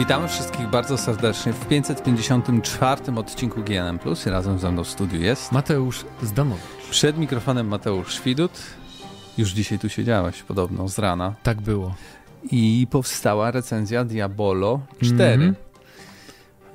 [0.00, 3.98] Witamy wszystkich bardzo serdecznie w 554 odcinku GNM+.
[4.26, 6.90] Razem ze mną w studiu jest Mateusz Zdanowicz.
[6.90, 8.52] Przed mikrofonem Mateusz Świdut.
[9.38, 11.34] Już dzisiaj tu siedziałeś podobno z rana.
[11.42, 11.94] Tak było.
[12.50, 15.24] I powstała recenzja Diabolo 4.
[15.24, 15.54] Mm -hmm.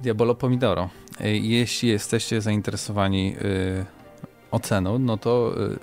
[0.01, 0.89] Diabolo Pomidoro.
[1.19, 3.85] E, jeśli jesteście zainteresowani y,
[4.51, 5.79] oceną, no to y,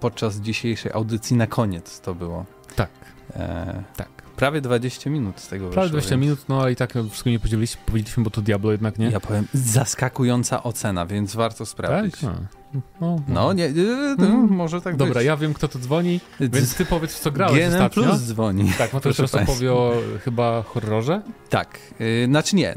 [0.00, 2.44] podczas dzisiejszej audycji na koniec to było.
[2.76, 2.90] Tak.
[3.36, 4.13] E, tak.
[4.36, 6.20] Prawie 20 minut z tego Prawie 20 więc...
[6.20, 9.10] minut, no ale i tak wszystko nie podzieliliśmy, powiedzieliśmy, bo to Diablo jednak, nie?
[9.10, 12.20] Ja powiem, zaskakująca ocena, więc warto sprawdzić.
[12.20, 12.30] Tak?
[12.72, 13.72] No, no, no nie,
[14.18, 14.48] hmm.
[14.50, 15.24] może tak Dobra, być.
[15.26, 18.02] ja wiem, kto to dzwoni, więc ty powiedz, co grałeś GNM ostatnio.
[18.02, 18.72] Plus dzwoni.
[18.78, 19.92] Tak, no to teraz opowie o
[20.24, 21.22] chyba horrorze?
[21.50, 22.76] Tak, yy, znaczy nie,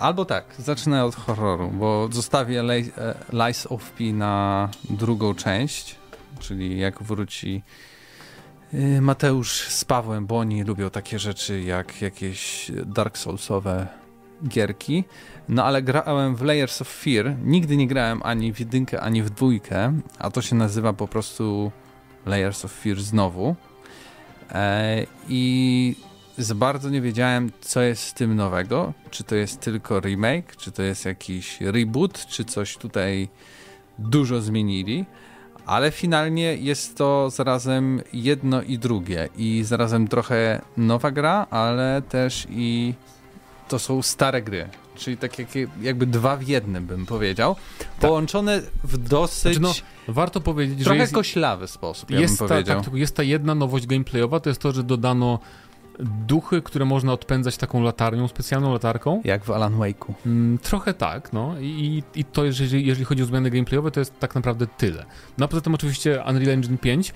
[0.00, 5.96] Albo tak, zacznę od horroru, bo zostawię e, Lies of P na drugą część,
[6.38, 7.62] czyli jak wróci
[9.00, 13.86] Mateusz z Pawłem, bo oni lubią takie rzeczy jak jakieś Dark Soulsowe
[14.48, 15.04] gierki.
[15.48, 17.36] No ale grałem w Layers of Fear.
[17.44, 21.72] Nigdy nie grałem ani w jedynkę, ani w dwójkę, a to się nazywa po prostu
[22.26, 23.56] Layers of Fear znowu.
[24.52, 25.96] E, I
[26.38, 28.92] za bardzo nie wiedziałem, co jest z tym nowego.
[29.10, 33.28] Czy to jest tylko remake, czy to jest jakiś reboot, czy coś tutaj
[33.98, 35.04] dużo zmienili.
[35.70, 39.28] Ale finalnie jest to zarazem jedno i drugie.
[39.36, 42.94] I zarazem trochę nowa gra, ale też i
[43.68, 44.68] to są stare gry.
[44.94, 45.48] Czyli tak jak,
[45.80, 47.56] jakby dwa w jednym bym powiedział.
[47.78, 47.88] Tak.
[47.88, 49.56] Połączone w dosyć.
[49.56, 51.02] Znaczy no, warto powiedzieć, trochę że.
[51.02, 52.10] Jest, koślawy sposób.
[52.10, 55.38] Jest, ja bym ta, tak, jest ta jedna nowość gameplayowa, to jest to, że dodano
[55.98, 59.20] duchy, które można odpędzać taką latarnią, specjalną latarką.
[59.24, 60.12] Jak w Alan Wake'u.
[60.26, 61.54] Mm, trochę tak, no.
[61.60, 65.04] I, i to, jeżeli, jeżeli chodzi o zmiany gameplayowe, to jest tak naprawdę tyle.
[65.38, 67.12] No a poza tym oczywiście Unreal Engine 5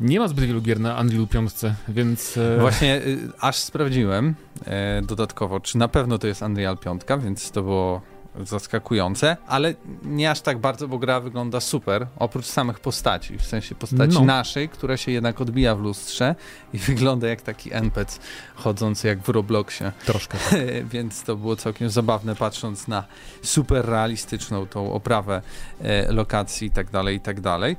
[0.00, 1.50] nie ma zbyt wielu gier na Unreal 5,
[1.88, 2.36] więc...
[2.36, 2.58] E...
[2.60, 4.34] Właśnie y, aż sprawdziłem
[4.66, 8.00] e, dodatkowo, czy na pewno to jest Unreal 5, więc to było
[8.44, 13.74] zaskakujące, ale nie aż tak bardzo, bo gra wygląda super, oprócz samych postaci, w sensie
[13.74, 14.24] postaci no.
[14.24, 16.34] naszej, która się jednak odbija w lustrze
[16.72, 18.20] i wygląda jak taki NPC
[18.54, 19.92] chodzący jak w Robloxie.
[20.06, 20.38] Troszkę.
[20.92, 23.04] Więc to było całkiem zabawne, patrząc na
[23.42, 25.42] super realistyczną tą oprawę
[25.82, 27.76] e, lokacji i tak dalej, i tak dalej.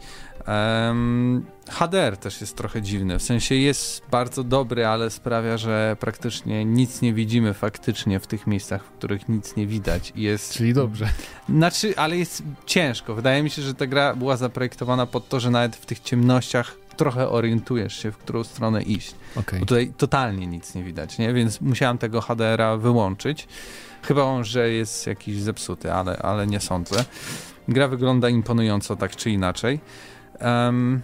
[0.48, 6.66] Um, HDR też jest trochę dziwny, w sensie jest bardzo dobry, ale sprawia, że praktycznie
[6.66, 10.14] nic nie widzimy faktycznie w tych miejscach, w których nic nie widać.
[10.16, 10.54] Jest...
[10.54, 11.10] Czyli dobrze.
[11.50, 13.16] Znaczy, ale jest ciężko.
[13.16, 16.76] Wydaje mi się, że ta gra była zaprojektowana pod to, że nawet w tych ciemnościach
[16.98, 19.16] trochę orientujesz się, w którą stronę iść.
[19.36, 19.60] Okay.
[19.60, 21.34] Bo tutaj totalnie nic nie widać, nie?
[21.34, 23.48] Więc musiałem tego HDR-a wyłączyć.
[24.02, 27.06] Chyba on, że jest jakiś zepsuty, ale, ale nie sądzę.
[27.68, 29.80] Gra wygląda imponująco tak czy inaczej.
[30.42, 31.02] Um,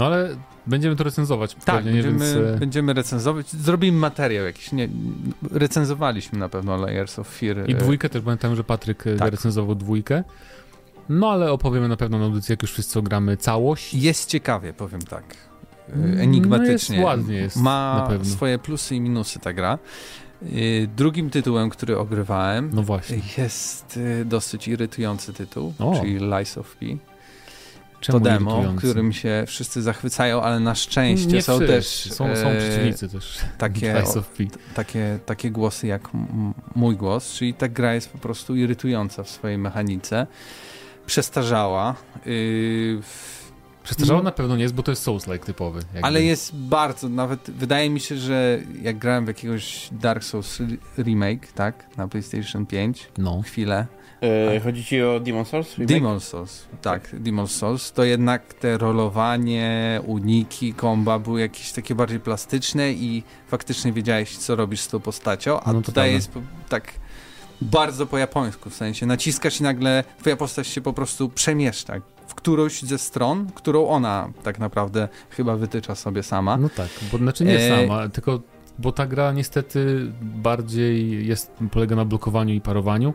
[0.00, 1.54] no ale będziemy to recenzować.
[1.54, 2.56] Tak, pewnie, będziemy, więc...
[2.56, 3.50] E, będziemy recenzować.
[3.50, 4.72] Zrobimy materiał jakiś.
[4.72, 4.88] Nie,
[5.50, 7.70] recenzowaliśmy na pewno Layers of Fear.
[7.70, 9.30] I dwójkę też pamiętam, że Patryk e, tak.
[9.30, 10.24] recenzował dwójkę.
[11.08, 13.94] No ale opowiemy na pewno na audycji, jak już wszyscy ogramy całość.
[13.94, 15.24] Jest ciekawie, powiem tak.
[15.88, 17.00] E, enigmatycznie.
[17.00, 19.78] No jest ładnie jest, Ma swoje plusy i minusy ta gra.
[20.96, 22.84] Drugim tytułem, który ogrywałem, no
[23.38, 26.00] jest dosyć irytujący tytuł, o.
[26.00, 26.86] czyli Lies of P.
[28.00, 31.86] Czemu to demo, którym się wszyscy zachwycają, ale na szczęście Nie są też.
[31.86, 33.38] Są, są e, przeciwnicy też.
[33.58, 34.22] Takie, o,
[34.74, 36.08] takie, takie głosy jak
[36.74, 40.26] mój głos, czyli ta gra jest po prostu irytująca w swojej mechanice.
[41.06, 41.94] Przestarzała.
[42.26, 43.00] Yy,
[43.84, 45.78] Przestarzała no, na pewno nie jest, bo to jest Souls-like typowy.
[45.78, 46.02] Jakby.
[46.02, 50.58] Ale jest bardzo, nawet wydaje mi się, że jak grałem w jakiegoś Dark Souls
[50.98, 53.42] remake, tak, na PlayStation 5, no.
[53.42, 53.86] chwilę,
[54.22, 55.78] E, chodzi ci o Demon Souls?
[55.78, 55.94] Remake?
[55.94, 57.92] Demon Souls, tak, Demon Souls.
[57.92, 64.56] To jednak te rolowanie, uniki, komba były jakieś takie bardziej plastyczne i faktycznie wiedziałeś, co
[64.56, 66.30] robisz z tą postacią, a no tutaj jest
[66.68, 66.92] tak
[67.60, 71.94] bardzo po japońsku, w sensie naciskasz i nagle twoja postać się po prostu przemieszcza
[72.30, 76.56] w którąś ze stron, którą ona tak naprawdę chyba wytycza sobie sama.
[76.56, 77.80] No tak, bo znaczy nie e...
[77.80, 78.40] sama, tylko
[78.78, 83.14] bo ta gra niestety bardziej jest, polega na blokowaniu i parowaniu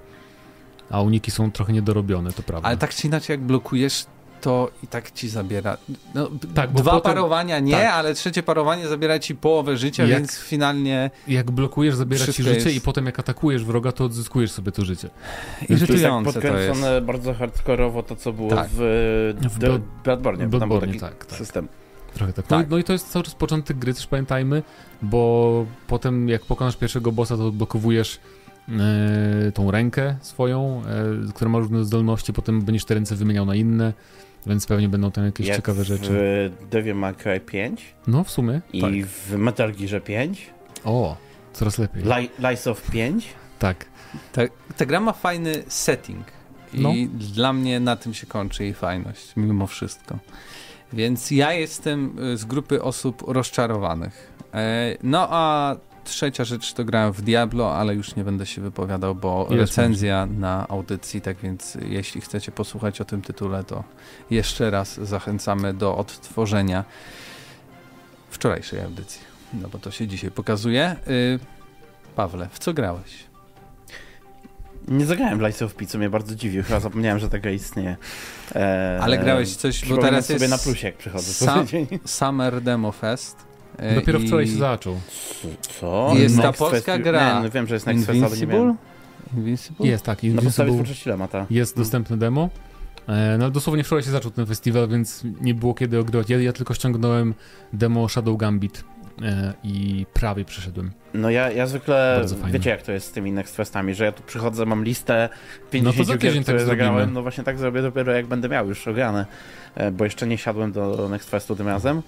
[0.89, 2.67] a uniki są trochę niedorobione, to prawda.
[2.67, 4.05] Ale tak czy inaczej, jak blokujesz,
[4.41, 5.77] to i tak ci zabiera.
[6.13, 7.93] No, tak, dwa potem, parowania nie, tak.
[7.93, 11.11] ale trzecie parowanie zabiera ci połowę życia, jak, więc finalnie.
[11.27, 12.75] Jak blokujesz, zabiera ci życie jest...
[12.75, 15.09] i potem jak atakujesz wroga, to odzyskujesz sobie to życie.
[15.69, 16.23] Irytujące to jest.
[16.25, 17.05] Tak podkręcone jest.
[17.05, 18.67] bardzo hardkorowo to, co było tak.
[18.71, 20.47] w, w Blood, Bloodborne.
[20.47, 21.37] Bloodborne tak, tak.
[21.37, 21.67] System.
[22.13, 22.49] Trochę tak.
[22.49, 22.69] No, tak.
[22.69, 24.63] No, i to jest cały czas początek gry, też pamiętajmy,
[25.01, 28.19] bo potem jak pokonasz pierwszego bossa, to odblokowujesz
[29.53, 30.81] tą rękę swoją,
[31.27, 33.93] e, która ma różne zdolności, potem będziesz te ręce wymieniał na inne,
[34.45, 36.09] więc pewnie będą tam jakieś Jak ciekawe rzeczy.
[36.11, 37.95] w Devil May Cry 5.
[38.07, 38.61] No, w sumie.
[38.73, 38.91] I tak.
[38.93, 40.49] w Metal Gearze 5.
[40.83, 41.17] O,
[41.55, 42.03] Coraz lepiej.
[42.39, 43.27] Lies of 5?
[43.59, 43.85] Tak.
[44.31, 44.41] Ta,
[44.77, 46.25] ta gra ma fajny setting
[46.73, 46.93] i no.
[47.33, 50.17] dla mnie na tym się kończy jej fajność, mimo wszystko.
[50.93, 54.31] Więc ja jestem y, z grupy osób rozczarowanych.
[54.53, 59.15] E, no a trzecia rzecz to grałem w Diablo, ale już nie będę się wypowiadał,
[59.15, 63.83] bo Ile recenzja na audycji, tak więc jeśli chcecie posłuchać o tym tytule, to
[64.29, 66.83] jeszcze raz zachęcamy do odtworzenia
[68.29, 69.21] wczorajszej audycji.
[69.53, 70.95] No bo to się dzisiaj pokazuje.
[71.07, 71.39] Y,
[72.15, 73.25] Pawle, w co grałeś?
[74.87, 76.63] Nie zagrałem w Lights of P, co mnie bardzo dziwi.
[76.63, 77.97] Chyba zapomniałem, że taka istnieje.
[78.55, 81.33] Eee, Ale grałeś coś, bo teraz sobie jest na plusie, jak przychodzę.
[81.33, 81.67] Sam,
[82.05, 83.44] Summer Demo Fest.
[83.77, 84.27] E, Dopiero i...
[84.27, 84.95] wczoraj się zaczął.
[85.61, 86.13] Co?
[86.15, 87.37] Jest ta polska gra.
[87.37, 88.77] Nie, no wiem, że jest Next Fest, ale nie wiem.
[89.37, 89.87] Invincible?
[89.87, 90.23] Jest, tak.
[90.23, 90.83] Invincible
[91.49, 92.49] jest dostępny demo.
[93.07, 96.29] E, no dosłownie wczoraj się zaczął ten festiwal, więc nie było kiedy ogrywać.
[96.29, 97.33] Ja, ja tylko ściągnąłem
[97.73, 98.83] demo Shadow Gambit
[99.21, 100.91] e, i prawie przeszedłem.
[101.13, 104.23] No ja, ja zwykle, wiecie jak to jest z tymi Next Festami, że ja tu
[104.23, 105.29] przychodzę, mam listę
[105.71, 108.67] 50 no to gier, które tak zagrałem, no właśnie tak zrobię dopiero jak będę miał
[108.67, 109.25] już ograne,
[109.91, 112.01] bo jeszcze nie siadłem do Next Festu tym razem.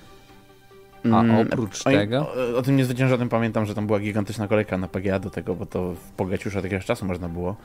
[1.04, 2.34] A mm, oprócz o, tego?
[2.54, 5.66] O, o, tym niezwyciężonym pamiętam, że tam była gigantyczna kolejka na PGA do tego, bo
[5.66, 6.22] to w
[6.58, 7.56] od jakiegoś czasu można było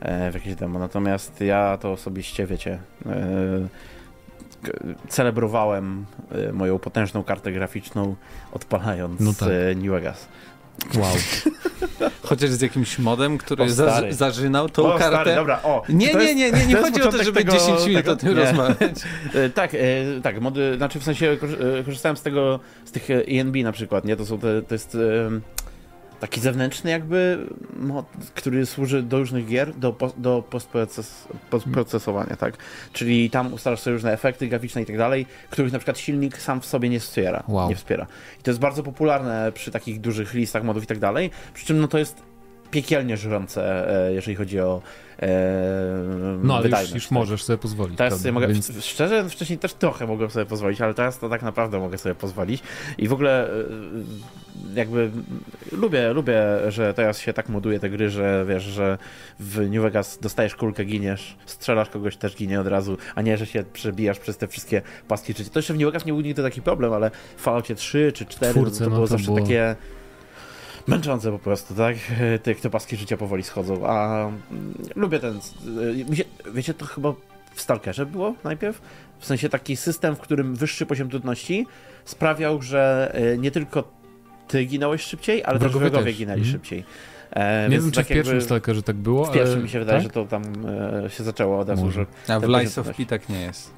[0.00, 0.78] e, w jakieś demo.
[0.78, 3.68] Natomiast ja to osobiście, wiecie, e,
[5.08, 8.16] celebrowałem e, moją potężną kartę graficzną
[8.52, 9.48] odpalając no tak.
[9.48, 10.28] E, New Vegas.
[10.94, 11.14] Wow.
[12.22, 15.16] Chociaż z jakimś modem, który o, za, zażynał tą o, kartę.
[15.16, 15.82] Stary, dobra, o.
[15.88, 18.28] Nie, nie, nie, nie, nie chodzi o to, żeby tego, 10 minut tego, o tym
[18.28, 18.44] nie.
[18.44, 18.96] rozmawiać.
[19.34, 19.78] E, tak, e,
[20.22, 21.36] tak, mody, znaczy w sensie
[21.84, 24.16] korzystałem z tego, z tych ENB na przykład, nie?
[24.16, 24.96] To są te, to jest
[26.20, 27.46] taki zewnętrzny jakby
[27.76, 32.56] mod, który służy do różnych gier, do, do postproces, postprocesowania, tak?
[32.92, 36.60] Czyli tam ustalasz sobie różne efekty graficzne i tak dalej, których na przykład silnik sam
[36.60, 37.42] w sobie nie wspiera.
[37.48, 37.68] Wow.
[37.68, 38.06] Nie wspiera.
[38.40, 41.80] I to jest bardzo popularne przy takich dużych listach modów i tak dalej, przy czym
[41.80, 42.29] no to jest
[42.70, 44.82] piekielnie żrące, e, jeżeli chodzi o
[45.22, 45.28] e,
[46.42, 47.12] No, ale już, już tak.
[47.12, 47.98] możesz sobie pozwolić.
[47.98, 48.84] Teraz sobie mogę, Więc...
[48.84, 52.62] szczerze, wcześniej też trochę mogłem sobie pozwolić, ale teraz to tak naprawdę mogę sobie pozwolić.
[52.98, 53.54] I w ogóle e,
[54.74, 55.10] jakby
[55.72, 58.98] lubię, lubię, że teraz się tak moduje te gry, że wiesz, że
[59.40, 63.46] w New Vegas dostajesz kulkę, giniesz, strzelasz kogoś, też ginie od razu, a nie, że
[63.46, 65.34] się przebijasz przez te wszystkie paski.
[65.34, 68.26] To jeszcze w New Vegas nie był nigdy taki problem, ale w Falloutie 3 czy
[68.26, 69.40] 4 Twórcy, to, to no, było to zawsze było...
[69.40, 69.76] takie
[70.90, 71.96] męczące po prostu, tak?
[72.42, 75.40] Te, te paski życia powoli schodzą, a mm, lubię ten...
[76.54, 77.14] Wiecie, to chyba
[77.54, 78.80] w Stalkerze było najpierw?
[79.18, 81.66] W sensie taki system, w którym wyższy poziom trudności
[82.04, 84.00] sprawiał, że e, nie tylko
[84.48, 86.18] ty ginąłeś szybciej, ale wrogowie też wrogowie też.
[86.18, 86.52] ginęli mm.
[86.52, 86.84] szybciej.
[87.30, 89.98] E, nie wiem, czy tak w pierwszym Stalkerze tak było, W pierwszym mi się wydaje,
[89.98, 90.08] tak?
[90.08, 90.42] że to tam
[91.06, 91.90] e, się zaczęło od razu.
[91.90, 93.70] Że A w Lies of P tak nie jest.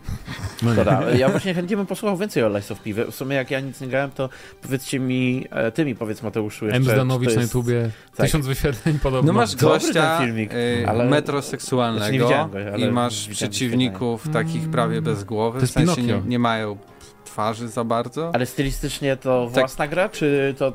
[0.62, 1.18] No nie.
[1.18, 2.90] Ja właśnie chętnie bym posłuchał więcej o Lies of P.
[3.10, 4.28] W sumie jak ja nic nie grałem, to
[4.62, 6.76] powiedzcie mi, e, ty mi powiedz Mateuszu jeszcze.
[6.76, 6.84] M.
[6.84, 7.36] Zdanowicz jest...
[7.36, 8.26] na YouTubie, tak.
[8.26, 9.32] tysiąc wyświetleń podobno.
[9.32, 11.04] No masz gościa filmik, y, ale...
[11.04, 16.76] metroseksualnego znaczy go, i masz przeciwników takich prawie bez głowy, w sensie nie, nie mają
[17.24, 18.30] twarzy za bardzo.
[18.34, 19.54] Ale stylistycznie to tak.
[19.54, 20.72] własna gra, czy to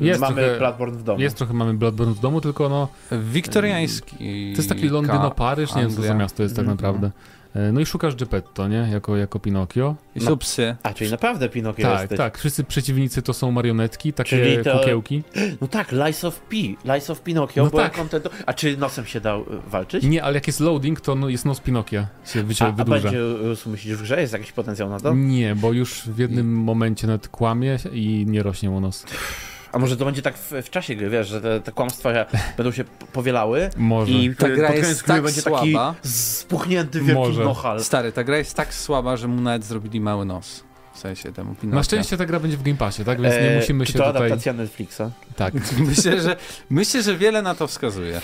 [0.00, 1.20] yy, mamy trochę, Bloodborne w domu?
[1.20, 2.88] Jest trochę mamy Bloodborne w domu, tylko no...
[3.12, 4.16] Wiktoriański.
[4.52, 6.76] To jest taki Londyno-Paryż, nie wiem co za miasto jest tak mhm.
[6.76, 7.10] naprawdę.
[7.54, 8.88] E, no i szukasz Geppetto, nie?
[8.92, 9.96] Jako, jako Pinokio.
[10.16, 10.76] I są psy.
[10.82, 12.18] A, czyli naprawdę Pinokio Tak, jesteś.
[12.18, 12.38] tak.
[12.38, 14.78] Wszyscy przeciwnicy to są marionetki, takie to...
[14.78, 15.22] kukiełki.
[15.60, 16.56] No tak, Lies of P.
[16.84, 17.92] Lies of Pinokio, no bo tak.
[17.92, 18.28] Content...
[18.46, 20.04] A czy nosem się dał y, walczyć?
[20.04, 22.98] Nie, ale jak jest loading, to no jest nos Pinokia się wyciąga, wydłuża.
[22.98, 23.18] A będzie,
[23.66, 25.14] y, myślisz, w grze jest jakiś potencjał na to?
[25.14, 29.04] Nie, bo już w jednym momencie nawet kłamie i nie rośnie mu nos.
[29.74, 32.10] A może to będzie tak w, w czasie gry, wiesz, że te, te kłamstwa
[32.56, 34.12] będą się powielały może.
[34.12, 35.58] i ta gra jest tak będzie słaba.
[35.58, 37.44] taki spuchnięty wielki może.
[37.44, 37.84] nohal.
[37.84, 40.64] Stary, ta gra jest tak słaba, że mu nawet zrobili mały nos.
[40.94, 41.76] W sensie temu Pinokia.
[41.76, 43.20] Na szczęście ta gra będzie w Game Passie, tak?
[43.20, 44.16] Więc nie eee, musimy się to tutaj...
[44.16, 45.02] adaptacja Netflixa?
[45.36, 45.54] Tak.
[45.88, 46.36] myślę, że,
[46.70, 48.20] myślę, że wiele na to wskazuje.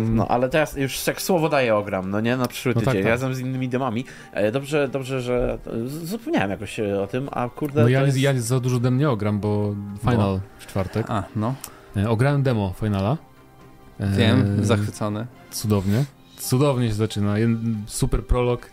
[0.00, 3.02] No, ale teraz już jak słowo daję ogram, no nie, na przyszły no tydzień, tak,
[3.02, 3.10] tak.
[3.10, 4.04] razem z innymi demami.
[4.32, 5.58] E, dobrze, dobrze, że
[6.04, 7.82] zapomniałem jakoś o tym, a kurde...
[7.82, 8.18] No ja, jest...
[8.18, 10.40] ja za dużo dem nie ogram, bo final bo...
[10.58, 11.10] w czwartek.
[11.10, 11.54] A, no.
[11.96, 13.16] E, ograłem demo finala.
[14.00, 14.64] Wiem, e...
[14.64, 15.26] zachwycony.
[15.50, 16.04] Cudownie.
[16.36, 17.34] Cudownie się zaczyna.
[17.86, 18.70] Super prolog,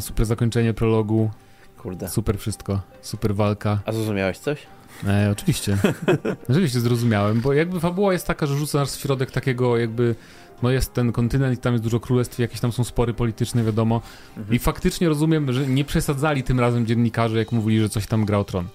[0.00, 1.30] super zakończenie prologu.
[1.78, 2.08] Kurde.
[2.08, 3.78] Super wszystko, super walka.
[3.86, 4.66] A zrozumiałeś coś?
[5.06, 5.78] E, oczywiście.
[6.50, 10.14] oczywiście zrozumiałem, bo jakby fabuła jest taka, że rzuca nas w środek takiego jakby
[10.62, 14.00] no jest ten kontynent i tam jest dużo królestw, jakieś tam są spory polityczne, wiadomo.
[14.36, 14.56] Mhm.
[14.56, 18.38] I faktycznie rozumiem, że nie przesadzali tym razem dziennikarze, jak mówili, że coś tam gra
[18.38, 18.66] o tron.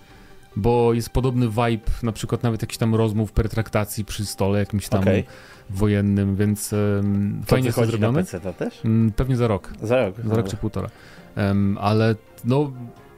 [0.56, 5.02] Bo jest podobny vibe, na przykład nawet jakiś tam rozmów, pertraktacji przy stole jakimś tam
[5.02, 5.24] okay.
[5.70, 8.20] wojennym, więc um, fajnie jest zrobione.
[8.20, 8.86] Na PC też?
[8.86, 9.74] Mm, pewnie za rok.
[9.82, 10.16] Za rok.
[10.26, 10.90] Za rok czy półtora.
[11.38, 12.16] Um, ale
[12.46, 12.72] no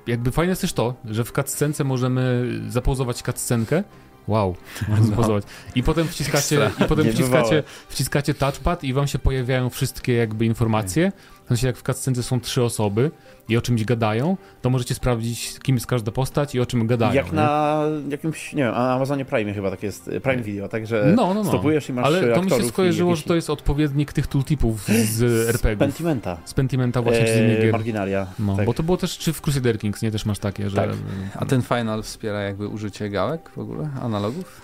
[0.08, 3.84] jakby fajne jest też to, że w cutscence możemy zapauzować cutscenkę
[4.28, 4.56] Wow,
[5.10, 5.16] No.
[5.16, 5.44] pozować.
[5.76, 11.12] I potem wciskacie, i potem wciskacie, wciskacie touchpad i wam się pojawiają wszystkie jakby informacje.
[11.46, 13.12] W sensie jak w cutscence są trzy osoby
[13.50, 17.14] i o czymś gadają, to możecie sprawdzić, kim jest każda postać i o czym gadają.
[17.14, 17.32] Jak nie?
[17.34, 21.44] na jakimś, nie wiem, na Amazonie Prime chyba tak jest, Prime Video, także No, no,
[21.44, 21.50] no.
[21.50, 24.86] stopujesz i masz Ale to mi się skojarzyło, jakieś- że to jest odpowiednik tych tooltipów
[24.88, 25.80] z RPG-ów.
[25.88, 26.38] Pentimenta.
[26.46, 27.72] Z Pentimenta właśnie, czy z innych E, gier.
[27.72, 28.28] Marginalia.
[28.40, 28.66] No, tak.
[28.66, 30.12] bo to było też, czy w Crusader Kings, nie?
[30.12, 30.76] Też masz takie, że...
[30.78, 30.90] Tak.
[31.36, 34.62] A ten final wspiera jakby użycie gałek w ogóle, analogów?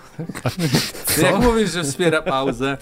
[1.06, 1.20] Co?
[1.26, 2.78] Jak mówisz, że wspiera pauzę,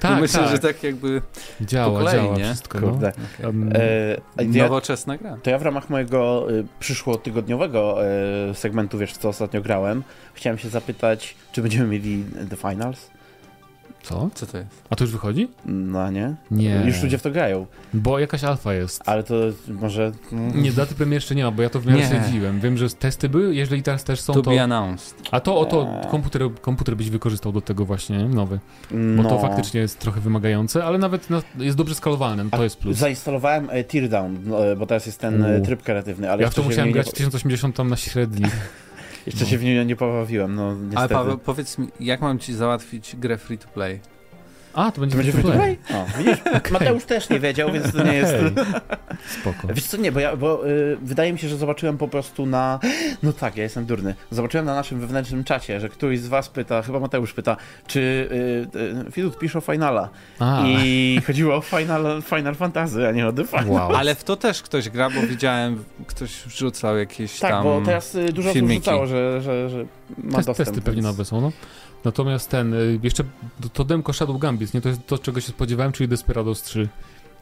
[0.00, 0.50] Tak, to myślę, tak.
[0.50, 1.22] że tak jakby
[1.60, 2.44] Działa, kolei, działa nie?
[2.44, 2.88] wszystko, no.
[2.90, 3.12] Kurde.
[3.44, 5.36] Um, E, a ja, nowoczesna gra.
[5.42, 7.98] to ja w ramach mojego y, przyszłotygodniowego
[8.50, 10.02] y, segmentu, wiesz, w co ostatnio grałem,
[10.34, 13.10] chciałem się zapytać, czy będziemy mieli The Finals?
[14.02, 14.30] Co?
[14.34, 14.68] Co to jest?
[14.90, 15.48] A to już wychodzi?
[15.66, 16.34] No nie?
[16.50, 16.82] Nie.
[16.86, 19.02] Już ludzie w to grają, Bo jakaś alfa jest.
[19.06, 19.34] ale to
[19.68, 20.12] może...
[20.54, 22.06] Nie, daty premiery jeszcze nie ma, bo ja to w miarę Nie.
[22.08, 22.60] śledziłem.
[22.60, 24.50] Wiem, że testy były, jeżeli teraz też są, To to...
[24.50, 25.14] be announced.
[25.30, 26.10] A to oto Eee.
[26.10, 28.24] komputer, komputer byś wykorzystał do tego właśnie, nie?
[28.28, 28.58] nowy.
[28.90, 29.28] Bo No.
[29.28, 32.96] to faktycznie jest trochę wymagające, ale nawet no, jest dobrze skalowalne, no, to jest plus.
[32.96, 35.64] Zainstalowałem e, Teardown, no, e, bo teraz jest ten e, U.
[35.64, 38.46] tryb kreatywny, ale Ja w to musiałem grać nie, w 1080 tam na średni.
[39.26, 40.98] jeszcze się w nim nie pobawiłem, no niestety.
[40.98, 44.00] Ale Paweł, powiedz mi, jak mam ci załatwić grę free to play?
[44.74, 45.76] A, to będzie, to będzie free to play.
[45.76, 46.00] play?
[46.00, 46.38] O, widzisz?
[46.72, 48.34] Mateusz też nie wiedział, więc to nie jest...
[49.40, 49.74] Spoko.
[49.74, 52.78] Wiesz co, nie, bo, ja, bo y, wydaje mi się, że zobaczyłem po prostu na...
[53.22, 54.14] No tak, ja jestem durny.
[54.30, 58.00] Zobaczyłem na naszym wewnętrznym czacie, że któryś z was pyta, chyba Mateusz pyta, czy
[58.74, 58.78] y,
[59.08, 60.08] y, Filip pisze o Finala.
[60.38, 63.68] A, I chodziło o Final, Final Fantasy, a nie o The Final.
[63.68, 63.94] wow.
[63.96, 67.64] Ale w to też ktoś gra, bo widziałem, ktoś wrzucał jakieś Tak, tam...
[67.64, 68.84] bo teraz y, dużo osób filmiki.
[68.84, 69.84] rzucało, że, że, że
[70.18, 70.56] ma Test, dostęp.
[70.56, 71.52] testy pewnie więc- nowe są, no.
[72.04, 73.24] Natomiast ten, y, jeszcze
[73.72, 74.80] to, demko Shadow Gambit, nie?
[74.80, 76.88] To jest to, czego się spodziewałem, czyli Desperados 3.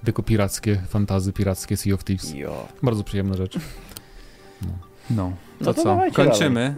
[0.04, 2.35] Tylko pirackie, fantazy pirackie, Sea of Thieves.
[2.35, 2.69] Jo.
[2.83, 3.59] Bardzo przyjemna rzecz.
[5.11, 6.00] No, to, No to co?
[6.12, 6.75] Kończymy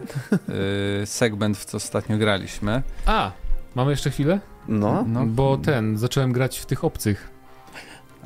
[1.03, 2.83] y, segment, w co ostatnio graliśmy.
[3.05, 3.31] A!
[3.75, 4.39] Mamy jeszcze chwilę?
[4.67, 5.03] No.
[5.07, 5.25] No.
[5.25, 7.29] Bo ten, zacząłem grać w tych obcych.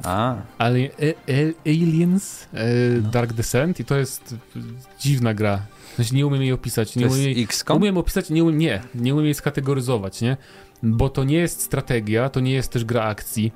[0.03, 2.65] A, Ale e, e, Aliens e,
[3.01, 3.09] No.
[3.09, 4.59] Dark Descent i to jest e,
[4.99, 5.59] dziwna gra.
[5.99, 6.93] Znaczy nie umiem jej opisać.
[6.93, 10.37] to Nie jest umiem jej, umiem opisać, nie umiem, nie, nie umiem jej skategoryzować, nie?
[10.83, 13.51] Bo to nie jest strategia, to nie jest też gra akcji.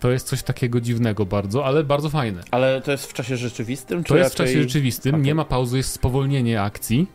[0.00, 2.42] To jest coś takiego dziwnego bardzo, ale bardzo fajne.
[2.50, 4.04] Ale to jest w czasie rzeczywistym?
[4.04, 5.24] To jest w czasie rzeczywistym, Okej.
[5.24, 7.06] nie ma pauzy, jest spowolnienie akcji,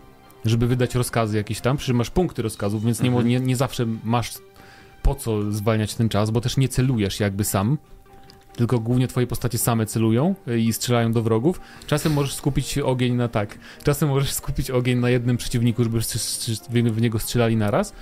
[0.45, 3.29] żeby wydać rozkazy jakieś tam, przy czym masz punkty rozkazów, więc nie, mo- Mhm.
[3.29, 4.31] nie, nie zawsze masz
[5.03, 7.77] po co zwalniać ten czas, bo też nie celujesz jakby sam,
[8.59, 11.61] tylko głównie twoje postacie same celują y, i strzelają do wrogów.
[11.87, 16.01] Czasem możesz skupić ogień na tak, czasem możesz skupić ogień na jednym przeciwniku, żeby
[16.91, 17.93] w niego strzelali naraz.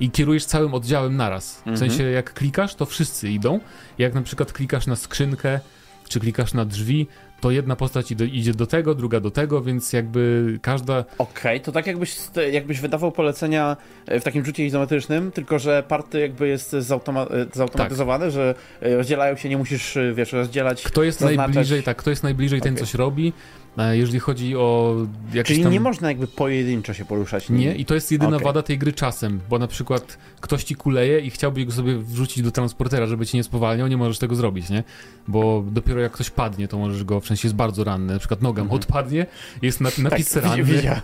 [0.00, 1.54] I kierujesz całym oddziałem naraz.
[1.54, 1.76] W Mhm.
[1.78, 3.60] sensie, jak klikasz, to wszyscy idą.
[3.98, 5.60] Jak na przykład klikasz na skrzynkę,
[6.08, 7.06] czy klikasz na drzwi,
[7.44, 11.04] to jedna postać idzie, do tego, druga do tego, więc jakby każda.
[11.18, 12.16] Okej, to tak jakbyś,
[12.52, 17.46] jakbyś wydawał polecenia e, w takim rzucie izometrycznym, tylko że party jakby jest zautoma- e,
[17.52, 20.82] zautomatyzowane, że e, rozdzielają się, nie musisz, wiesz, rozdzielać.
[20.82, 22.86] Kto jest Zaznaczać- najbliżej, tak, kto jest najbliżej, ten Okej.
[22.86, 23.32] coś robi.
[23.78, 24.96] E, Jeżeli chodzi o
[25.34, 25.72] jakieś Czyli tam...
[25.72, 27.50] nie można jakby pojedynczo się poruszać.
[27.50, 28.44] Nie, i to jest jedyna Okej.
[28.44, 32.42] wada tej gry czasem, bo na przykład ktoś ci kuleje i chciałby go sobie wrzucić
[32.42, 34.84] do transportera, żeby cię nie spowalniał, nie możesz tego zrobić, nie?
[35.28, 38.42] Bo dopiero jak ktoś padnie, to możesz go, w sensie jest bardzo ranny, na przykład
[38.42, 38.80] noga mu Mhm.
[38.80, 39.26] odpadnie,
[39.62, 41.00] jest na, napis tak, ranny, widziałem.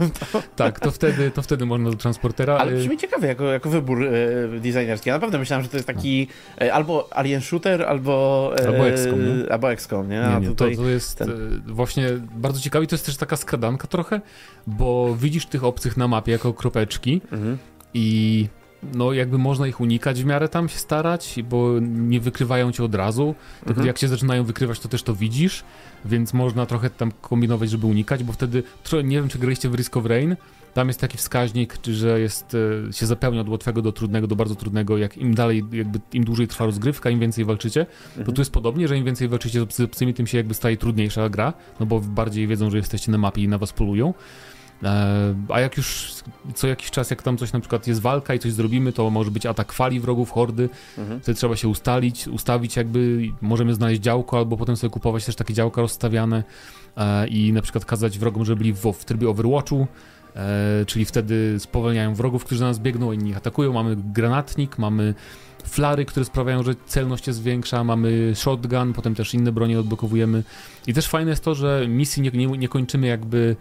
[0.56, 2.56] tak, to wtedy, to wtedy można do transportera.
[2.58, 4.10] Ale y, brzmi ciekawe jako, jako wybór e,
[4.60, 5.08] designerski.
[5.08, 6.28] Ja naprawdę myślałem, że to jest taki
[6.60, 8.52] e, albo Alien Shooter, albo...
[8.58, 9.52] E, Albo XCOM, nie?
[9.52, 10.20] Albo XCOM, nie?
[10.34, 10.76] Nie, nie, tutaj...
[10.76, 14.20] to, to jest ten- e, właśnie bardzo ciekawe i to jest też taka skradanka trochę,
[14.66, 17.58] bo widzisz tych obcych na mapie jako kropeczki Mhm.
[17.94, 18.48] i
[18.94, 22.94] no jakby można ich unikać w miarę tam się starać, bo nie wykrywają cię od
[22.94, 23.86] razu, tylko Mhm.
[23.86, 25.64] jak się zaczynają wykrywać, to też to widzisz,
[26.04, 28.62] więc można trochę tam kombinować, żeby unikać, bo wtedy,
[29.04, 30.36] nie wiem czy graliście w Risk of Rain,
[30.74, 32.56] tam jest taki wskaźnik, że jest,
[32.88, 36.24] e, się zapełnia od łatwego do trudnego, do bardzo trudnego, jak im dalej, jakby im
[36.24, 38.34] dłużej trwa rozgrywka, im więcej walczycie, to Mhm.
[38.36, 41.28] tu jest podobnie, że im więcej walczycie z obcy- obcymi, tym się jakby staje trudniejsza
[41.28, 44.14] gra, no bo bardziej wiedzą, że jesteście na mapie i na was polują.
[44.82, 46.12] E, a jak już
[46.54, 49.30] co jakiś czas, jak tam coś na przykład jest walka i coś zrobimy, to może
[49.30, 51.20] być atak fali wrogów, hordy, Mhm.
[51.20, 55.54] wtedy trzeba się ustalić, ustawić jakby, możemy znaleźć działko, albo potem sobie kupować też takie
[55.54, 56.44] działka rozstawiane
[56.96, 59.86] e, i na przykład kazać wrogom, żeby byli w, w trybie Overwatchu,
[60.36, 65.14] e, czyli wtedy spowalniają wrogów, którzy na nas biegną, inni atakują, mamy granatnik, mamy
[65.64, 70.42] flary, które sprawiają, że celność jest większa, mamy shotgun, potem też inne bronie odblokowujemy
[70.86, 73.56] i też fajne jest to, że misji nie, nie, nie kończymy jakby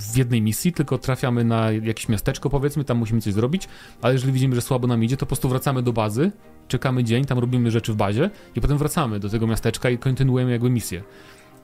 [0.00, 3.68] w jednej misji, tylko trafiamy na jakieś miasteczko, powiedzmy, tam musimy coś zrobić,
[4.02, 6.32] ale jeżeli widzimy, że słabo nam idzie, to po prostu wracamy do bazy,
[6.68, 10.52] czekamy dzień, tam robimy rzeczy w bazie i potem wracamy do tego miasteczka i kontynuujemy
[10.52, 11.02] jakby misję.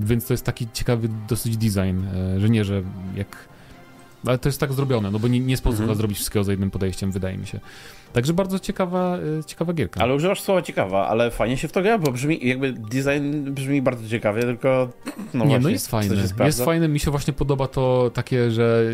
[0.00, 2.82] Więc to jest taki ciekawy dosyć design, e, że nie, że
[3.16, 3.48] jak
[4.26, 5.98] Ale to jest tak zrobione, no bo nie, nie sposób Mhm.
[5.98, 7.60] zrobić wszystkiego za jednym podejściem, wydaje mi się.
[8.12, 10.00] Także bardzo ciekawa, y, ciekawa gierka.
[10.00, 13.82] Ale używasz słowa ciekawa, ale fajnie się w to gra, bo brzmi, jakby design brzmi
[13.82, 16.14] bardzo ciekawie, tylko no nie, właśnie, no jest fajne.
[16.44, 18.84] Jest fajne, mi się właśnie podoba to takie, że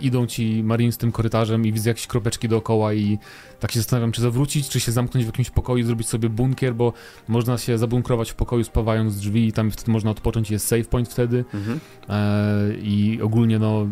[0.00, 3.18] idą ci Marines tym korytarzem i widzę jakieś kropeczki dookoła i
[3.60, 6.74] tak się zastanawiam, czy zawrócić, czy się zamknąć w jakimś pokoju i zrobić sobie bunkier,
[6.74, 6.92] bo
[7.28, 11.08] można się zabunkrować w pokoju spawając drzwi i tam wtedy można odpocząć, jest save point
[11.08, 11.80] wtedy Mhm.
[12.08, 13.86] e, i ogólnie no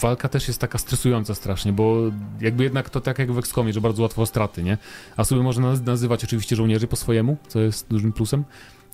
[0.00, 1.96] walka też jest taka stresująca strasznie, bo
[2.40, 4.78] jakby jednak to tak jak w XCOMie, że bardzo łatwo straty, nie?
[5.16, 8.44] A sobie można naz- nazywać oczywiście żołnierzy po swojemu, co jest dużym plusem.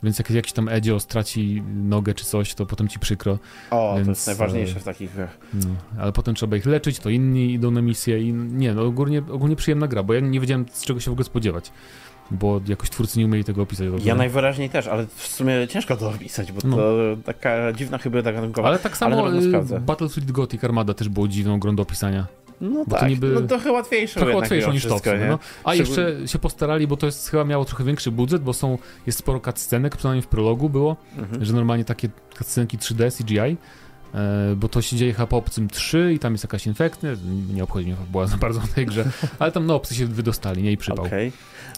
[0.03, 3.39] Więc jak jakiś tam Edzio straci nogę czy coś, to potem ci przykro.
[3.71, 5.39] O, to Więc, jest najważniejsze e, w takich grach.
[5.55, 5.61] No,
[5.99, 9.57] ale potem trzeba ich leczyć, to inni idą na misję i nie, no ogólnie, ogólnie
[9.57, 11.73] przyjemna gra, bo ja nie wiedziałem z czego się w ogóle spodziewać.
[12.31, 13.89] Bo jakoś twórcy nie umieli tego opisać.
[13.91, 14.09] dobrze.
[14.09, 16.77] Ja najwyraźniej też, ale w sumie ciężko to opisać, bo No.
[16.77, 16.93] to
[17.25, 18.69] taka dziwna hybryda gatunkowa.
[18.69, 19.41] Ale tak ale samo pewno
[19.77, 19.81] y.
[19.81, 22.27] Battlefield Gothic Armada też było dziwną grą do opisania.
[22.61, 24.89] No bo to tak, niby- no trochę łatwiejsze Trochę jednak łatwiejszą mimo niż to.
[24.89, 25.11] wszystko?
[25.29, 25.39] No.
[25.65, 28.79] A Szczególnie- jeszcze się postarali, bo to jest chyba miało trochę większy budżet, bo są,
[29.07, 31.45] jest sporo cutscenek, przynajmniej w prologu było, Mhm.
[31.45, 32.09] że normalnie takie
[32.39, 33.57] cutscenki 3D, CGI, e,
[34.57, 37.11] bo to się dzieje chyba po Obcym 3 i tam jest jakaś infekcja,
[37.55, 39.05] nie obchodzi mnie była za bardzo w tej grze,
[39.39, 41.07] ale tam no obcy się wydostali, nie i przypał.
[41.07, 41.33] Okej.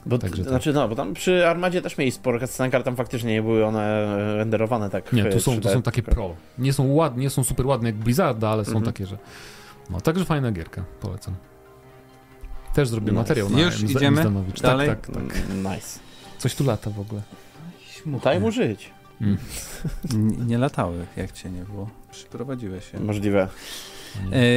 [0.06, 0.48] Bo, Także tak.
[0.50, 3.64] znaczy, no, bo tam przy Armadzie też mieli sporo cutscenek, ale tam faktycznie nie były
[3.64, 6.34] one renderowane tak Nie, w tu są, 3D, to są takie pro.
[6.58, 8.84] Nie są ładne, nie są super ładne jak Blizzarda, ale są Mhm.
[8.86, 9.18] takie, że...
[9.90, 11.34] No, także fajna gierka, polecam.
[12.74, 13.20] Też zrobię Nice.
[13.20, 14.20] materiał na Już Mz- idziemy?
[14.20, 14.60] Mzdanowicz.
[14.60, 14.88] Dalej?
[14.88, 15.48] Tak, tak, tak.
[15.56, 15.98] Nice.
[16.38, 17.22] Coś tu lata w ogóle.
[18.24, 18.90] Daj mu żyć.
[19.20, 19.36] Mm.
[20.48, 21.88] Nie latały, jak cię nie było.
[22.10, 23.00] Przyprowadziłeś się.
[23.00, 23.48] Możliwe.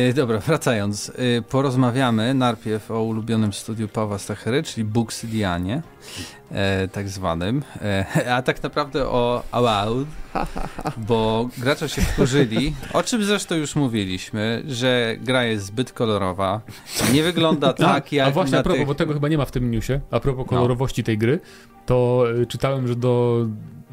[0.10, 1.12] E, dobra, wracając.
[1.38, 5.82] E, porozmawiamy najpierw o ulubionym studiu Pawła Stachery, czyli Booksidianie,
[6.52, 10.08] e, tak zwanym, e, a tak naprawdę o Avowed,
[10.98, 16.62] bo gracze się wkurzyli, o czym zresztą już mówiliśmy, że gra jest zbyt kolorowa,
[17.14, 18.88] nie wygląda tak jak A właśnie na a propos, tych...
[18.88, 20.50] bo tego chyba nie ma w tym newsie, a propos No.
[20.50, 21.40] kolorowości tej gry,
[21.86, 23.46] to y, czytałem, że do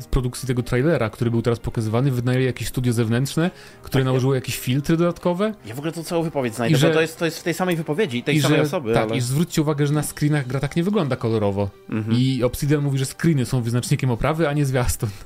[0.02, 3.50] z produkcji tego trailera, który był teraz pokazywany, wynajęli jakieś studio zewnętrzne,
[3.82, 6.88] które Tak, nałożyło jakieś filtry dodatkowe Ja w ogóle tu całą wypowiedź znajdę, I że-
[6.88, 9.02] bo to jest, to jest w tej samej wypowiedzi, tej i samej że, osoby, tak,
[9.08, 9.16] ale...
[9.16, 11.70] i zwróćcie uwagę, że na screenach gra tak nie wygląda kolorowo.
[11.90, 12.16] Mhm.
[12.18, 15.08] I Obsidian mówi, że screeny są wyznacznikiem oprawy, a nie zwiastun.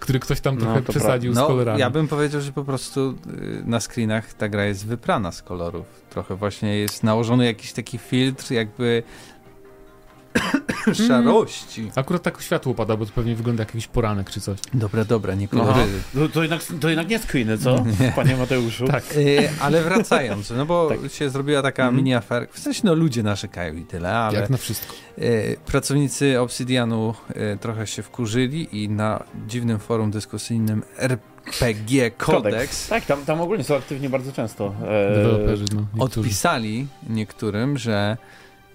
[0.00, 1.80] Który ktoś tam No, trochę to przesadził z No, kolorami.
[1.80, 5.86] ja bym powiedział, że po prostu y, na screenach ta gra jest wyprana z kolorów.
[6.10, 9.02] Trochę właśnie jest nałożony jakiś taki filtr jakby
[11.08, 11.90] szarości.
[11.96, 14.58] Akurat tak światło pada, bo to pewnie wygląda jak jakiś poranek czy coś.
[14.74, 15.80] Dobra, dobra, nie kolory.
[16.14, 17.84] No, to, jednak, to jednak nie screeny, co?
[18.00, 18.12] Nie.
[18.16, 18.86] Panie Mateuszu.
[18.86, 19.04] Tak.
[19.16, 21.12] Y, ale wracając, no bo Tak.
[21.12, 21.96] się zrobiła taka Mhm.
[21.96, 22.52] mini aferka.
[22.52, 24.94] W sensie, no ludzie narzekają i tyle, ale Jak na wszystko.
[25.18, 27.14] y, pracownicy Obsidianu
[27.54, 30.82] y, trochę się wkurzyli i na dziwnym forum dyskusyjnym
[31.60, 34.74] RPG Codex Tak, tam, tam ogólnie są aktywni bardzo często.
[34.82, 36.04] E, Deweloperzy, no.
[36.04, 38.16] odpisali niektórym, że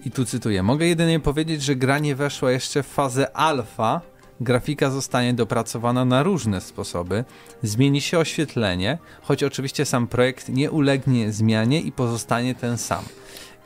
[0.04, 4.00] i tu cytuję, mogę jedynie powiedzieć, że gra nie weszła jeszcze w fazę alfa.
[4.40, 7.24] Grafika zostanie dopracowana na różne sposoby.
[7.62, 13.04] Zmieni się oświetlenie, choć oczywiście sam projekt nie ulegnie zmianie i pozostanie ten sam.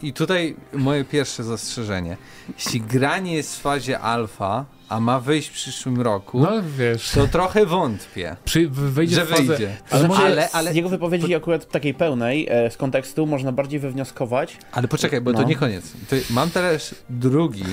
[0.03, 2.17] I tutaj moje pierwsze zastrzeżenie.
[2.59, 7.11] Jeśli gra nie jest w fazie alfa, a ma wyjść w przyszłym roku, No wiesz,
[7.11, 9.77] to trochę wątpię, przy, w- wejdzie że fazę, wyjdzie.
[9.91, 13.53] Ale, Ale może- ale, ale- z jego wypowiedzi akurat takiej pełnej, e, z kontekstu, można
[13.53, 14.57] bardziej wywnioskować.
[14.73, 15.49] Ale poczekaj, bo to No.
[15.49, 15.93] nie koniec.
[16.11, 17.65] To mam teraz drugi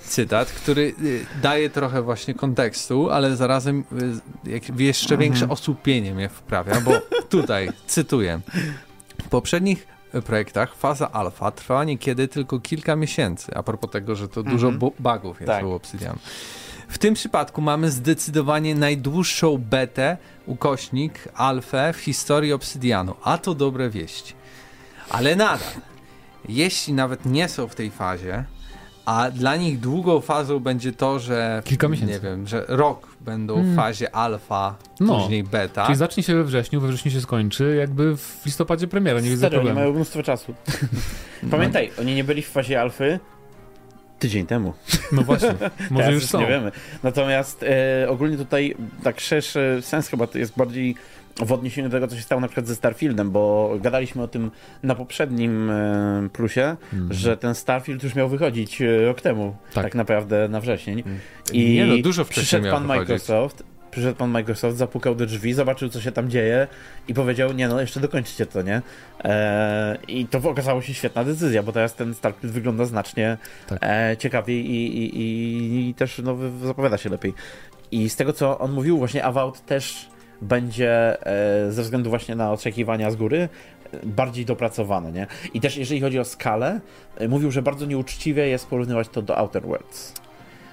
[0.00, 3.84] cytat, który y, daje trochę właśnie kontekstu, ale zarazem
[4.44, 5.20] jak jeszcze Mhm.
[5.20, 6.92] większe osłupienie mnie wprawia, bo
[7.28, 8.40] tutaj cytuję.
[9.24, 9.86] W poprzednich
[10.22, 14.78] projektach faza alfa trwała niekiedy tylko kilka miesięcy, a propos tego, że to dużo Mhm.
[14.78, 15.64] bu- bugów jest Tak.
[15.64, 16.18] u Obsidian.
[16.88, 23.90] W tym przypadku mamy zdecydowanie najdłuższą betę, ukośnik, alfę w historii Obsidianu, a to dobre
[23.90, 24.34] wieści.
[25.10, 25.68] Ale nadal,
[26.48, 28.44] jeśli nawet nie są w tej fazie,
[29.06, 32.12] a dla nich długą fazą będzie to, że Kilka miesięcy.
[32.14, 33.76] nie wiem, że rok będą w Hmm.
[33.76, 35.18] fazie alfa, No.
[35.20, 35.86] później beta.
[35.86, 39.50] Czyli zacznie się we wrześniu, we wrześniu się skończy, jakby w listopadzie premiera, nie widzę
[39.50, 39.78] problemu.
[39.80, 40.54] mają mnóstwo czasu.
[41.50, 43.18] Pamiętaj, oni nie byli w fazie alfy
[44.18, 44.72] tydzień temu.
[45.12, 45.54] No właśnie,
[45.90, 46.40] może już są.
[46.40, 46.72] nie wiemy.
[47.02, 47.62] Natomiast
[48.02, 50.94] e, ogólnie tutaj tak szerszy sens chyba to jest bardziej
[51.40, 54.50] w odniesieniu do tego, co się stało na przykład ze Starfieldem, bo gadaliśmy o tym
[54.82, 57.12] na poprzednim e, plusie, Mhm.
[57.12, 59.94] że ten Starfield już miał wychodzić e, rok temu, tak, Tak.
[59.94, 61.02] naprawdę na wrzesień.
[61.52, 62.98] I nie no, dużo wcześniej przyszedł pan wychodzić.
[63.08, 66.66] Microsoft, przyszedł pan Microsoft, zapukał do drzwi, zobaczył co się tam dzieje
[67.08, 68.82] i powiedział, nie no, jeszcze dokończcie to, nie?
[69.24, 73.78] E, I to okazało się świetna decyzja, bo teraz ten Starfield wygląda znacznie Tak.
[73.82, 77.34] e, ciekawiej i, i, i, i też no, zapowiada się lepiej.
[77.90, 80.08] I z tego co on mówił, właśnie Avowed też
[80.42, 83.48] będzie e, ze względu właśnie na oczekiwania z góry
[84.02, 85.26] bardziej dopracowane, nie?
[85.54, 86.80] I też jeżeli chodzi o skalę,
[87.20, 90.14] y, mówił, że bardzo nieuczciwie jest porównywać to do Outer Worlds.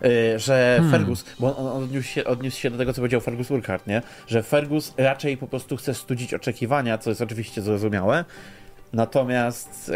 [0.06, 0.92] Y, Że Hmm.
[0.92, 4.02] Fergus, bo on on odniósł się, odniósł się do tego, co powiedział Fergus Urquhart, nie?
[4.28, 8.26] Że Fergus raczej po prostu chce studzić oczekiwania, co jest oczywiście zrozumiałe,
[8.94, 9.94] natomiast e,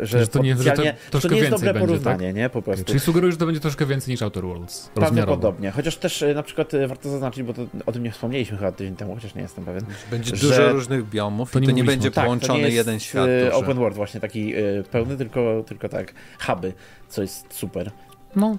[0.00, 0.72] że, Że to nie- że
[1.10, 2.02] to to nie jest dobre będzie, tak?
[2.02, 2.50] porównanie, nie?
[2.50, 2.84] Po prostu.
[2.84, 4.90] Czyli sugerujesz, że to będzie troszkę więcej niż Outer Worlds.
[4.94, 5.70] Prawdopodobnie.
[5.70, 8.72] Chociaż też e, na przykład e, warto zaznaczyć, bo to, o tym nie wspomnieliśmy chyba
[8.72, 9.84] tydzień temu, chociaż nie jestem pewien.
[10.10, 12.10] Będzie Że- dużo różnych biomów To i nie to nie będzie.
[12.10, 13.28] Tak, połączony nie jeden świat.
[13.28, 13.52] e, duży.
[13.52, 14.54] Open world właśnie taki
[14.90, 16.14] pełny, tylko, tylko tak,
[16.46, 16.72] huby,
[17.08, 17.90] co jest super.
[18.36, 18.56] No,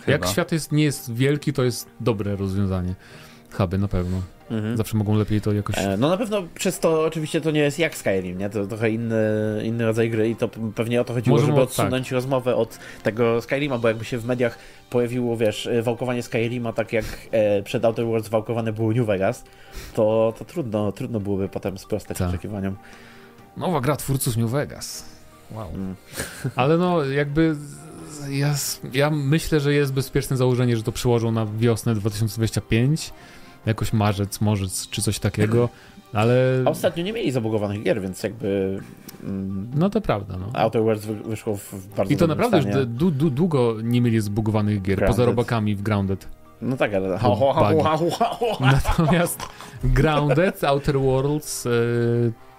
[0.00, 0.12] Chyba.
[0.12, 2.94] jak świat jest, nie jest wielki, to jest dobre rozwiązanie.
[3.52, 4.22] Huby na pewno.
[4.50, 4.76] Mhm.
[4.76, 5.78] Zawsze mogą lepiej to jakoś...
[5.78, 8.50] E, No na pewno przez to oczywiście to nie jest jak Skyrim, nie?
[8.50, 9.16] To trochę inny,
[9.64, 13.42] inny rodzaj gry i to pewnie o to chodziło, Może żeby odsunąć rozmowę od tego
[13.42, 14.58] Skyrima, bo jakby się w mediach
[14.90, 19.44] pojawiło, wiesz, e, wałkowanie Skyrima tak jak e, przed Outer Worlds wałkowane było New Vegas,
[19.94, 22.28] to, to trudno, trudno byłoby potem sprostać Tak.
[22.28, 22.76] oczekiwaniom.
[23.56, 25.04] Nowa gra twórców New Vegas.
[25.50, 25.68] Wow.
[25.74, 25.94] Mm.
[26.56, 27.56] Ale no, jakby
[28.30, 28.54] ja,
[28.92, 33.12] ja myślę, że jest bezpieczne założenie, że to przyłożą na wiosnę 2025,
[33.68, 35.68] jakoś marzec, morzec czy coś takiego,
[36.12, 38.78] ale A ostatnio nie mieli zabugowanych gier, więc jakby
[39.22, 40.60] mm, no to prawda, no.
[40.60, 42.86] Outer Worlds wy, wyszło w bardzo I to naprawdę już stanie.
[42.86, 45.16] du, długo nie mieli zbugowanych gier, Grounded.
[45.16, 46.28] poza robakami w Grounded.
[46.62, 47.18] No tak, ale...
[47.18, 47.52] Ho, ho,
[48.10, 48.58] ho.
[48.60, 49.42] Natomiast
[49.84, 51.70] Grounded, Outer Worlds, e,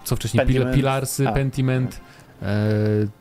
[0.03, 0.75] co wcześniej, Pentiment.
[0.75, 1.31] Pilarsy, A.
[1.31, 2.01] Pentiment,
[2.41, 2.45] e,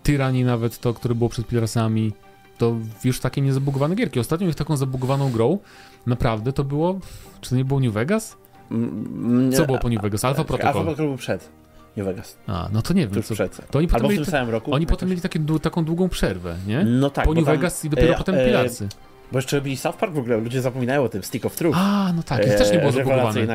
[0.03, 2.12] Tyranny nawet to, które było przed Pilarsami,
[2.59, 4.20] to już takie niezabugowane gierki.
[4.20, 5.59] Ostatnio ich taką zabugowaną grą,
[6.07, 6.99] naprawdę to było,
[7.41, 8.37] czy to nie było New Vegas?
[8.71, 10.25] Mm, Co było po New Vegas?
[10.25, 10.83] Alpha Alpha Protocol.
[10.83, 11.49] Protocol był przed
[11.97, 13.71] New Vegas, A, no to nie wiem, co, przed.
[13.71, 14.75] to oni potem Albo w mieli, tym ta, samym roku.
[14.75, 16.85] oni potem mieli takie, taką długą przerwę, nie?
[16.85, 18.89] No tak, po New tam- Vegas i dopiero e, potem e, Pilarsy.
[19.33, 21.79] Bo jeszcze robili South Park w ogóle, ludzie zapominają o tym, Stick of Truth.
[21.81, 23.47] A, no tak, ich też nie było E, zabugowane.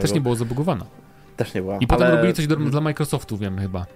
[0.00, 0.84] Też nie było zabugowana.
[1.36, 1.78] Też nie była.
[1.78, 2.16] I potem ale...
[2.16, 3.86] robili coś do, dla Microsoftu, wiem chyba.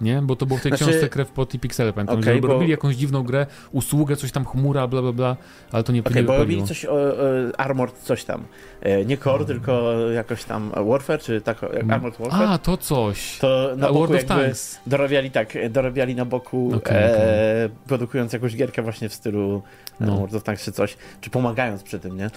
[0.00, 0.22] Nie?
[0.22, 2.48] Bo to było w tej Znaczy- książce Krew pot i Pixele, pamiętam, Okej, że bo-
[2.48, 5.36] robili jakąś dziwną grę, usługę, coś tam chmura, bla bla bla,
[5.72, 7.14] ale to nie, nie bo robili coś o, o
[7.58, 8.44] Armored coś tam.
[8.82, 11.90] E, nie Core, tylko jakoś tam Warfare, czy tak, Mm.
[11.90, 12.48] Armored Warfare.
[12.48, 13.38] A, to coś.
[13.38, 14.78] to na A, boku World jakby Tanks.
[14.86, 19.62] dorabiali tak, dorabiali na boku, Okej, e, produkując jakąś gierkę właśnie w stylu
[20.00, 20.06] No.
[20.06, 20.16] no.
[20.16, 22.30] World of Tanks czy coś, czy pomagając przy tym, nie?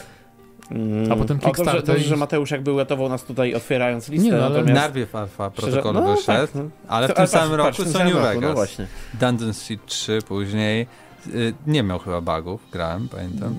[0.72, 4.26] Mm, A potem o, dobrze, Kickstarter dobrze, że Mateusz jakby uratował nas tutaj otwierając listę,
[4.26, 4.82] Nie, no, ale natomiast...
[4.82, 6.64] Najpierw szczerze- Protocol no, wyszedł, tak, no.
[6.88, 8.28] ale w To- tym ale samym patrz, roku patrz, w tym co samym New roku,
[8.36, 8.50] Vegas.
[8.50, 8.88] No właśnie.
[9.14, 10.88] Dungeon Street 3 później.
[11.36, 13.56] Y, Nie miał chyba bugów, grałem, pamiętam.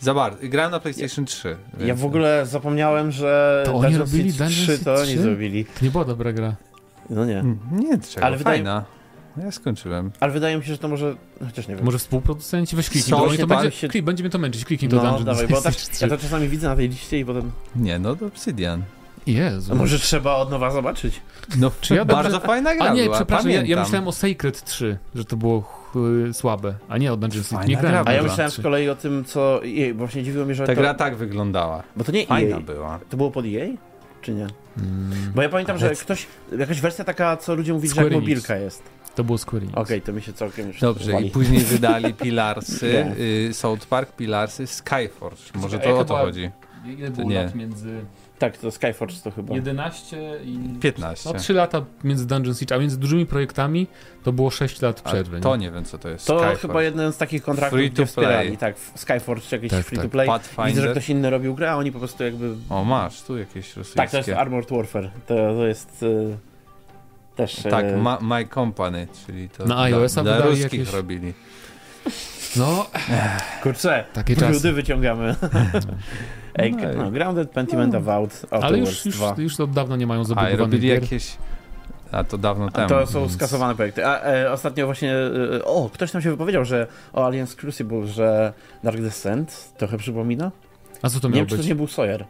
[0.00, 0.38] Za bardzo.
[0.42, 1.56] Grałem na PlayStation 3.
[1.78, 5.22] Ja więc- w ogóle zapomniałem, że To oni Dungeon Dungeon 3 Street to oni 3?
[5.22, 5.64] zrobili.
[5.64, 6.54] To nie była dobra gra.
[7.10, 7.44] No nie.
[7.72, 8.84] Nie, czego, Ale ale wydaje- fajna.
[9.36, 10.10] Ja skończyłem.
[10.20, 11.14] Ale wydaje mi się, że to może...
[11.46, 11.84] Chociaż nie wiem.
[11.84, 14.88] Może współproducenci, weź kliknij, to, to tam będzie, się- klik, będzie mnie to męczyć, kliknij
[14.90, 16.04] to No, Dungeon dawaj, bo tak, PlayStation 3.
[16.04, 17.50] ja to czasami widzę na tej liście i potem...
[17.76, 18.82] Nie, no to Obsidian.
[19.26, 19.72] Jezu.
[19.72, 21.20] A może trzeba od nowa zobaczyć?
[21.58, 24.12] No, Czy ja dobrze- bardzo fajna gra A nie, była, przepraszam, ja, ja myślałem o
[24.12, 25.96] Sacred 3, że to było ch-
[26.36, 27.66] słabe, a nie o Dungeon Street.
[27.68, 29.60] Nie grałem gra A ja myślałem z kolei o tym, co...
[29.64, 30.80] Jej, bo właśnie dziwiło mnie, że Ta to...
[30.80, 31.82] gra tak wyglądała.
[31.96, 32.60] Bo to nie Fajna EA.
[32.60, 32.98] była.
[33.10, 33.66] To było pod EA?
[34.22, 34.46] Czy nie?
[34.78, 36.26] Mm, Bo ja pamiętam, Ale że ktoś...
[36.58, 38.22] Jakaś wersja taka, co ludzie mówili, że Square jak Enix.
[38.28, 38.82] mobilka jest.
[39.20, 39.78] To było Square Enix.
[39.78, 41.26] Okej, to mi się całkiem już Dobrze, wali.
[41.26, 43.24] i później wydali Pilarsy, Nie.
[43.48, 45.36] y, South Park, Pilarsy, Skyforge.
[45.54, 46.50] Może to o to była- chodzi.
[46.98, 48.00] Ile było lat między
[48.38, 49.54] Tak, to Skyforge to chyba.
[49.54, 50.58] 11 i...
[50.80, 51.30] 15.
[51.32, 53.86] No 3 lata między Dungeon Siege, a między dużymi projektami
[54.22, 55.40] to było 6 lat przerwy.
[55.40, 55.66] to nie?
[55.66, 56.26] nie wiem, co to jest.
[56.26, 56.60] To Skyforge.
[56.60, 58.06] chyba jeden z takich kontraktów, Free to play.
[58.06, 58.56] wspierali.
[58.56, 60.06] Tak, Skyforge czy jakiś Tak, free tak.
[60.06, 60.28] to play.
[60.66, 62.54] Widzę, że ktoś inny robił grę, a oni po prostu jakby...
[62.70, 63.96] O, masz, tu jakieś rosyjskie.
[63.96, 65.10] Tak, to jest Armored Warfare.
[65.26, 66.02] To, to jest...
[66.02, 66.36] y,
[67.36, 67.56] też...
[67.70, 71.34] Tak, y, ma, My Company, czyli to Na dla, iOS-a dla wydali ruskich jakieś- robili.
[72.56, 72.86] No,
[73.62, 74.50] Kurczę, takie czasy.
[74.50, 75.34] brudy wyciągamy.
[76.56, 79.34] Ej, No no, Grounded, Pentiment, Avowed, Outer Ale już, już, 2.
[79.38, 81.02] już od dawna nie mają A, zabudowanych robili gier.
[81.02, 81.36] jakieś...
[82.12, 82.88] A, to dawno A temu.
[82.88, 84.06] to są więc- skasowane projekty.
[84.06, 85.14] A e, ostatnio właśnie.
[85.56, 88.52] E, o, ktoś tam się wypowiedział, że o Aliens Crucible, że
[88.84, 90.50] Dark Descent trochę przypomina.
[91.02, 91.64] A co to nie miało wiem, czy być?
[91.64, 92.24] to nie był Sawyer.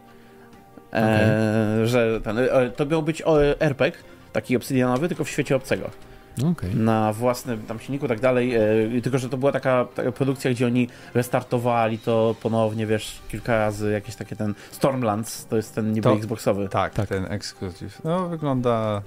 [0.93, 3.99] E, Że ten, e, to miał być o, RPG,
[4.33, 5.89] taki obsydianowy, tylko w świecie obcego.
[6.37, 6.75] No, Okej.
[6.75, 8.55] Na własnym tam silniku i tak dalej.
[8.55, 13.57] E, tylko, że to była taka, taka produkcja, gdzie oni restartowali to ponownie, wiesz, kilka
[13.57, 13.91] razy.
[13.91, 14.53] Jakieś takie ten.
[14.71, 16.69] Stormlands to jest ten niby To- Xboxowy.
[16.69, 17.09] Tak, Tak.
[17.09, 18.03] ten ekskluzyw.
[18.03, 19.01] No, wygląda...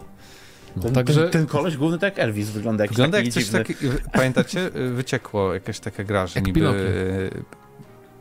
[0.77, 2.85] No, Ten, Także ten, ten koleś główny tak jak Elvis wygląda.
[2.85, 3.95] Jakiś Wygląda taki jak coś takiego...
[4.13, 4.71] Pamiętacie?
[4.95, 6.79] Wyciekło jakaś taka gra, że Jak niby Pinokio.
[6.79, 7.31] y,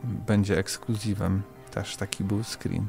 [0.04, 1.42] będzie ekskluzywem.
[1.70, 2.86] Też taki był screen.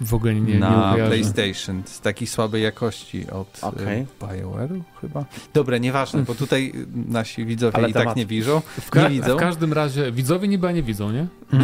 [0.00, 0.94] W ogóle nie, nie na.
[1.06, 5.24] PlayStation z takiej słabej jakości od y, BioWare'u chyba.
[5.54, 8.16] Dobra, nieważne, bo tutaj y, nasi widzowie Ale i tak temat.
[8.16, 8.60] nie widzą.
[8.80, 9.36] W, ka- Nie widzą.
[9.36, 11.26] w każdym razie, widzowie niby nie widzą, nie?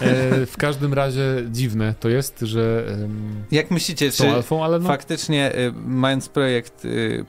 [0.00, 4.88] E, w każdym razie dziwne to jest, że em, Jak myślicie, czy alfą, ale no,
[4.88, 7.24] faktycznie y, mając projekt y,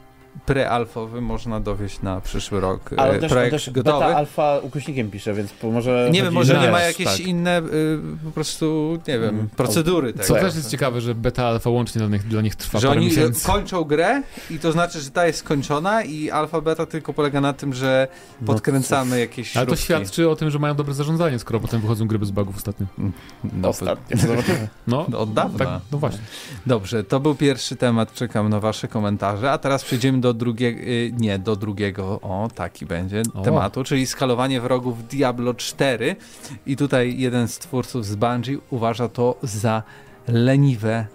[0.45, 4.05] prealfowy można dowieść na przyszły rok Ale też, projekt też gotowy?
[4.05, 6.09] beta alfa ukośnikiem pisze, więc może...
[6.11, 7.19] Nie wiem, może że nie ma jakieś tak.
[7.19, 9.49] inne y, po prostu, nie wiem, Mm.
[9.49, 10.45] procedury co tego.
[10.45, 13.45] też jest ciekawe, że beta alfa łącznie dla nich, dla nich trwa Że oni miesięcy.
[13.47, 14.21] kończą grę
[14.51, 18.07] i to znaczy, że ta jest skończona i alfa beta tylko polega na tym, że
[18.41, 19.83] No podkręcamy jakieś Ale to śrubki.
[19.85, 22.85] świadczy o tym, że mają dobre zarządzanie, skoro potem wychodzą gry bez bugów ostatnio.
[23.53, 24.17] No, Ostatnio.
[24.17, 24.67] Zobaczymy.
[24.87, 25.65] No, Od dawna.
[25.65, 26.19] tak, no właśnie.
[26.65, 31.11] Dobrze, to był pierwszy temat, czekam na wasze komentarze, a teraz przejdziemy do drugiego, y,
[31.17, 33.41] nie, do drugiego, o taki będzie, O.
[33.41, 36.15] tematu, czyli skalowanie wrogów Diablo 4
[36.65, 39.83] i tutaj jeden z twórców z Bungie uważa to za
[40.27, 41.05] leniwe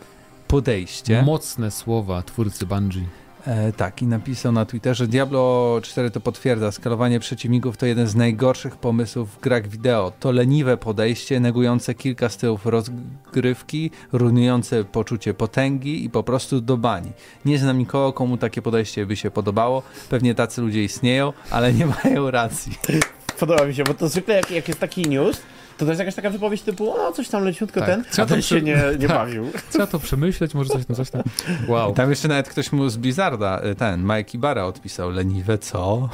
[0.49, 1.23] podejście.
[1.23, 3.07] Mocne słowa twórcy Bungie.
[3.47, 8.15] E, tak, i napisał na Twitterze, Diablo 4 to potwierdza, skalowanie przeciwników to jeden z
[8.15, 10.13] najgorszych pomysłów w grach wideo.
[10.21, 17.13] To leniwe podejście, negujące kilka stylów rozgrywki, rujnujące poczucie potęgi i po prostu do bani.
[17.45, 19.83] Nie znam nikogo, komu takie podejście by się podobało.
[20.11, 22.73] Pewnie tacy ludzie istnieją, ale nie mają racji.
[23.41, 25.41] Podoba mi się, bo to zwykle jak, jak jest taki news,
[25.83, 27.89] to to jest jakaś taka wypowiedź typu, o coś tam leciutko Tak.
[27.89, 29.17] ten, Trzeba a ten się nie, nie Tak.
[29.17, 29.51] bawił.
[29.71, 31.23] Trzeba to przemyśleć, może coś tam, coś tam.
[31.69, 31.91] Wow.
[31.91, 36.09] I tam jeszcze nawet ktoś mu z Blizzarda, y, ten, Mike Ibarra odpisał, leniwe co?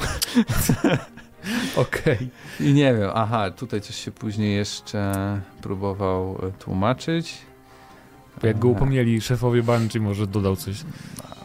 [1.75, 2.17] Okej.
[2.59, 5.13] I nie wiem, aha, tutaj coś się później jeszcze
[5.61, 7.37] próbował y, tłumaczyć.
[8.43, 10.83] Jak go upomnieli szefowie Bungie, może dodał coś.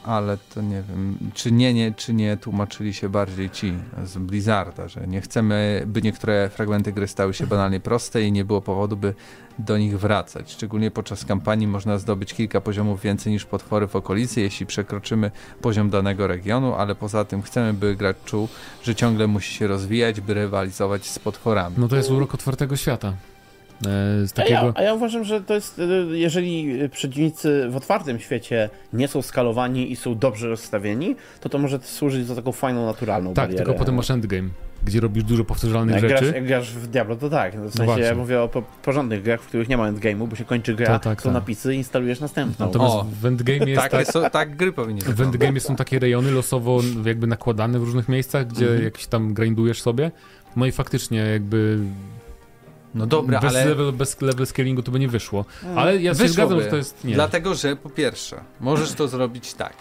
[0.05, 4.88] ale to nie wiem, czy nie, nie, czy nie tłumaczyli się bardziej ci z Blizzarda,
[4.88, 8.97] że nie chcemy, by niektóre fragmenty gry stały się banalnie proste i nie było powodu,
[8.97, 9.14] by
[9.59, 10.53] do nich wracać.
[10.53, 15.90] Szczególnie podczas kampanii można zdobyć kilka poziomów więcej niż potwory w okolicy, jeśli przekroczymy poziom
[15.90, 18.49] danego regionu, ale poza tym chcemy, by gracz czuł,
[18.83, 21.77] że ciągle musi się rozwijać, by rywalizować z potworami.
[21.79, 23.12] No to jest urok otwartego świata.
[23.81, 24.73] E, z A ja, takiego...
[24.77, 29.93] a ja uważam, że to jest, y, jeżeli przeciwnicy w otwartym świecie nie są skalowani
[29.93, 33.65] i są dobrze rozstawieni, to to może służyć za taką fajną, naturalną Tak, barierę.
[33.65, 34.49] tylko potem masz endgame,
[34.85, 36.23] gdzie robisz dużo powtarzalnych jak rzeczy.
[36.25, 37.55] grasz, jak grasz w Diablo, to tak.
[37.57, 38.03] No, w sensie właśnie.
[38.05, 40.99] ja mówię o po, porządnych grach, w których nie ma endgame'u, bo się kończy gra,
[40.99, 41.35] To tak, są tak.
[41.35, 42.67] napisy i instalujesz następną.
[42.67, 46.31] Natomiast O, w endgame jest Tak, tak, tak gry powinny w endgame są takie rejony
[46.31, 48.85] losowo jakby nakładane w różnych miejscach, gdzie Mhm.
[48.85, 50.11] jakiś tam grindujesz sobie.
[50.57, 51.79] No i faktycznie jakby
[52.95, 53.65] No dobra, bez, ale...
[53.65, 55.45] level, bez level scalingu to by nie wyszło.
[55.77, 57.15] Ale ja się zgadzam, że to jest nie.
[57.15, 59.75] Dlatego, że po pierwsze, możesz to zrobić tak.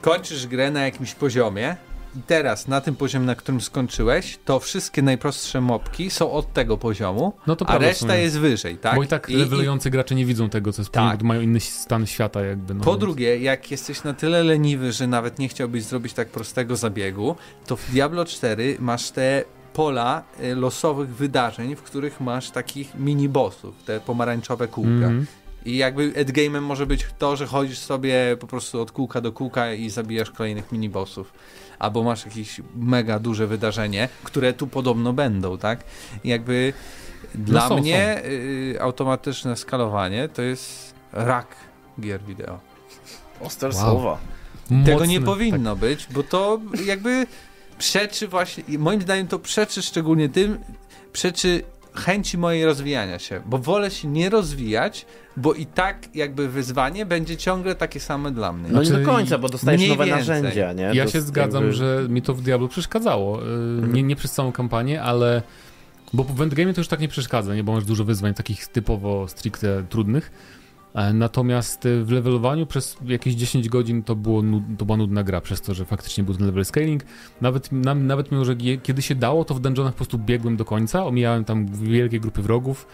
[0.00, 1.76] Kończysz grę na jakimś poziomie
[2.16, 6.78] i teraz na tym poziomie, na którym skończyłeś, to wszystkie najprostsze mopki są od tego
[6.78, 8.94] poziomu, No to a reszta jest wyżej, tak?
[8.96, 11.18] Bo i tak I- levelujący gracze nie widzą tego, co jest Tak.
[11.18, 12.74] bo mają inny stan świata jakby.
[12.74, 16.28] No, Po więc- drugie, jak jesteś na tyle leniwy, że nawet nie chciałbyś zrobić tak
[16.28, 22.50] prostego zabiegu, to w Diablo 4 masz te pola y, losowych wydarzeń, w których masz
[22.50, 24.90] takich mini-bossów, te pomarańczowe kółka.
[24.90, 25.26] Mhm.
[25.64, 29.72] I jakby endgame'em może być to, że chodzisz sobie po prostu od kółka do kółka
[29.72, 31.32] i zabijasz kolejnych minibossów.
[31.78, 35.84] Albo masz jakieś mega duże wydarzenie, które tu podobno będą, tak?
[36.24, 36.72] I jakby
[37.34, 41.46] dla są, mnie y, automatyczne skalowanie to jest rak
[42.00, 42.58] gier wideo.
[43.40, 43.78] Ostre Wow.
[43.80, 44.18] słowa.
[44.84, 45.24] Tego Mocny, nie tak.
[45.24, 47.26] powinno być, bo to jakby
[47.78, 50.58] przeczy właśnie, i moim zdaniem to przeczy szczególnie tym,
[51.12, 51.62] przeczy
[51.94, 55.06] chęci mojej rozwijania się, bo wolę się nie rozwijać,
[55.36, 58.68] bo i tak jakby wyzwanie będzie ciągle takie same dla mnie.
[58.72, 60.18] No nie Znaczy, do końca, bo dostajesz nowe więcej.
[60.42, 60.82] narzędzia, nie?
[60.94, 63.38] Ja To się zgadzam, jakby- że mi to w Diablo przeszkadzało.
[63.42, 63.92] Mhm.
[63.92, 65.42] Nie, nie przez całą kampanię, ale.
[66.12, 67.64] Bo w endgame to już tak nie przeszkadza, nie?
[67.64, 70.30] Bo masz dużo wyzwań takich typowo stricte trudnych.
[70.94, 75.22] E, Natomiast e, w levelowaniu przez jakieś 10 godzin to, było nud, to była nudna
[75.22, 77.02] gra, przez to, że faktycznie był ten level scaling.
[77.40, 80.56] Nawet, nam, nawet mimo, że je- kiedy się dało, to w dungeonach po prostu biegłem
[80.56, 82.86] do końca, omijałem tam wielkie grupy wrogów,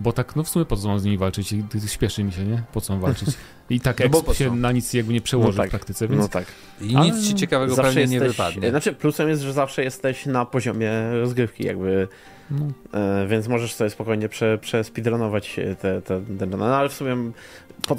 [0.00, 1.54] bo tak, no w sumie po co mam z nimi walczyć?
[1.86, 2.62] Śpieszy mi się, nie?
[2.72, 3.28] Po co mam walczyć?
[3.70, 5.68] I tak No bo się na nic jakby nie przełoży No tak.
[5.68, 6.44] w praktyce, więc No tak.
[6.80, 8.70] I Ale nic ci ciekawego Zawsze pewnie nie jesteś, wypadnie.
[8.70, 12.08] Znaczy plusem jest, że zawsze jesteś na poziomie rozgrywki jakby,
[12.50, 12.66] no,
[13.00, 17.16] e, więc możesz sobie spokojnie prze, przespeedrunować te, te, te no, ale w sumie
[17.88, 17.96] po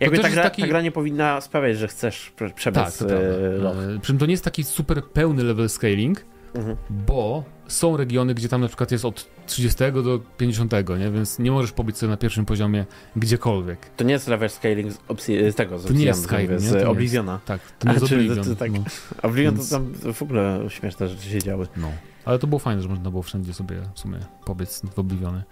[0.00, 3.48] jakby ta gra, taki- ta gra nie powinna sprawiać, że chcesz prze, przebiec Tak, e,
[3.58, 3.76] loch.
[3.76, 6.76] E, Przy czym to nie jest taki super pełny level scaling, Mhm.
[6.90, 11.10] bo są regiony, gdzie tam na przykład jest od 30 do 50, nie?
[11.10, 13.78] Więc nie możesz pobić sobie na pierwszym poziomie gdziekolwiek.
[13.96, 16.72] To nie jest level scaling z, opcji, z tego, z, To nie jest Skyrim, z
[16.72, 16.88] nie?
[16.88, 17.40] Obliviona.
[17.44, 18.56] Tak, to nie A, jest czyli to- Oblivion.
[18.56, 18.84] to tak- no,
[19.22, 21.66] Oblivion Więc- to tam w ogóle śmieszne rzeczy się działy.
[21.76, 21.90] no.
[22.28, 25.42] Ale to było fajne, że można było wszędzie sobie w sumie pobiec w Obliviony.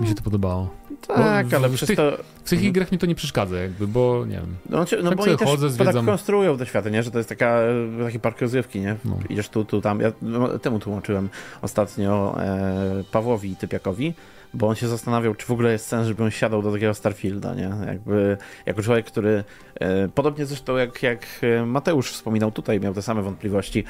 [0.00, 0.70] Mi się to podobało.
[1.06, 2.10] Tak, w- ale w przez tych- to...
[2.44, 2.72] W tych Mhm.
[2.72, 4.56] grach mi to nie przeszkadza jakby, bo nie wiem.
[4.70, 6.06] No, czy- no Tak bo oni też chodzę, tak zwiedzam.
[6.06, 7.02] konstruują te światy, nie?
[7.02, 7.46] Że to jest taka,
[8.00, 8.96] e, taki park rozrywki, nie?
[9.04, 9.18] No.
[9.28, 10.00] Idziesz tu, tu, tam.
[10.00, 11.28] Ja no, temu tłumaczyłem
[11.62, 14.14] ostatnio e, Pawłowi Typiakowi,
[14.54, 17.54] bo on się zastanawiał, czy w ogóle jest sens, żeby on siadał do takiego Starfielda,
[17.54, 17.70] nie?
[17.86, 23.02] Jakby, jako człowiek, który e, podobnie zresztą jak, jak e, Mateusz wspominał tutaj, miał te
[23.02, 23.84] same wątpliwości,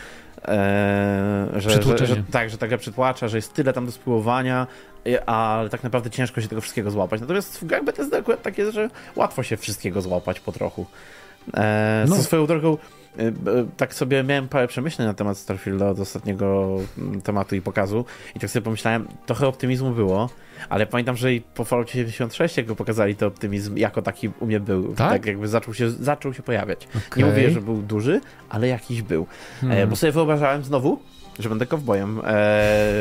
[0.44, 4.66] e, że, że, że tak, że taka przytłacza, że jest tyle tam do spływania,
[5.06, 7.20] e, ale tak naprawdę ciężko się tego wszystkiego złapać.
[7.20, 10.86] Natomiast w grach BTSD akurat tak jest, że łatwo się wszystkiego złapać po trochu.
[11.54, 12.16] E, No.
[12.16, 12.76] Swoją drogą,
[13.76, 18.04] tak sobie miałem parę przemyśleń na temat Starfielda od ostatniego mm, tematu i pokazu
[18.36, 20.30] i tak sobie pomyślałem, trochę optymizmu było,
[20.68, 24.46] ale pamiętam, że i po Falloutie 76 jak go pokazali, to optymizm jako taki u
[24.46, 24.94] mnie był.
[24.94, 25.26] Tak?
[25.26, 26.88] jakby zaczął się, zaczął się pojawiać.
[27.08, 27.24] Okej.
[27.24, 29.22] Nie mówię, że był duży, ale jakiś był.
[29.22, 29.88] E, Hmm.
[29.88, 30.98] bo sobie wyobrażałem znowu,
[31.38, 32.22] że będę kowbojem e,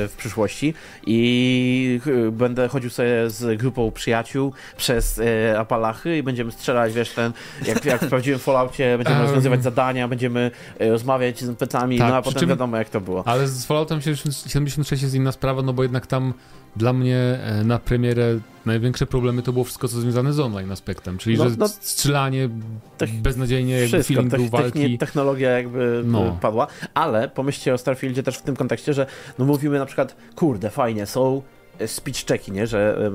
[0.08, 0.74] w przyszłości
[1.08, 7.10] i ch- będę chodził sobie z grupą przyjaciół przez e, Apalachy i będziemy strzelać, wiesz,
[7.12, 7.32] ten,
[7.66, 9.26] jak, jak w prawdziwym Falloutie, będziemy Um.
[9.28, 13.02] rozwiązywać zadania, będziemy e, rozmawiać z NPC-ami, Tak, no a potem czym- wiadomo jak to
[13.02, 13.24] było.
[13.28, 16.34] Ale z Falloutem 76 jest inna sprawa, no bo jednak tam
[16.78, 21.18] dla mnie e, na premierę największe problemy to było wszystko, co związane z online aspektem,
[21.18, 22.50] czyli No, że no, strzelanie
[22.98, 24.80] tech- beznadziejnie, jakby Wszystko, feeling był tech- walki.
[24.80, 26.24] techni- technologia jakby No.
[26.24, 26.38] no.
[26.42, 29.06] padła, ale pomyślcie o Starfieldzie też w tym kontekście, że
[29.40, 31.42] no mówimy na przykład, kurde, fajnie, są
[31.80, 32.68] e, speech checki, nie?
[32.68, 33.10] że e,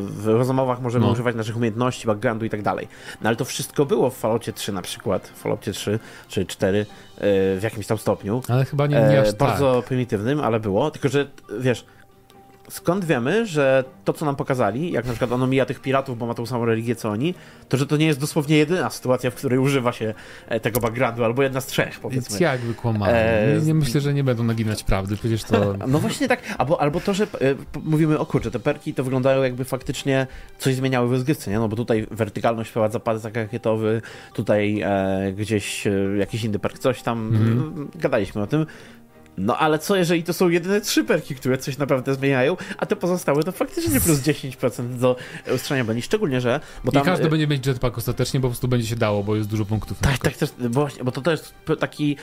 [0.00, 1.12] w rozmowach możemy No.
[1.12, 2.88] używać naszych umiejętności, backgroundu i tak dalej.
[3.22, 5.98] No ale to wszystko było w Falloutie 3 na przykład, w Falloutie 3
[6.28, 6.84] czy 4 e,
[7.56, 8.42] w jakimś tam stopniu.
[8.48, 9.48] Ale chyba nie, nie aż E, tak.
[9.48, 10.90] bardzo prymitywnym, ale było.
[10.90, 11.26] Tylko, że
[11.60, 11.84] wiesz,
[12.68, 16.26] skąd wiemy, że to, co nam pokazali, jak na przykład ono mija tych piratów, bo
[16.26, 17.34] ma tą samą religię co oni,
[17.68, 20.14] to że to nie jest dosłownie jedyna sytuacja, w której używa się
[20.48, 22.40] e, tego backgroundu, albo jedna z trzech, Więc powiedzmy.
[22.40, 23.12] jakby kłamali.
[23.16, 25.74] E, nie, nie myślę, że nie będą naginać prawdy, przecież to...
[25.88, 27.28] No właśnie tak, albo, albo to, że e,
[27.84, 30.26] mówimy, o kurczę, te perki to wyglądają jakby faktycznie
[30.58, 31.58] coś zmieniały w rozgrywce, nie?
[31.58, 34.02] No bo tutaj wertykalność wprowadza plecak rakietowy,
[34.34, 37.36] tutaj e, gdzieś e, jakiś inny perk, coś tam,
[37.94, 38.66] e, gadaliśmy o tym.
[39.38, 42.96] No ale co jeżeli to są jedyne trzy perki, które coś naprawdę zmieniają, a te
[42.96, 45.16] pozostałe to faktycznie plus 10% do
[45.54, 46.60] ustrzenia broni, szczególnie, że...
[46.84, 49.22] Bo I tam, każdy e, będzie mieć jetpack ostatecznie, bo po prostu będzie się dało,
[49.22, 49.98] bo jest dużo punktów.
[49.98, 52.16] tak, tak też, bo, właśnie, bo to, to jest p- taki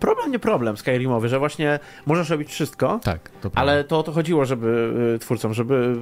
[0.00, 4.12] problem, nie problem Skyrimowy, że właśnie możesz robić wszystko, Tak, to ale to o to
[4.12, 5.96] chodziło, żeby y, twórcom, żeby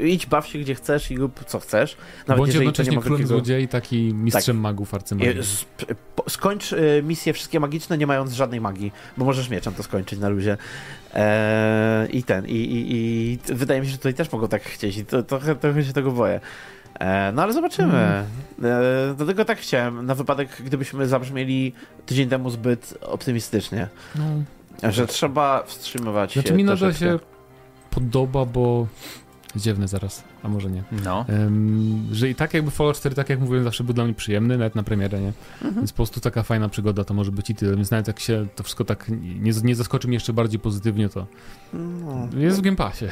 [0.00, 1.96] y, idź, baw się gdzie chcesz i rób co chcesz.
[2.28, 5.36] Nawet Bądź jednocześnie królem złodziei, taki mistrzem magów, arcymagów.
[5.36, 9.48] I z- p- po- Skończ y, misje wszystkie magiczne, nie mając żadnej magii, bo możesz
[9.48, 10.56] mieczem to skończyć na luzie.
[11.14, 14.96] Eee, I ten, i, i, i wydaje mi się, że tutaj też mogą tak chcieć
[14.96, 16.40] i to, trochę się tego boję.
[17.00, 17.92] Eee, no ale zobaczymy.
[17.94, 18.24] Mm.
[18.64, 21.72] Eee, dlatego tak chciałem, na wypadek, gdybyśmy zabrzmieli
[22.06, 23.88] tydzień temu zbyt optymistycznie,
[24.82, 27.18] No, że trzeba wstrzymywać Znaczy się mi nadal się
[27.90, 28.86] podoba, bo
[29.58, 30.82] ziewnę zaraz, a może nie.
[31.04, 31.24] No.
[31.28, 34.58] Em, że i tak jakby Fallout 4, tak jak mówiłem, zawsze był dla mnie przyjemny,
[34.58, 35.32] nawet na premierę, nie?
[35.54, 35.74] Mhm.
[35.74, 37.76] Więc po prostu taka fajna przygoda to może być i tyle.
[37.76, 39.06] Więc nawet jak się to wszystko tak
[39.40, 41.26] nie, nie zaskoczy mnie jeszcze bardziej pozytywnie, to
[41.72, 42.28] No.
[42.36, 43.04] jest w Game Passie.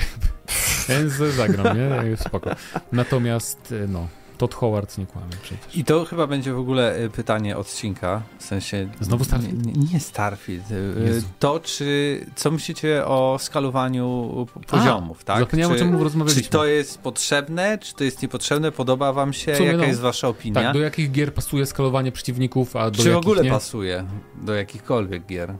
[0.88, 2.16] Więc zagram, nie?
[2.26, 2.50] Spoko.
[2.92, 4.08] Natomiast, e, no,
[4.42, 5.76] Todd Howard nie kłamie przecież.
[5.76, 8.88] I to chyba będzie w ogóle y, pytanie odcinka, w sensie...
[9.00, 9.66] Znowu Starfield?
[9.66, 10.70] Nie, nie Starfield.
[10.70, 11.26] y, Jezu.
[11.38, 12.20] To, czy...
[12.34, 15.38] Co myślicie o skalowaniu poziomów, tak?
[15.38, 16.42] Zapomniałem, czy, o czym rozmawialiśmy.
[16.42, 18.72] czy to jest potrzebne, czy to jest niepotrzebne?
[18.72, 19.52] Podoba wam się?
[19.52, 19.84] W sumie Jaka no.
[19.84, 20.62] jest wasza opinia?
[20.62, 23.50] Tak, do jakich gier pasuje skalowanie przeciwników, a do czy w jakich ogóle nie?
[23.50, 24.04] pasuje
[24.42, 25.54] do jakichkolwiek gier?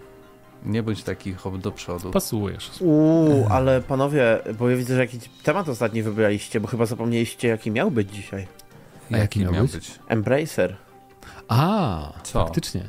[0.66, 2.10] Nie bądź taki hop do przodu.
[2.10, 2.70] Pasujesz.
[2.80, 7.70] Uuu, ale panowie, bo ja widzę, że jakiś temat ostatni wybraliście, bo chyba zapomnieliście, jaki
[7.70, 8.46] miał być dzisiaj.
[9.12, 9.98] A jaki miał być?
[10.08, 10.76] Embracer
[11.48, 12.44] A, Co?
[12.44, 12.82] faktycznie.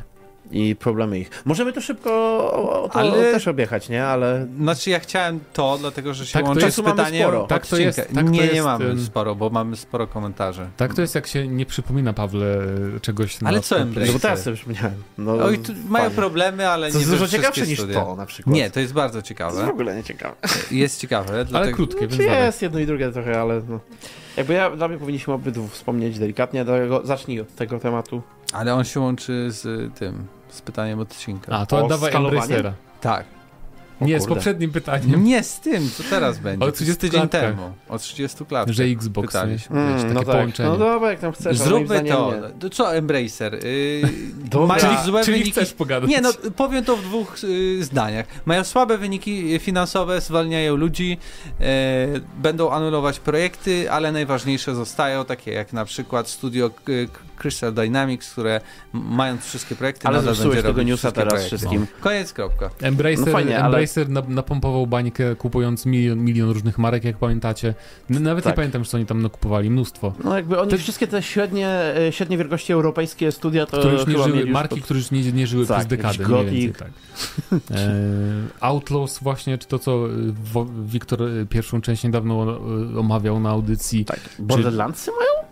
[0.53, 1.29] I problemy ich.
[1.45, 2.11] Możemy to szybko
[2.53, 4.05] o, o to Ale- też objechać, nie?
[4.05, 7.45] Ale Znaczy ja chciałem to, dlatego że się Tak, to łączy jest- z pytaniem sporo.
[7.47, 10.65] Tak, to jest- tak, to nie, jest, nie mamy sporo, bo mamy sporo komentarzy.
[10.77, 12.45] Tak to jest, jak się nie przypomina, Pawle,
[13.01, 14.07] czegoś na Ale co Embracer?
[14.07, 15.03] no bo teraz sobie przypomniałem.
[15.17, 16.15] No, Oj, tu mają fajnie.
[16.15, 18.01] problemy, ale To nie jest dużo ciekawsze niż studia.
[18.01, 18.55] to na przykład.
[18.55, 19.69] Nie, to jest bardzo to jest w ciekawe.
[19.71, 20.35] ogóle nie ciekawe.
[20.71, 21.75] Jest ciekawe, Ale dlatego...
[21.75, 22.43] krótkie, więc Czy dalej.
[22.43, 23.79] jest jedno i drugie trochę, ale no.
[24.37, 28.21] Jakby ja, dla mnie powinniśmy obydwu wspomnieć delikatnie, dlatego zacznij od tego tematu.
[28.53, 31.51] Ale on się łączy z tym, z pytaniem odcinka.
[31.51, 32.41] A, to O dawaj skalowanie?
[32.41, 32.73] Embracera.
[33.01, 33.25] Tak.
[34.03, 34.35] O Nie, z kurde.
[34.35, 36.57] poprzednim pytaniem, Nie z tym, co teraz będzie.
[36.57, 37.41] O To jest 30 tydzień klatkach.
[37.41, 37.73] temu.
[37.89, 38.75] O 30 klatkach.
[38.75, 39.27] że Xbox?
[39.27, 39.79] Pytaliśmy.
[39.79, 40.69] Mm, Wiesz, no takie tak, połączenie.
[40.69, 42.33] no dobra, jak tam chcesz, Zróbmy to.
[42.63, 42.69] nie.
[42.69, 43.59] Co Embracer?
[44.53, 45.51] Yy, mają złe Czyli wyniki.
[45.51, 46.09] chcesz pogadać.
[46.09, 48.25] Nie, no powiem to w dwóch y, zdaniach.
[48.45, 51.17] Mają słabe wyniki finansowe, zwalniają ludzi,
[51.59, 52.07] e,
[52.41, 56.69] będą anulować projekty, ale najważniejsze zostają, takie jak na przykład studio
[57.37, 58.61] Crystal Dynamics, które
[58.93, 61.57] mając wszystkie projekty, Ale nadal będzie tego newsa teraz projekty.
[61.57, 61.87] wszystkim.
[62.01, 62.69] Koniec, kropka.
[62.81, 67.73] Embracer, No fajnie, ale- Embracer na, napompował bańkę kupując milion, milion różnych marek, jak pamiętacie.
[68.09, 68.53] Nawet Tak.
[68.53, 70.13] nie pamiętam, co oni tam nakupowali, mnóstwo.
[70.23, 74.07] No jakby oni Te- wszystkie te średnie, e, średnie wielkości europejskie studia to które już
[74.07, 76.45] nie żyły, już marki, pod- które już nie, nie żyły Tak, przez dekadę, jakiś mniej
[76.45, 76.89] więcej, tak.
[77.71, 77.93] E,
[78.59, 79.99] Outlaws właśnie, czy to co
[80.43, 81.19] Wo- Wiktor
[81.49, 82.59] pierwszą część niedawno
[82.99, 84.05] omawiał na audycji.
[84.05, 84.19] Tak.
[84.39, 85.42] Borderlandsy mają?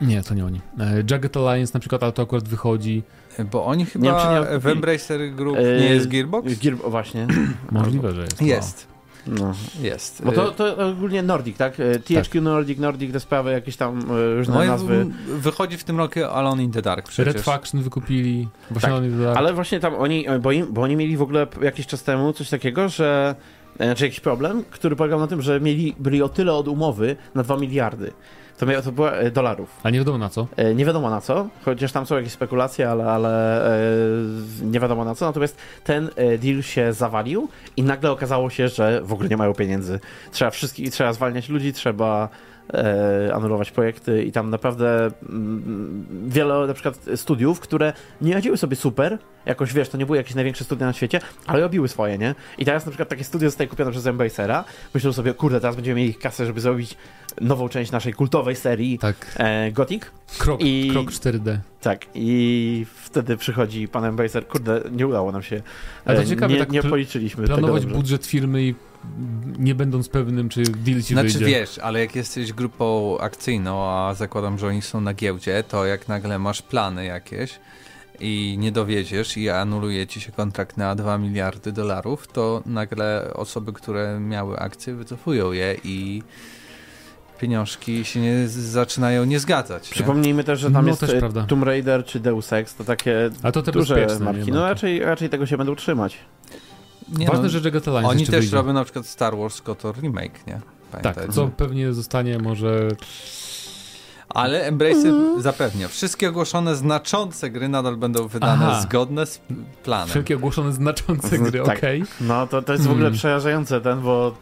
[0.00, 0.60] Nie, to nie oni.
[0.80, 3.02] E, Jagged Alliance na przykład, ale to akurat wychodzi.
[3.50, 4.66] Bo oni Nie wiem, czy nie chyba w.
[4.66, 6.48] Embracer Group E, nie jest Gearbox?
[6.84, 7.26] O, właśnie.
[7.70, 8.42] Możliwe, że jest.
[8.42, 8.86] Jest,
[9.26, 9.54] No.
[9.80, 10.22] jest.
[10.24, 11.80] Bo to, to ogólnie Nordic, tak?
[11.80, 15.06] E, THQ Nordic, Nordic, te sprawy, jakieś tam e, różne No nazwy.
[15.28, 17.08] wychodzi w tym roku Alone in the Dark Wow.
[17.12, 17.34] przecież.
[17.34, 18.48] Red Faction wykupili.
[18.70, 21.46] Właśnie Tak, oni dodali- Ale właśnie tam oni, bo, im, bo oni mieli w ogóle
[21.62, 23.34] jakiś czas temu coś takiego, że
[23.78, 27.16] e, znaczy jakiś problem, który polegał na tym, że mieli, byli o tyle od umowy
[27.34, 28.12] na 2 miliardy.
[28.58, 29.80] To, to było e, dolarów.
[29.82, 30.46] A nie wiadomo na co.
[30.56, 33.76] E, Nie wiadomo na co, chociaż tam są jakieś spekulacje, ale, ale e,
[34.62, 35.26] nie wiadomo na co.
[35.26, 40.00] Natomiast ten deal się zawalił i nagle okazało się, że w ogóle nie mają pieniędzy.
[40.32, 42.28] Trzeba wszystkich, trzeba zwalniać ludzi, trzeba
[43.34, 49.18] anulować projekty i tam naprawdę mm, wiele na przykład studiów, które nie radziły sobie super,
[49.46, 52.34] jakoś wiesz, to nie były jakieś największe studia na świecie, ale robiły swoje, nie?
[52.58, 56.00] I teraz na przykład takie studio zostaje kupione przez Embasera, myślą sobie, kurde, teraz będziemy
[56.00, 56.96] mieli kasę, żeby zrobić
[57.40, 59.34] nową część naszej kultowej serii Tak.
[59.36, 60.02] e, Gothic.
[60.38, 61.58] Krok, I- krok 4D.
[61.80, 65.62] Tak, i wtedy przychodzi pan Embracer, kurde, nie udało nam się,
[66.04, 68.74] Ale to e, ciekawe, nie, tak nie policzyliśmy Planować budżet firmy i
[69.58, 71.46] nie będąc pewnym, czy deal ci Znaczy wyjdzie.
[71.46, 76.08] wiesz, ale jak jesteś grupą akcyjną, a zakładam, że oni są na giełdzie, to jak
[76.08, 77.58] nagle masz plany jakieś
[78.20, 83.72] i nie dowiedziesz i anuluje ci się kontrakt na 2 miliardy dolarów, to nagle osoby,
[83.72, 86.22] które miały akcje wycofują je i
[87.40, 89.88] pieniążki się nie, zaczynają nie zgadzać.
[89.90, 89.94] Nie?
[89.94, 91.44] Przypomnijmy też, że tam No, jest też prawda.
[91.44, 94.46] Tomb Raider czy Deus Ex, to takie A to te duże marki.
[94.46, 94.52] nie?
[94.52, 96.18] No raczej, raczej tego się będą trzymać.
[97.08, 98.56] Nie, Ważne, no, że Jagged Alliance Oni też wyjdzie.
[98.56, 100.60] robią na przykład Star Wars KOTOR remake, nie?
[101.02, 102.88] Tak, co pewnie zostanie może...
[104.28, 108.80] Ale Embracer zapewnia, wszystkie ogłoszone znaczące gry nadal będą wydane Aha.
[108.80, 109.40] zgodne z
[109.82, 110.08] planem.
[110.08, 111.78] Wszelkie ogłoszone znaczące gry, Tak.
[111.78, 112.02] okej.
[112.20, 113.18] No to, to jest w ogóle Hmm.
[113.18, 114.34] przerażające ten, bo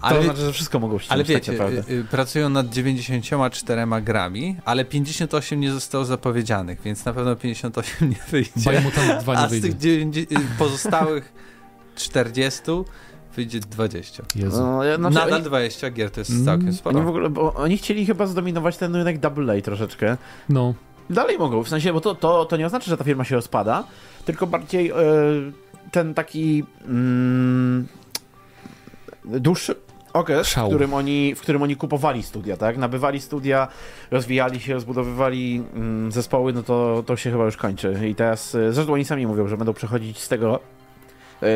[0.00, 4.02] to Ale, znaczy, że wszystko mogą ściągnąć ale tak wiecie, y, y, pracują nad 94
[4.02, 8.70] grami, ale 58 nie zostało zapowiedzianych, więc na pewno 58 nie wyjdzie.
[8.72, 9.68] Biomutant 2 nie A z wyjdzie.
[9.68, 11.32] tych 90, y, pozostałych
[11.98, 12.62] 40
[13.36, 14.22] wyjdzie 20.
[14.34, 14.62] Jezu.
[14.62, 17.02] No, ja- znaczy, Nadal oni, 20 gier to jest Mm, całkiem oni, sporo.
[17.02, 20.16] w ogóle, bo oni chcieli chyba zdominować ten rynek Double A troszeczkę.
[20.48, 20.74] No,
[21.10, 23.84] Dalej mogą, w sensie, bo to, to, to nie oznacza, że ta firma się rozpada,
[24.24, 24.94] tylko bardziej e,
[25.92, 27.86] ten taki mm,
[29.24, 29.74] dłuższy
[30.12, 32.76] okres, w którym, oni, w którym oni kupowali studia, tak?
[32.78, 33.68] Nabywali studia,
[34.10, 38.08] rozwijali się, rozbudowywali mm, zespoły, no to, to się chyba już kończy.
[38.10, 40.60] I teraz, e, zresztą oni sami mówią, że będą przechodzić z tego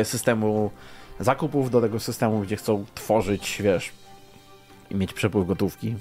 [0.03, 0.71] systemu
[1.19, 3.91] zakupów do tego systemu, gdzie chcą tworzyć, wiesz,
[4.91, 5.95] i mieć przepływ gotówki.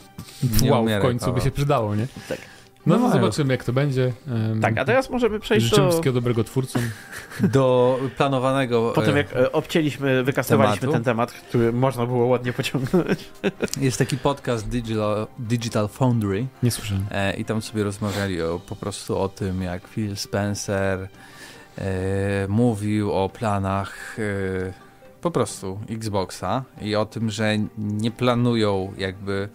[0.63, 2.07] Nie wow, w końcu by się przydało, nie?
[2.29, 2.39] Tak.
[2.87, 3.21] No, No mają.
[3.21, 4.13] zobaczymy, jak to będzie.
[4.29, 5.89] Em, Tak, a teraz możemy przejść do...
[5.89, 6.83] wszystkiego dobrego twórcom.
[7.43, 10.93] Do planowanego Po tym e, jak e, obcięliśmy, wykastowaliśmy tematu.
[10.93, 13.31] ten temat, który można było ładnie pociągnąć.
[13.81, 17.05] jest taki podcast Digital, Digital Foundry Nie słyszałem.
[17.11, 21.09] E, I tam sobie rozmawiali o, po prostu o tym, jak Phil Spencer e,
[22.49, 24.73] mówił o planach e,
[25.21, 29.49] po prostu Xboxa i o tym, że nie planują jakby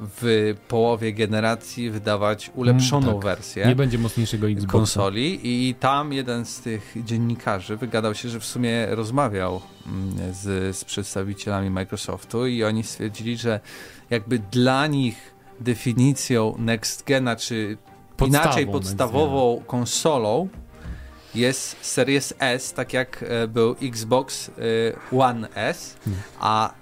[0.00, 3.24] w połowie generacji wydawać ulepszoną Mm, tak.
[3.24, 4.72] wersję Nie będzie mocniejszego Xboxa.
[4.72, 10.76] konsoli i tam jeden z tych dziennikarzy wygadał się, że w sumie rozmawiał mm, z,
[10.76, 13.60] z przedstawicielami Microsoftu i oni stwierdzili, że
[14.10, 17.76] jakby dla nich definicją next gena, czy
[18.16, 20.48] Podstawą inaczej podstawową konsolą
[21.34, 24.50] jest Series S, tak jak e, był Xbox
[25.12, 25.96] e, One S,
[26.40, 26.74] a e,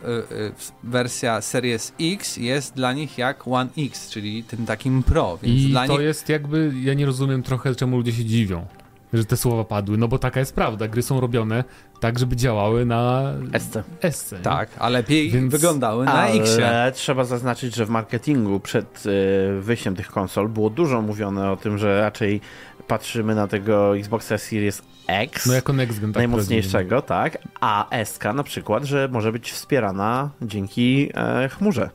[0.85, 5.69] wersja Series X jest dla nich jak One X, czyli tym takim Pro, więc I
[5.69, 8.67] dla to nich jest jakby, ja nie rozumiem trochę, czemu ludzie się dziwią,
[9.13, 10.89] że te słowa padły, no bo taka jest prawda.
[10.89, 11.65] Gry są robione
[12.01, 13.79] tak, żeby działały na SC.
[14.11, 14.33] SC.
[14.33, 14.39] nie?
[14.39, 16.59] Tak, a lepiej Więc- wyglądały na X.
[16.59, 21.57] Ale trzeba zaznaczyć, że w marketingu przed e, wyjściem tych konsol było dużo mówione o
[21.57, 22.41] tym, że raczej
[22.89, 28.25] patrzymy na tego Xboxa Series X, No jako next gen, tak najmocniejszego, tak, a SK
[28.35, 31.91] na przykład, że może być wspierana dzięki e, chmurze.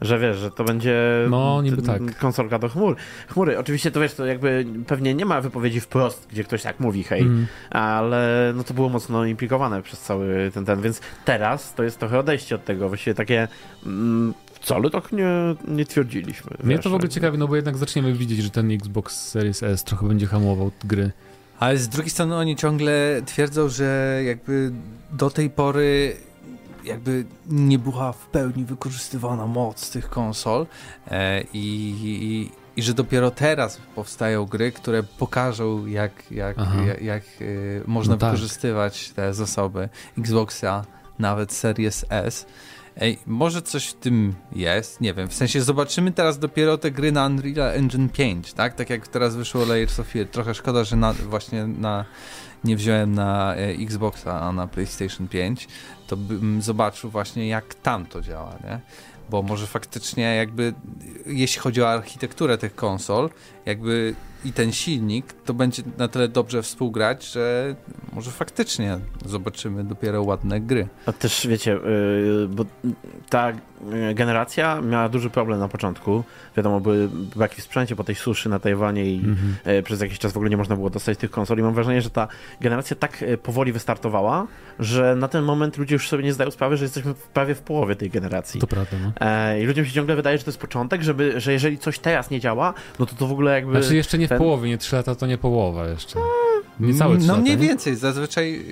[0.00, 0.96] że wiesz, że to będzie
[1.30, 2.18] No, niby tak.
[2.18, 2.96] konsolka do chmur.
[3.28, 3.58] chmury.
[3.58, 7.20] Oczywiście to wiesz, to jakby pewnie nie ma wypowiedzi wprost, gdzie ktoś tak mówi, hej,
[7.22, 7.46] Mm.
[7.70, 12.18] ale no to było mocno implikowane przez cały ten, ten, więc teraz to jest trochę
[12.18, 13.48] odejście od tego, właściwie takie
[13.86, 15.28] mm, wcale tak nie,
[15.68, 16.50] nie twierdziliśmy.
[16.62, 19.62] Mnie wiesz, to w ogóle ciekawi, no bo jednak zaczniemy widzieć, że ten Xbox Series
[19.62, 21.10] S trochę będzie hamował gry.
[21.58, 24.72] Ale z drugiej strony oni ciągle twierdzą, że jakby
[25.12, 26.16] do tej pory
[26.84, 30.66] jakby nie była w pełni wykorzystywana moc tych konsol
[31.10, 36.56] e, i, i, i że dopiero teraz powstają gry, które pokażą jak, jak,
[36.86, 37.44] jak, jak e,
[37.86, 38.30] można No tak.
[38.30, 39.88] wykorzystywać te zasoby
[40.18, 40.84] Xboxa,
[41.18, 42.46] nawet Series S.
[43.00, 47.12] Ej, może coś w tym jest, nie wiem, w sensie zobaczymy teraz dopiero te gry
[47.12, 48.74] na Unreal Engine 5, tak?
[48.74, 50.26] Tak jak teraz wyszło Layers of Fear.
[50.26, 52.04] Trochę szkoda, że na, właśnie na,
[52.64, 55.68] nie wziąłem na e, Xboxa, a na PlayStation 5,
[56.06, 58.80] to bym zobaczył właśnie jak tam to działa, nie?
[59.30, 60.74] Bo może faktycznie jakby,
[61.26, 63.30] jeśli chodzi o architekturę tych konsol,
[63.68, 64.14] jakby
[64.44, 67.74] i ten silnik, to będzie na tyle dobrze współgrać, że
[68.12, 70.88] może faktycznie zobaczymy dopiero ładne gry.
[71.06, 72.64] A też wiecie, yy, bo
[73.30, 73.52] ta
[74.14, 76.24] generacja miała duży problem na początku.
[76.56, 79.56] Wiadomo, były braki w sprzęcie po tej suszy na Tajwanie i Mhm.
[79.66, 81.58] yy, przez jakiś czas w ogóle nie można było dostać tych konsol.
[81.58, 82.28] I mam wrażenie, że ta
[82.60, 84.46] generacja tak yy, powoli wystartowała,
[84.78, 87.96] że na ten moment ludzie już sobie nie zdają sprawy, że jesteśmy prawie w połowie
[87.96, 88.60] tej generacji.
[88.60, 89.12] To prawda, no.
[89.26, 92.30] E, I ludziom się ciągle wydaje, że to jest początek, żeby, że jeżeli coś teraz
[92.30, 93.82] nie działa, no to to w ogóle jakby...
[93.82, 96.18] Znaczy jeszcze nie w ten- połowie, nie 3 lata to nie połowa jeszcze.
[96.80, 97.62] Niecałe 3 No lata, mniej nie?
[97.68, 98.64] więcej, zazwyczaj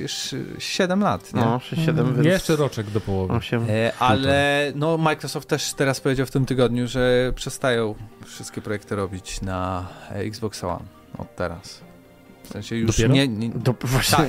[0.58, 1.40] 7 lat, nie?
[1.40, 1.76] No, 6-7,
[2.06, 2.26] Nie, więc...
[2.26, 3.34] jeszcze roczek do połowy.
[3.34, 3.66] 8.
[3.70, 9.40] E, ale no, Microsoft też teraz powiedział w tym tygodniu, że przestają wszystkie projekty robić
[9.40, 10.84] na Xbox One
[11.18, 11.80] od teraz.
[12.42, 13.14] W sensie już Dopiero?
[13.14, 14.24] nie, nie To właśnie...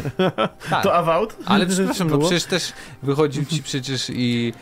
[0.69, 1.37] tak, To about?
[1.45, 4.53] ale przepraszam, no przecież też wychodził ci przecież i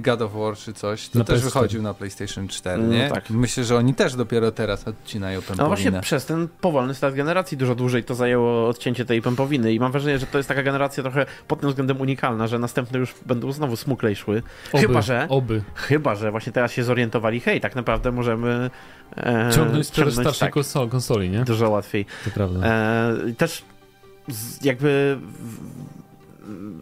[0.00, 1.44] God of War czy coś, to Na też PS4.
[1.44, 3.08] wychodził na PlayStation 4, No nie?
[3.08, 3.30] tak.
[3.30, 5.68] Myślę, że oni też dopiero teraz odcinają No pępowinę.
[5.68, 9.92] właśnie przez ten powolny start generacji dużo dłużej to zajęło odcięcie tej pępowiny i mam
[9.92, 13.52] wrażenie, że to jest taka generacja trochę pod tym względem unikalna, że następne już będą
[13.52, 14.42] znowu smuklej szły.
[14.72, 15.62] Oby, Chyba, że Oby.
[15.74, 18.70] chyba, że właśnie teraz się zorientowali, hej, tak naprawdę możemy
[19.16, 21.44] e, Ciągnąć sprzedaż starszej tak, konsoli, konsoli, nie?
[21.44, 22.06] dużo łatwiej.
[22.24, 22.60] To prawda.
[22.66, 23.62] E, i też
[24.28, 25.95] z, jakby w-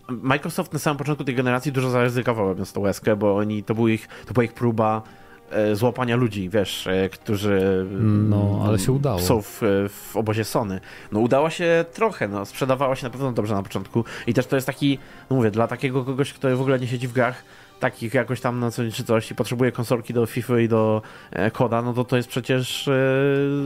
[0.08, 3.88] Microsoft na samym początku tej generacji dużo zaryzykował robiąc tą łezkę, bo oni, to, był
[3.88, 5.02] ich, to była ich próba
[5.50, 7.86] e, złapania ludzi, wiesz, e, którzy
[8.28, 9.18] No, ale się udało.
[9.20, 10.80] są w, w obozie Sony.
[11.12, 14.56] No udało się trochę, no sprzedawała się na pewno dobrze na początku i też to
[14.56, 14.98] jest taki,
[15.30, 17.44] no mówię, dla takiego kogoś, kto w ogóle nie siedzi w grach,
[17.80, 21.50] takich jakoś tam na co czy coś i potrzebuje konsolki do FIFA i do e,
[21.50, 22.92] koda, no to to jest przecież e,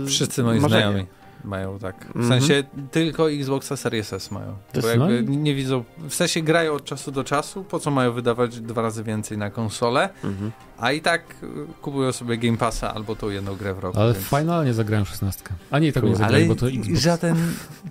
[0.06, 0.82] Wszyscy moi marzenie.
[0.82, 1.06] znajomi
[1.44, 1.96] mają tak.
[2.06, 2.28] W Mhm.
[2.28, 4.56] sensie tylko Xboxa Series S mają.
[4.72, 7.78] To Bo jakby no nie, nie widzą, w sensie grają od czasu do czasu, po
[7.80, 10.52] co mają wydawać dwa razy więcej na konsolę, Mhm.
[10.78, 11.46] a i tak y,
[11.82, 14.00] kupują sobie Game Passa albo tą jedną grę w roku.
[14.00, 14.26] Ale więc...
[14.26, 15.42] finalnie zagrałem 16.
[15.70, 17.00] A nie, tego nie Ale zagrałem, bo to Xbox.
[17.00, 17.36] żaden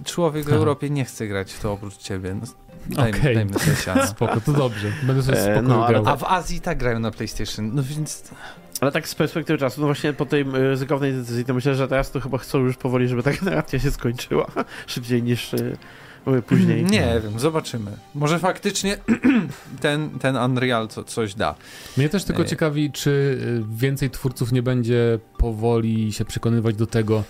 [0.06, 0.54] człowiek w.
[0.54, 2.36] Europie nie chce grać w to oprócz ciebie.
[2.36, 2.48] No,
[2.96, 3.36] dajmy, Okej.
[3.36, 4.08] dajmy sobie siano.
[4.16, 4.88] Spoko, to dobrze.
[5.04, 6.14] Będę sobie E, spokojnie no, ale grał.
[6.14, 8.24] A w Azji tak grają na PlayStation, no więc
[8.82, 11.88] Ale tak z perspektywy czasu, no właśnie po tej y, ryzykownej decyzji, to myślę, że
[11.88, 14.48] teraz to chyba chcą już powoli, żeby ta generacja się skończyła
[14.88, 15.78] szybciej niż y,
[16.26, 16.84] mówię, później.
[16.86, 17.92] nie wiem, zobaczymy.
[18.16, 18.98] Może faktycznie
[19.82, 21.56] ten, ten Unreal co, coś da.
[21.98, 22.46] Mnie też tylko E.
[22.46, 27.24] ciekawi, czy y, więcej twórców nie będzie powoli się przekonywać do tego,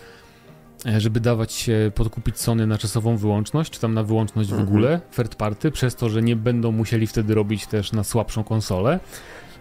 [0.86, 4.70] e, żeby dawać się podkupić Sony na czasową wyłączność, czy tam na wyłączność w Mhm.
[4.70, 9.00] ogóle, third party, przez to, że nie będą musieli wtedy robić też na słabszą konsolę.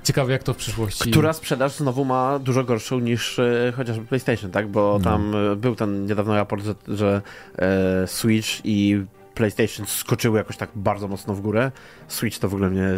[0.06, 1.10] Ciekawe jak to w przyszłości...
[1.10, 4.68] Która sprzedaż znowu ma dużo gorszą niż y, chociażby PlayStation, tak?
[4.68, 5.10] Bo No.
[5.10, 7.22] tam y, był ten niedawno raport, że, że
[7.58, 9.04] e, Switch i
[9.34, 11.70] PlayStation skoczyły jakoś tak bardzo mocno w górę.
[12.08, 12.88] Switch to w ogóle mnie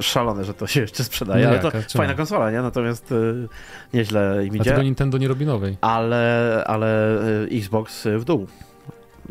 [0.00, 2.62] szalone, że to się jeszcze sprzedaje, No ale to jaka, fajna konsola, nie?
[2.62, 3.48] Natomiast y,
[3.94, 4.64] nieźle im idzie.
[4.64, 5.76] Dlatego Nintendo nie robi nowej.
[5.80, 8.46] ale, ale y, Xbox y, w dół.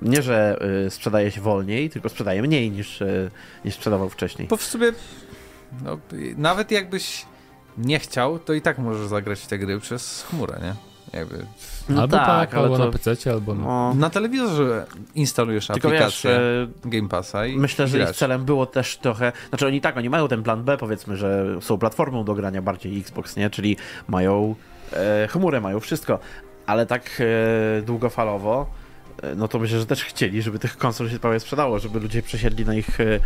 [0.02, 3.32] Nie, że y, sprzedaje się wolniej, tylko sprzedaje mniej niż, y,
[3.66, 4.48] niż sprzedawał wcześniej.
[4.48, 4.92] Bo w sumie
[5.84, 5.98] no,
[6.38, 7.26] nawet jakbyś
[7.78, 10.74] nie chciał, to i tak możesz zagrać w te gry przez chmurę, nie?
[11.14, 11.46] Jakby
[11.90, 13.64] No albo tak, ale albo to- na PC, albo na...
[13.66, 18.10] No, na telewizorze instalujesz tylko wiesz, aplikację e, Game Passa i myślę, że grasz.
[18.10, 21.58] ich celem było też trochę, znaczy oni tak, oni mają ten plan B, powiedzmy, że
[21.62, 23.50] są platformą do grania bardziej Xbox, nie?
[23.50, 24.56] Czyli mają
[24.94, 26.20] e, chmurę, mają wszystko,
[26.66, 27.22] ale tak
[27.80, 28.66] e, długofalowo,
[29.36, 32.66] no to myślę, że też chcieli, żeby tych konsol się prawie sprzedało, żeby ludzie przesiedli
[32.66, 33.20] na ich e,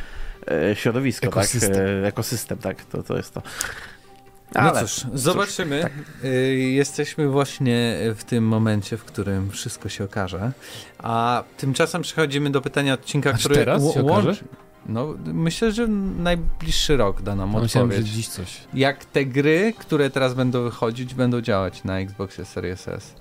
[0.52, 1.72] e, środowisko, Ekosystem.
[1.74, 1.80] tak?
[1.82, 3.42] E, ekosystem, tak, to, to jest to.
[4.56, 5.82] No Ale cóż, zobaczymy.
[5.82, 5.92] tak.
[6.24, 10.52] Y, Jesteśmy właśnie w tym momencie, w którym wszystko się okaże.
[10.98, 14.28] A tymczasem przechodzimy do pytania odcinka, Aż który teraz się okaże?
[14.28, 14.44] łączy.
[14.86, 15.88] No, myślę, że
[16.18, 18.16] najbliższy rok da nam No, Myślałem, że odpowiedź.
[18.16, 18.58] dziś coś.
[18.74, 23.14] Jak te gry, które teraz będą wychodzić, będą działać na Xboxie Series S.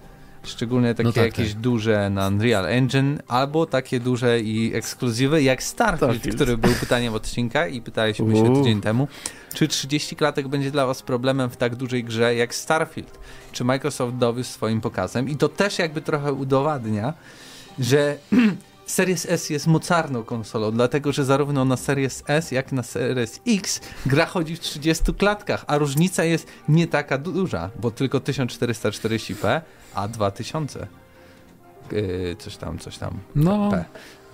[0.48, 1.60] Szczególnie takie No tak, jakieś tak.
[1.60, 6.36] duże na Unreal Engine, albo takie duże i ekskluzywy jak Starfield, Starfield.
[6.36, 9.08] który był pytaniem odcinka i pytaliśmy się tydzień temu,
[9.54, 13.18] czy 30 klatek będzie dla was problemem w tak dużej grze jak Starfield?
[13.52, 15.28] Czy Microsoft dowiózł swoim pokazem?
[15.28, 17.14] I to też jakby trochę udowadnia,
[17.78, 18.16] że
[18.88, 23.80] Series S jest mocarną konsolą, dlatego że zarówno na Series S, jak na Series X
[24.06, 29.60] gra chodzi w 30 klatkach, a różnica jest nie taka duża, bo tylko 1440p,
[29.94, 30.86] a 2000.
[31.92, 33.18] Yy, coś tam, coś tam.
[33.34, 33.84] No, P.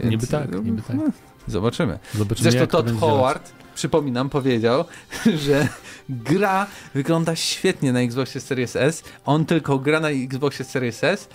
[0.05, 0.97] niby tak, niby tak.
[0.97, 1.03] no,
[1.47, 1.99] Zobaczymy.
[2.15, 4.85] zobaczymy Zresztą to Todd będzie Howard, przypominam, powiedział,
[5.47, 5.69] że
[6.09, 9.03] gra wygląda świetnie na Xboxie Series S.
[9.25, 11.29] On tylko gra na Xboxie Series S.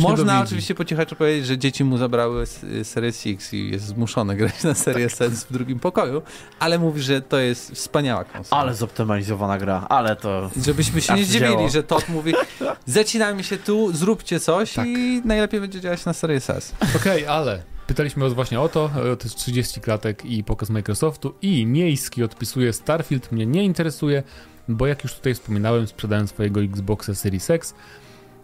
[0.00, 2.44] Można oczywiście po cichaczu powiedzieć, że dzieci mu zabrały
[2.82, 6.22] Series X i jest zmuszony grać na Series S w drugim pokoju,
[6.58, 8.62] ale mówi, że to jest wspaniała konsola.
[8.62, 10.50] Ale zoptymalizowana gra, ale to...
[10.64, 11.68] Żebyśmy się nie zdziwili, działo.
[11.68, 12.34] że Todd mówi
[12.86, 14.86] zacinajmy się tu, zróbcie coś Tak.
[14.86, 16.74] i najlepiej będzie działać na Series S.
[16.96, 21.34] Okej, ale pytaliśmy was właśnie o to, e, to jest 30 klatek i pokaz Microsoftu
[21.42, 24.22] i miejski odpisuje Starfield mnie nie interesuje,
[24.68, 27.74] bo jak już tutaj wspominałem, sprzedałem swojego Xboxa Series X,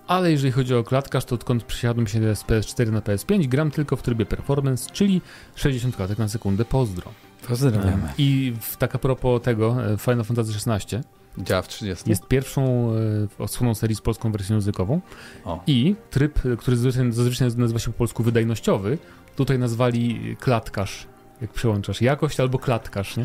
[0.07, 3.97] ale jeżeli chodzi o klatkarz, to odkąd przesiadłem się z PS4 na PS5, gram tylko
[3.97, 5.21] w trybie performance, czyli
[5.55, 7.13] 60 klatek na sekundę, pozdro.
[7.49, 8.13] Pozdrawiamy.
[8.19, 10.99] I w, tak a propos tego, e, Final Fantasy XVI
[11.39, 12.11] Działa w 30.
[12.11, 15.01] jest pierwszą e, odsłoną serii z polską wersją językową
[15.45, 15.63] O.
[15.67, 18.99] i tryb, który zazwyczaj, zazwyczaj nazywa się po polsku wydajnościowy,
[19.37, 21.07] tutaj nazwali klatkarz.
[21.41, 23.25] Jak przełączasz jakość albo klatkarz, nie?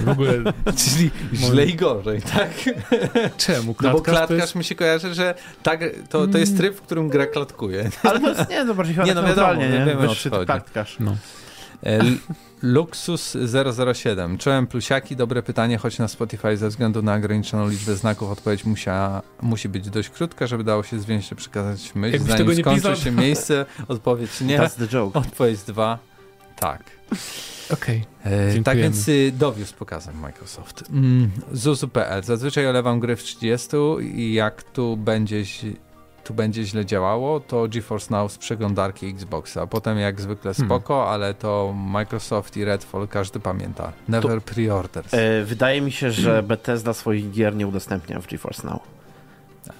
[0.00, 0.32] W ogóle
[0.84, 2.50] Czyli źle i gorzej, tak?
[3.36, 3.66] czemu?
[3.66, 4.54] No Klatkarz bo klatkarz jest...
[4.54, 7.90] mi się kojarzy, że tak, to, to jest tryb, w którym gra klatkuje.
[8.02, 9.84] Ale to jest, nie, no bardziej chyba Nie, tak no wiadomo, neutralnie, nie?
[9.86, 10.96] wiemy, o co Wyższy klatkarz.
[11.00, 11.16] No.
[12.62, 13.36] E, Luxus
[13.94, 14.38] 007.
[14.38, 19.22] Czołem plusiaki, dobre pytanie, choć na Spotify ze względu na ograniczoną liczbę znaków odpowiedź musia,
[19.42, 22.12] musi być dość krótka, żeby dało się zwięźle przekazać myśl.
[22.12, 24.58] Jakbyś Zanim tego nie skończy pisał, się miejsce, odpowiedź nie.
[24.58, 25.18] That's the joke.
[25.18, 25.98] Odpowiedź dwa.
[26.56, 26.82] Tak.
[27.72, 27.96] Okej.
[28.24, 28.64] E, Dziękujemy.
[28.64, 30.84] tak więc y, dowiózł pokazem Microsoft.
[30.90, 32.22] Mm, Zuzu.pl.
[32.22, 33.68] Zazwyczaj olewam gry w 30
[34.14, 35.42] i jak tu będzie,
[36.28, 39.66] tu będzie źle działało, to GeForce Now z przeglądarki Xboxa.
[39.66, 40.68] Potem jak zwykle Hmm.
[40.68, 43.92] spoko, ale to Microsoft i Redfall każdy pamięta.
[44.08, 45.14] Never pre-orders.
[45.14, 48.80] E, wydaje mi się, że Bethesda swoich gier nie udostępnia w GeForce Now.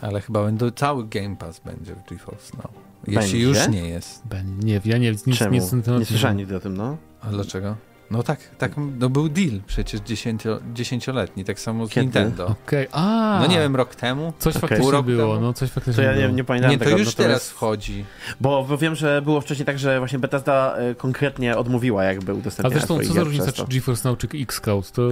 [0.02, 2.70] Ale chyba będą, cały Game Pass będzie w GeForce Now.
[3.06, 3.38] Jeśli Będzie?
[3.40, 4.26] już nie jest.
[4.26, 5.52] Ben- Nie, ja nie, nic, Czemu?
[5.54, 6.96] nic na ten temat Nie słyszałem nigdy o tym, no.
[7.22, 7.76] A dlaczego?
[8.10, 12.04] No tak, tak, no był deal przecież dziesięcio, dziesięcioletni, tak samo z Kiedy?
[12.04, 12.46] Nintendo.
[12.66, 14.32] Okej, a No nie wiem, rok temu?
[14.38, 14.60] Coś Okej.
[14.68, 15.46] faktycznie roku było, temu?
[15.46, 16.96] no coś faktycznie To ja nie, nie pamiętam Nie, to tego.
[16.98, 18.04] już natomiast- teraz wchodzi.
[18.40, 22.34] Bo bo wiem, że było wcześniej tak, że właśnie Bethesda e, konkretnie odmówiła jakby A
[22.34, 23.68] udostępniania zresztą co za różnica, czy to.
[23.68, 25.08] GeForce Now, czy Xcloud, to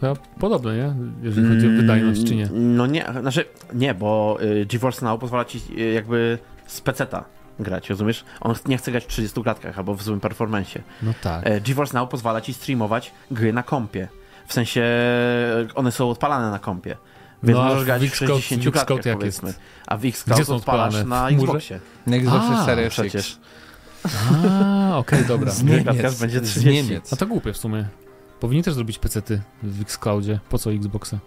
[0.00, 0.94] chyba podobne, nie?
[1.22, 2.44] Jeżeli chodzi o wydajność, czy nie.
[2.46, 7.24] Mm, No nie, znaczy nie, bo y, GeForce Now pozwala ci y, jakby z peceta
[7.62, 8.24] grać, rozumiesz?
[8.40, 10.82] On nie chce grać w 30 klatkach albo w złym performancie.
[11.02, 11.46] No tak.
[11.46, 14.08] E, GeForce Now pozwala ci streamować gry na kompie.
[14.46, 16.96] W sensie e, one są odpalane na kompie.
[17.42, 19.48] Więc No, a możesz w grać w Xcloud- 60 w Xcloud klatkach jak powiedzmy.
[19.48, 19.60] jest?
[19.86, 20.00] A w
[20.44, 21.04] są odpalasz odpalane?
[21.04, 21.30] na?
[21.30, 21.80] Xboxie.
[22.06, 23.38] Na Xboxie Series przecież.
[24.50, 25.50] A, okej, dobra.
[25.60, 26.20] Z Niemiec.
[26.20, 26.68] będzie Z 30.
[26.70, 27.12] Niemiec.
[27.12, 27.84] A to głupie w sumie.
[28.40, 30.40] Powinni też zrobić pecety w Xcloudzie.
[30.48, 31.18] Po co Xboxa?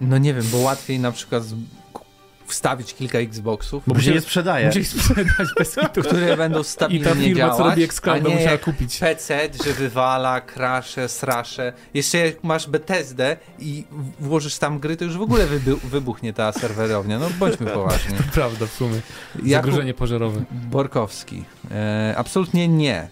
[0.00, 1.54] No nie wiem, bo łatwiej na przykład z...
[2.48, 4.66] wstawić kilka Xboxów, Bo się nie sprzedaje.
[4.66, 6.02] Musieli sprzedać bez kitu.
[6.02, 7.88] które będą I stabilnie ta firma, działać, co robi
[8.28, 8.98] nie musiała kupić.
[8.98, 11.72] PC, że wywala, krasze, strasze.
[11.94, 13.84] Jeszcze jak masz Bethesdę i
[14.20, 17.18] włożysz tam gry, to już w ogóle wybu- wybuchnie ta serwerownia.
[17.18, 18.14] No bądźmy poważni.
[18.32, 19.00] Prawda, w sumie.
[19.34, 20.40] Jakub Zagrożenie pożarowe.
[20.50, 21.44] Borkowski.
[21.70, 23.08] E, absolutnie nie.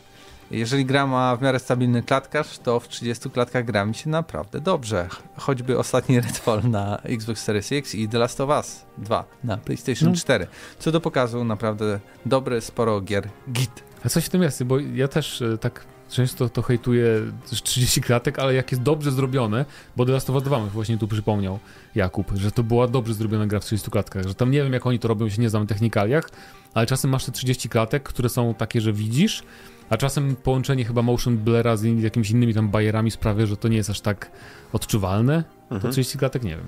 [0.50, 4.60] Jeżeli gra ma w miarę stabilny klatkarz, to w 30 klatkach gra mi się naprawdę
[4.60, 5.08] dobrze.
[5.10, 9.56] Ch- Choćby ostatni Redfall na Xbox Series X i The Last of Us 2 na
[9.56, 10.16] PlayStation No.
[10.16, 10.46] 4.
[10.78, 13.28] Co do pokazu, naprawdę dobre, sporo gier.
[13.52, 13.82] Git.
[14.04, 17.06] A coś w tym jest, bo ja też e, tak często to hejtuję
[17.50, 19.64] też 30 klatek, ale jak jest dobrze zrobione,
[19.96, 21.58] bo The Last of Us 2 mi właśnie tu przypomniał
[21.94, 24.86] Jakub, że to była dobrze zrobiona gra w 30 klatkach, że tam nie wiem jak
[24.86, 26.28] oni to robią, się nie znam w technikaliach,
[26.74, 29.42] ale czasem masz te 30 klatek, które są takie, że widzisz,
[29.90, 33.76] a czasem połączenie chyba motion blura z jakimiś innymi tam bajerami sprawia, że to nie
[33.76, 34.30] jest aż tak
[34.72, 35.44] odczuwalne.
[35.68, 35.92] To Mhm.
[35.92, 36.66] 30 klatek nie wiem.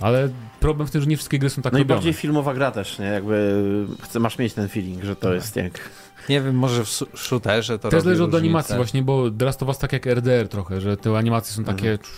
[0.00, 0.28] Ale
[0.60, 1.96] problem w tym, że nie wszystkie gry są tak No i robione.
[1.96, 3.04] bardziej filmowa gra też, nie?
[3.06, 5.34] Jakby chce, masz mieć ten feeling, że to Tak.
[5.34, 5.90] jest jak...
[6.28, 8.44] Nie wiem, może w shooterze to Też zależy od różnicę.
[8.44, 11.64] animacji właśnie, bo The Last of Us tak jak RDR trochę, że te animacje są
[11.64, 12.08] takie Mhm.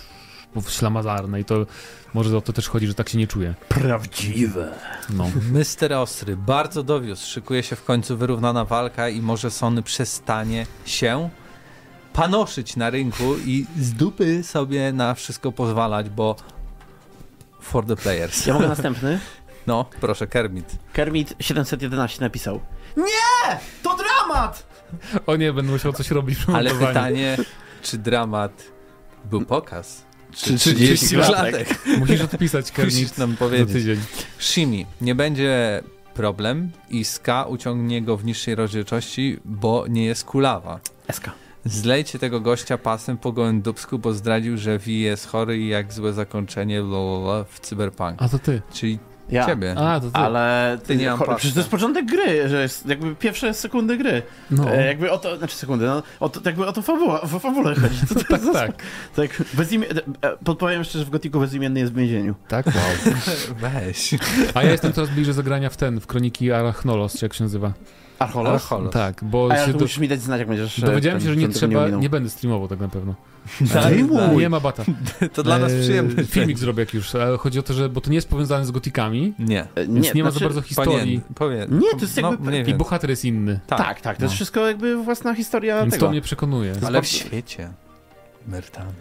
[0.68, 1.66] Ślamazarne i to
[2.14, 3.54] może o to też chodzi, że tak się nie czuje.
[3.68, 4.72] Prawdziwe.
[5.10, 5.30] No.
[5.52, 7.26] Mister Ostry bardzo dowiózł.
[7.26, 11.30] Szykuje się w końcu wyrównana walka i może Sony przestanie się
[12.12, 16.36] panoszyć na rynku i z dupy sobie na wszystko pozwalać, bo
[17.60, 18.46] for the players.
[18.46, 19.18] Ja mogę następny?
[19.66, 20.76] No, proszę, Kermit.
[20.92, 22.60] Kermit 711 napisał.
[22.96, 23.58] Nie!
[23.82, 24.66] To dramat!
[25.26, 27.36] O nie, będę musiał coś robić Ale pytanie,
[27.82, 28.64] czy dramat
[29.24, 30.04] był pokaz?
[30.32, 31.78] Czy 30 30 klatek?
[31.98, 33.72] Musisz odpisać, Kermit, nam powiedzieć.
[33.72, 33.98] tydzień.
[34.38, 35.82] Shimi, nie będzie
[36.14, 40.80] problem i Ska uciągnie go w niższej rozdzielczości, bo nie jest kulawa.
[41.12, 41.30] SK.
[41.64, 45.92] Zlejcie tego gościa pasem po gołym dubsku, bo zdradził, że V jest chory i jak
[45.92, 48.14] złe zakończenie lololo w Cyberpunk.
[48.22, 48.62] A to ty.
[48.72, 48.98] Czyli
[49.32, 49.46] Ja.
[49.46, 49.74] ciebie.
[49.78, 50.18] A, to ty.
[50.18, 51.34] Ale Ty nie cho-.
[51.36, 54.22] Przecież to jest początek gry, że jest jakby pierwsze sekundy gry.
[54.50, 57.26] No, E, jakby o to, znaczy sekundy, no, o to, jakby o to fabuła, o
[57.26, 57.96] fabulę chodzi.
[58.08, 58.70] To, to tak, tak.
[59.16, 59.86] tak bezimie...
[59.90, 62.34] e, Podpowiem szczerze, w Gotiku bezimienny jest w więzieniu.
[62.48, 62.74] Tak, wow.
[63.70, 64.14] Weź.
[64.54, 67.72] A ja jestem coraz bliżej zagrania w ten, w Kroniki Arachnolos, czy jak się nazywa.
[68.22, 68.52] Archolos?
[68.54, 68.92] Archolos.
[68.92, 69.84] Tak, bo A ja się to do...
[69.84, 70.78] musisz mi dać znać, jak będziesz...
[70.78, 72.00] e, dowiedziałem ten- się, że nie trzeba, ominął.
[72.00, 73.14] nie będę streamował tak na pewno.
[74.32, 74.40] Mu.
[74.40, 74.84] Nie ma bata.
[75.34, 76.24] To dla nas Eee, przyjemny.
[76.24, 78.70] Filmik zrobię jak już, ale chodzi o to, że, bo to nie jest powiązane z
[78.70, 79.66] gotikami, Nie.
[79.74, 81.20] E, więc nie, ma za znaczy- bardzo historii.
[81.34, 81.78] Powinien.
[81.78, 83.60] Nie, to jest jakby- No, I bohater jest inny.
[83.66, 84.36] Tak, Tak, tak, to jest No.
[84.36, 86.06] wszystko jakby własna historia Więc tego.
[86.06, 86.72] to mnie przekonuje.
[86.86, 87.72] ale w świecie.
[88.46, 88.92] Mertany.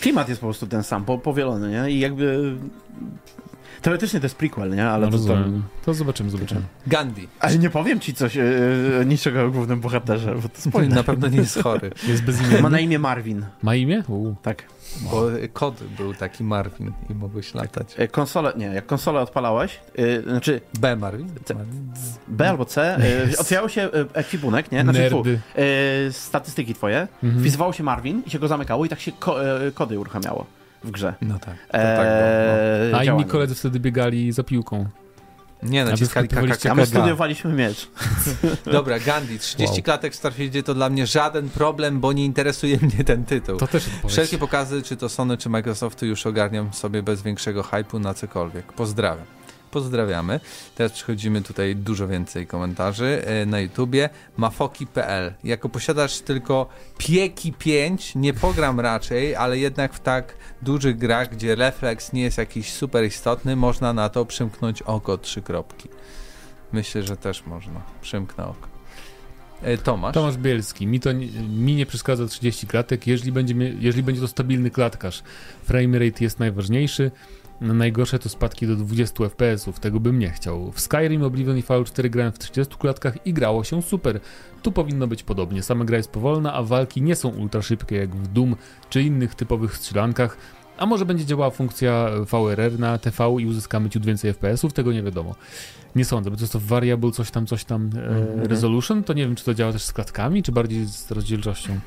[0.00, 1.90] Klimat jest po prostu ten sam, po, powielony, nie?
[1.90, 2.56] I jakby...
[3.82, 4.88] Teoretycznie to jest prequel, nie?
[4.88, 5.24] Ale no, to,
[5.84, 5.94] to...
[5.94, 6.60] zobaczymy, zobaczymy.
[6.86, 7.28] Gandhi.
[7.40, 8.42] Ale nie powiem ci coś, e,
[9.06, 10.92] niczego o głównym bohaterze, bo to spoiler.
[10.94, 12.62] Na pewno nie jest chory, Jest bezimienny.
[12.62, 14.02] Ma na imię Marvin, Ma imię?
[14.08, 14.34] U.
[14.42, 14.62] tak.
[15.10, 17.94] bo kod był taki Marvin i mogłeś latać.
[17.98, 21.28] E, Konsolę, nie, jak konsolę odpalałeś, e, znaczy B Marvin?
[21.44, 21.54] C-
[22.28, 22.98] B albo C,
[23.38, 24.82] otwierał się ekwipunek, nie?
[24.82, 25.40] Znaczy, fu, Nerdy.
[25.56, 27.42] e, statystyki twoje, Mhm.
[27.42, 30.46] wpisywało się Marvin i się go zamykało i tak się ko e, kody uruchamiało
[30.84, 31.14] w grze.
[31.22, 31.54] No tak.
[31.72, 32.06] To E, tak
[32.88, 34.78] było, A inni koledzy wtedy biegali za piłką.
[35.62, 35.68] no.
[35.70, 37.88] Nie, naciskali wklepywaliście A my studiowaliśmy miecz.
[38.72, 39.82] Dobra, Gandhi, 30 Wow.
[39.82, 43.56] klatek w Starfieldzie to dla mnie żaden problem, bo nie interesuje mnie ten tytuł.
[43.58, 44.12] To też odpowiedź.
[44.12, 48.72] Wszelkie pokazy, czy to Sony, czy Microsoftu już ogarniam sobie bez większego hypu na cokolwiek.
[48.72, 49.26] Pozdrawiam.
[49.76, 50.40] Pozdrawiamy.
[50.74, 54.08] Teraz przechodzimy tutaj dużo więcej komentarzy e, na YouTubie.
[54.36, 56.66] Mafoki.pl Jako posiadacz tylko
[56.98, 62.38] Pieki 5 nie pogram raczej, ale jednak w tak dużych grach, gdzie refleks nie jest
[62.38, 65.88] jakiś super istotny, można na to przymknąć oko trzy kropki.
[66.72, 67.80] Myślę, że też można.
[68.00, 68.68] Przymknę oko.
[69.62, 70.14] E, Tomasz.
[70.14, 70.86] Tomasz Bielski.
[70.86, 71.10] Mi, to
[71.48, 75.22] mi nie przeszkadza 30 klatek, jeżeli będzie, jeżeli będzie to stabilny klatkarz.
[75.64, 77.10] Framerate jest najważniejszy.
[77.60, 80.72] Najgorsze to spadki do 20 FPS-ów, tego bym nie chciał.
[80.72, 84.20] W Skyrim, Oblivion i Fallout 4 grałem w 30 klatkach i grało się super.
[84.62, 85.62] Tu powinno być podobnie.
[85.62, 88.56] Sama gra jest powolna, a walki nie są ultra szybkie jak w Doom
[88.90, 90.36] czy innych typowych strzelankach.
[90.78, 94.72] A może będzie działała funkcja VRR na TV i uzyskamy ciut więcej FPS-ów?
[94.72, 95.34] Tego nie wiadomo.
[95.96, 98.46] Nie sądzę, bo to jest to variable coś tam, coś tam e, Mhm.
[98.46, 101.78] resolution, to nie wiem, czy to działa też z klatkami, czy bardziej z rozdzielczością.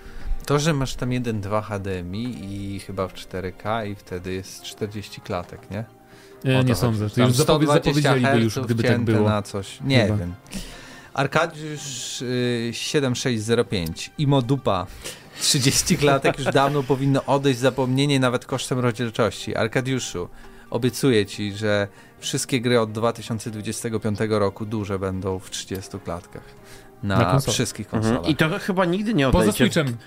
[0.50, 5.72] To, że masz tam 1.2 HDMI i chyba w 4K i wtedy jest 40 klatek,
[5.72, 5.86] nie?
[6.44, 7.10] E, nie to sądzę.
[7.10, 9.30] To już zapowie- 120 zapowiedzieliby już, gdyby tak było.
[9.30, 9.82] na coś.
[9.82, 10.18] Nie Chyba.
[10.18, 10.34] wiem.
[11.14, 14.88] Arkadiusz y, 7605 Imo Dupa
[15.42, 19.56] 30 klatek już dawno powinno odejść zapomnienie nawet kosztem rozdzielczości.
[19.56, 20.30] Arkadiuszu,
[20.70, 21.88] obiecuję ci, że
[22.20, 26.44] wszystkie gry od 2025 roku duże będą w 30 klatkach.
[27.04, 28.18] Na, Na wszystkich konsolach.
[28.18, 28.34] Mhm.
[28.34, 29.58] I to chyba nigdy nie Poza odejdzie.
[29.58, 29.98] Switchem.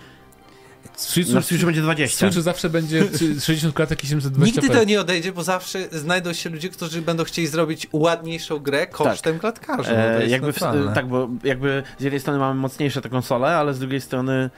[0.97, 2.19] Switch, Na Switchu będzie 20.
[2.31, 4.45] Switch zawsze będzie trzy- 60 klatek i 720p.
[4.45, 8.87] Nigdy to nie odejdzie, bo zawsze znajdą się ludzie, którzy będą chcieli zrobić ładniejszą grę
[8.87, 9.91] kosztem klatkarzy.
[9.91, 10.59] No, to E, jest jakby w,
[10.95, 14.51] tak, bo jakby z jednej strony mamy mocniejsze te konsole, ale z drugiej strony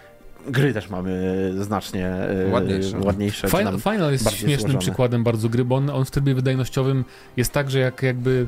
[0.49, 2.99] gry też mamy znacznie e, Ładniejsze.
[2.99, 4.79] ładniejsze Final, Final jest śmiesznym złożone.
[4.79, 7.05] przykładem bardzo gry, bo on, on w trybie wydajnościowym
[7.37, 8.47] jest tak, że jak jakby...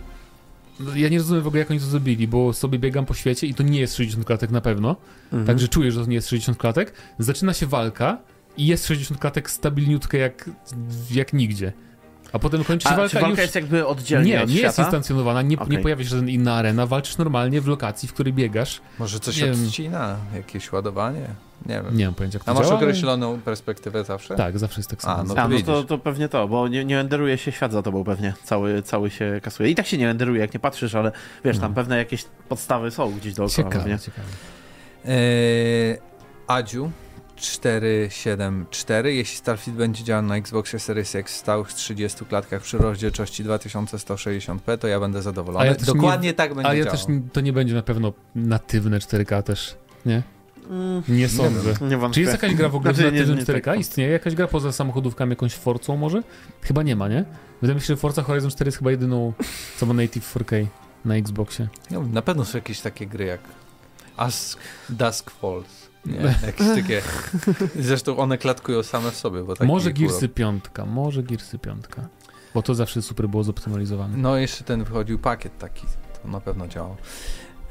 [0.81, 3.47] no, Ja nie rozumiem w ogóle, jak oni to zrobili, bo sobie biegam po świecie
[3.47, 5.47] i to nie jest 60 klatek na pewno, Mhm.
[5.47, 6.93] także czuję, że to nie jest 60 klatek.
[7.19, 8.19] Zaczyna się walka
[8.57, 10.51] i jest 60 klatek stabilniutkie jak,
[11.11, 11.73] jak nigdzie.
[12.33, 13.39] A potem kończy się A walka czy walka już...
[13.39, 15.79] jest jakby oddzielnie Nie, od nie jest instancjonowana, nie, nie Okej.
[15.83, 18.81] pojawia się żadna inna arena, walczysz normalnie w lokacji, w której biegasz.
[18.99, 19.65] Może coś Nie wiem.
[19.67, 21.27] odcina, jakieś ładowanie?
[21.67, 21.97] Nie wiem.
[21.97, 24.35] Nie mam pojęcia, jak to A masz działa, ale- określoną perspektywę zawsze?
[24.37, 25.15] Tak, zawsze jest tak samo.
[25.17, 27.83] A, no A, no to, to pewnie to, bo nie, nie renderuje się świat za
[27.83, 29.71] tobą pewnie, cały, cały się kasuje.
[29.71, 31.13] I tak się nie renderuje, jak nie patrzysz, ale
[31.45, 31.75] wiesz, tam No.
[31.75, 33.99] pewne jakieś podstawy są gdzieś dookoła Ciekawe, pewnie.
[33.99, 34.29] ciekawe.
[35.05, 35.99] Eee,
[36.47, 36.91] Adziu
[37.37, 39.15] 474.
[39.15, 44.79] Jeśli Starfield będzie działał na Xboxie Series X w stałych 30 klatkach przy rozdzielczości 2160p,
[44.79, 45.65] to ja będę zadowolony.
[45.65, 46.99] A ja Dokładnie tak będzie A ja działał.
[46.99, 49.77] też n- to nie będzie na pewno natywne 4K też,
[50.07, 50.23] nie?
[50.71, 51.75] Mm, Nie sądzę.
[51.81, 52.15] nie wątpię.
[52.15, 53.61] Czy jest jakaś gra w ogóle Znaczy, nie- nie 4K?
[53.65, 53.81] tak.
[53.81, 56.23] Istnieje jakaś gra poza samochodówkami, jakąś Forcą może?
[56.63, 57.25] Chyba nie ma, nie?
[57.63, 59.33] Wydaje mi się, że Forza Horizon 4 jest chyba jedyną,
[59.77, 60.67] co ma native 4K
[61.05, 61.69] na Xboxie.
[61.91, 63.41] No, na pewno są jakieś takie gry jak
[64.17, 64.59] Ask,
[64.89, 65.87] Dusk Falls.
[66.07, 67.03] Nie, jakieś takie.
[67.79, 69.43] Zresztą one klatkują same w sobie.
[69.45, 69.93] Bo taki może.
[69.93, 72.09] Gearsy piątka, może Gearsy piątka.
[72.55, 74.17] Bo to zawsze super było zoptymalizowane.
[74.17, 75.87] No, jeszcze ten wychodził pakiet taki.
[76.23, 76.97] To na pewno działał.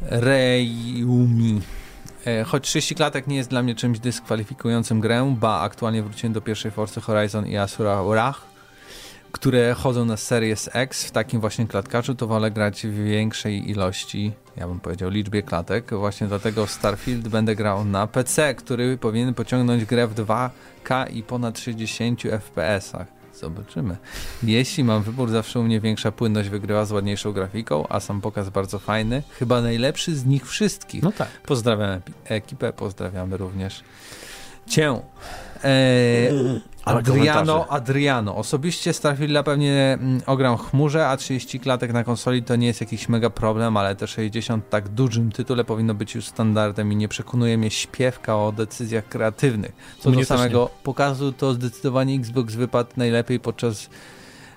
[0.01, 1.61] Reumi.
[2.25, 6.41] E, Choć 30 klatek nie jest dla mnie czymś dyskwalifikującym grę, ba, aktualnie wróciłem do
[6.41, 8.39] pierwszej Forcy Horizon i Asura Wrath,
[9.31, 14.31] które chodzą na Series X w takim właśnie klatkarzu, to wolę grać w większej ilości,
[14.57, 15.93] ja bym powiedział, liczbie klatek.
[15.93, 21.59] Właśnie dlatego Starfield będę grał na PC, który powinien pociągnąć grę w 2K i ponad
[21.59, 23.14] 60 FPS-ach.
[23.39, 23.97] Zobaczymy.
[24.43, 28.49] Jeśli mam wybór, zawsze u mnie większa płynność wygrywa z ładniejszą grafiką, a sam pokaz
[28.49, 29.23] bardzo fajny.
[29.39, 31.03] Chyba najlepszy z nich wszystkich.
[31.03, 31.29] No tak.
[31.45, 33.83] Pozdrawiam ekipę, pozdrawiamy również
[34.67, 35.01] cię.
[35.63, 37.65] Eee, Adriano.
[37.69, 38.35] Adriano.
[38.35, 42.81] Osobiście Starfielda pewnie mm, ogram w chmurze, a 30 klatek na konsoli to nie jest
[42.81, 47.07] jakiś mega problem, ale te 60 tak dużym tytule powinno być już standardem i nie
[47.07, 49.71] przekonuje mnie śpiewka o decyzjach kreatywnych.
[49.99, 53.89] Co Mnie do samego pokazu, to zdecydowanie Xbox wypadł najlepiej podczas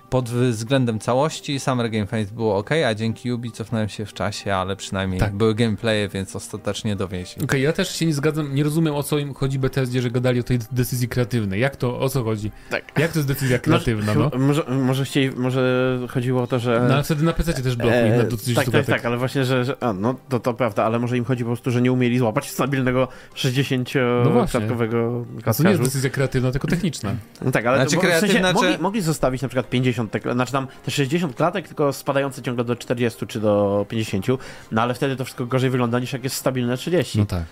[0.09, 1.59] pod względem całości.
[1.59, 5.35] Summer Game Fest było ok, a dzięki Ubi cofnąłem się w czasie, ale przynajmniej Tak.
[5.35, 7.43] były gameplaye, więc ostatecznie dowieźli.
[7.43, 10.39] Okej, ja też się nie zgadzam, nie rozumiem o co im chodzi BTSD, że gadali
[10.39, 11.61] o tej decyzji kreatywnej.
[11.61, 12.51] Jak to, o co chodzi?
[12.69, 12.99] Tak.
[12.99, 14.31] Jak to jest decyzja kreatywna, no?
[14.47, 16.85] Może, może, chcieli, może chodziło o to, że...
[16.87, 19.17] No ale wtedy na PC też blokuje E, na do 30 tak, tak, tak, ale
[19.17, 21.81] właśnie, że, że a, no to, to prawda, ale może im chodzi po prostu, że
[21.81, 24.59] nie umieli złapać stabilnego No właśnie.
[24.59, 25.25] 60-klatkowego
[25.57, 27.15] To nie jest decyzja kreatywna, tylko techniczna.
[27.41, 29.98] No tak, ale Znaczy to, w sensie kreatywna, mogli, czy- mogli zostawić na przykład 50,
[30.33, 34.25] znaczy tam te 60 klatek, tylko spadające ciągle do 40 czy do 50,
[34.71, 37.19] no ale wtedy to wszystko gorzej wygląda niż jak jest stabilne 30.
[37.19, 37.45] No tak.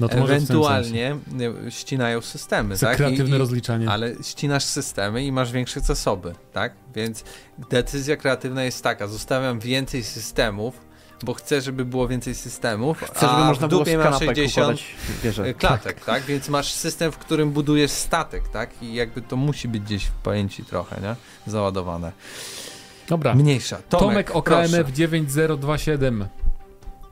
[0.00, 0.10] No.
[0.10, 2.96] Ewentualnie nie, ścinają systemy, Za tak?
[2.96, 3.90] kreatywne I, i, rozliczanie.
[3.90, 6.72] ale ścinasz systemy i masz większe zasoby, tak?
[6.94, 7.24] Więc
[7.70, 10.87] decyzja kreatywna jest taka, zostawiam więcej systemów,
[11.22, 14.28] bo chcę, żeby było więcej systemów, Chcę, żeby można w było dupie z mam kanapek
[14.28, 14.84] 60 układać
[15.22, 15.54] wieże.
[15.54, 16.22] klatek, tak.
[16.22, 18.70] Więc masz system, w którym budujesz statek, tak?
[18.82, 21.16] I jakby to musi być gdzieś w pamięci trochę, nie?
[21.52, 22.12] Załadowane.
[23.08, 23.34] Dobra.
[23.34, 23.76] Mniejsza.
[23.88, 24.68] Tomek, Tomek o proszę.
[24.68, 26.28] KMF 9027.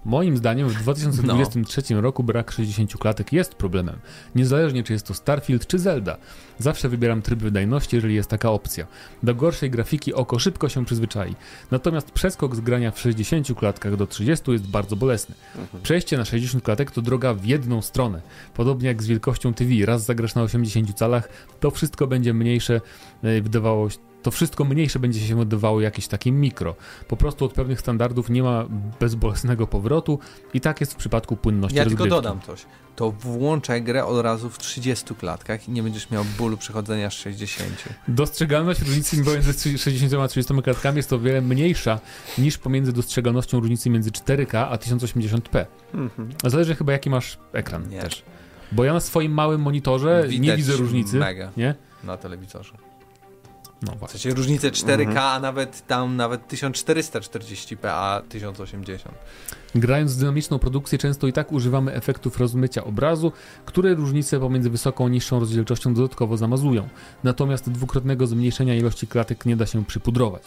[0.07, 2.01] Moim zdaniem w 2023 No.
[2.01, 3.97] roku brak 60 klatek jest problemem.
[4.35, 6.17] Niezależnie czy jest to Starfield czy Zelda.
[6.59, 8.87] Zawsze wybieram tryb wydajności, jeżeli jest taka opcja.
[9.23, 11.35] Do gorszej grafiki oko szybko się przyzwyczai.
[11.71, 15.35] Natomiast przeskok z grania w 60 klatkach do 30 jest bardzo bolesny.
[15.57, 15.83] Mhm.
[15.83, 18.23] Przejście na 60 klatek to droga w jedną stronę.
[18.55, 19.71] Podobnie jak z wielkością TV.
[19.87, 21.29] Raz zagrasz na 80 calach,
[21.61, 22.81] to wszystko będzie mniejsze,
[23.23, 26.75] e, wydawało się to wszystko mniejsze będzie się wydawało jakieś takie mikro.
[27.09, 28.65] Po prostu od pewnych standardów nie ma
[29.01, 30.19] bezbolesnego powrotu
[30.55, 32.23] i tak jest w przypadku płynności Ja tylko rozgrywki.
[32.23, 32.67] dodam coś.
[32.97, 37.13] To włączaj grę od razu w 30 klatkach i nie będziesz miał bólu przechodzenia z
[37.13, 37.85] 60.
[38.09, 42.01] Dostrzegalność różnicy między 60 a 30 klatkami jest o wiele mniejsza
[42.39, 45.67] niż pomiędzy dostrzegalnością różnicy między 4K a 1080p.
[45.95, 46.29] Mhm.
[46.47, 48.01] Zależy chyba jaki masz ekran Nie.
[48.01, 48.23] też.
[48.73, 51.17] Bo ja na swoim małym monitorze nie Widać widzę różnicy.
[51.19, 51.75] Mega Nie?
[52.05, 52.73] na telewizorze.
[53.83, 55.19] No W sensie różnicę 4K, Mhm.
[55.19, 59.15] a nawet tam nawet 1440p, a 1080.
[59.75, 63.33] Grając w dynamiczną produkcję często i tak używamy efektów rozmycia obrazu,
[63.67, 66.89] które różnice pomiędzy wysoką a niższą rozdzielczością dodatkowo zamazują.
[67.25, 70.43] Natomiast dwukrotnego zmniejszenia ilości klatek nie da się przypudrować.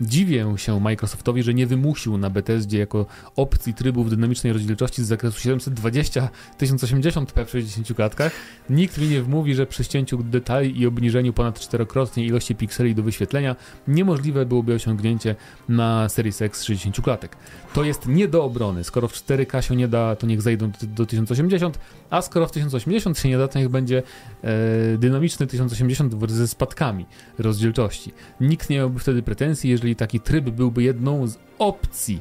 [0.00, 5.40] Dziwię się Microsoftowi, że nie wymusił na Bethesdzie jako opcji trybów dynamicznej rozdzielczości z zakresu
[5.40, 6.28] 720
[6.60, 8.32] 1080p w 60 klatkach.
[8.70, 13.02] Nikt mi nie wmówi, że przy ścięciu detali i obniżeniu ponad czterokrotnie ilości pikseli do
[13.02, 13.56] wyświetlenia
[13.88, 15.36] niemożliwe byłoby osiągnięcie
[15.68, 17.36] na Series X 60 klatek.
[17.74, 18.84] To jest nie do obrony.
[18.84, 21.78] Skoro w 4K się nie da, to niech zejdą do, do 1080,
[22.10, 24.02] a skoro w 1080 się nie da, to niech będzie
[24.44, 27.06] e, dynamiczny 1080 w- ze spadkami
[27.38, 28.12] rozdzielczości.
[28.40, 32.20] Nikt nie miałby wtedy pretensji, jeżeli taki tryb byłby jedną z opcji.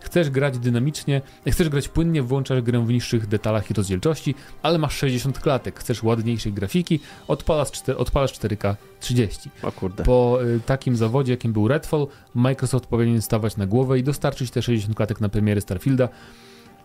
[0.00, 4.96] Chcesz grać dynamicznie, chcesz grać płynnie, włączasz grę w niższych detalach i rozdzielczości, ale masz
[4.96, 9.50] 60 klatek, chcesz ładniejszej grafiki, odpalasz, 4, odpalasz 4K 30.
[9.62, 10.04] O kurde.
[10.04, 14.62] Po y, takim zawodzie, jakim był Redfall, Microsoft powinien stawać na głowę i dostarczyć te
[14.62, 16.08] 60 klatek na premiery Starfielda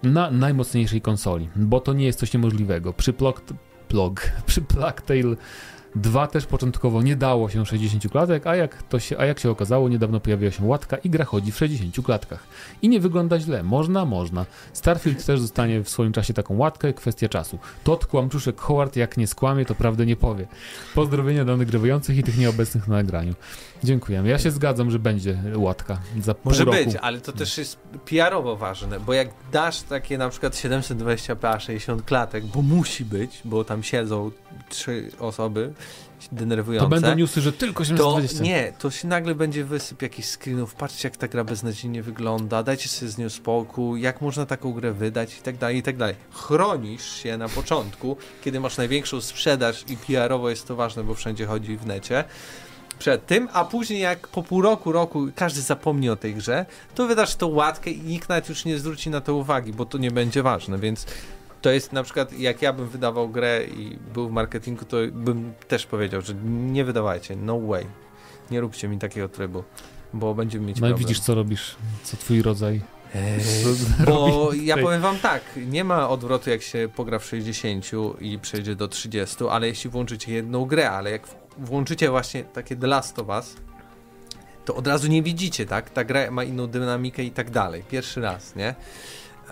[0.04, 2.94] na najmocniejszej konsoli, bo to nie jest coś niemożliwego.
[2.94, 3.42] Przy Plog,
[3.88, 5.36] plog, przy Plague Tale
[5.96, 9.50] 2 też początkowo nie dało się 60 klatek, a jak, to się, a jak się
[9.50, 12.44] okazało, niedawno pojawiła się łatka i gra chodzi w 60 klatkach.
[12.82, 13.64] I nie wygląda źle.
[13.64, 14.46] Można, można.
[14.74, 17.60] Starfield też zostanie w swoim czasie taką łatkę, kwestia czasu.
[17.84, 20.48] Todd Kłamczuszek Howard, jak nie skłamie, to prawdę nie powie.
[20.96, 23.34] Pozdrowienia dla nagrywających i tych nieobecnych na nagraniu.
[23.84, 24.30] Dziękujemy.
[24.30, 26.86] Ja się zgadzam, że będzie łatka za Może pół roku.
[26.86, 32.06] być, ale to też jest PR-owo ważne, bo jak dasz takie na przykład 720p 60
[32.06, 34.32] klatek, bo musi być, bo tam siedzą
[34.70, 35.74] trzy osoby
[36.30, 36.89] To denerwujące.
[36.89, 38.43] będą newsy, że tylko to 720.
[38.43, 42.89] nie, to się nagle będzie wysyp jakichś screenów, patrzcie jak ta gra beznadziejnie wygląda, dajcie
[42.89, 46.16] sobie z nią spokój, jak można taką grę wydać i tak dalej, i tak dalej.
[46.32, 51.45] Chronisz się na początku, kiedy masz największą sprzedaż i PR-owo jest to ważne, bo wszędzie
[51.45, 52.24] chodzi w necie,
[52.99, 57.07] przed tym, a później jak po pół roku, roku każdy zapomni o tej grze, to
[57.07, 60.11] wydasz tą łatkę i nikt nawet już nie zwróci na to uwagi, bo to nie
[60.11, 61.05] będzie ważne, więc
[61.64, 65.53] to jest na przykład, jak ja bym wydawał grę i był w marketingu, to bym
[65.68, 67.86] też powiedział, że nie wydawajcie, no way.
[68.51, 69.64] Nie róbcie mi takiego trybu,
[70.14, 71.07] bo będziemy mieć No i problem.
[71.07, 72.82] widzisz, co robisz, co twój rodzaj.
[73.16, 73.41] Eee,
[74.05, 77.86] bo ja powiem wam tak, nie ma odwrotu jak się pogra w 60
[78.20, 81.22] i przejdzie do 30, ale jeśli włączycie jedną grę, ale jak
[81.57, 83.55] włączycie właśnie takie The Last of Us,
[84.66, 85.89] to od razu nie widzicie, tak?
[85.89, 87.84] Ta gra ma inną dynamikę i tak dalej.
[87.89, 88.76] Pierwszy raz, nie?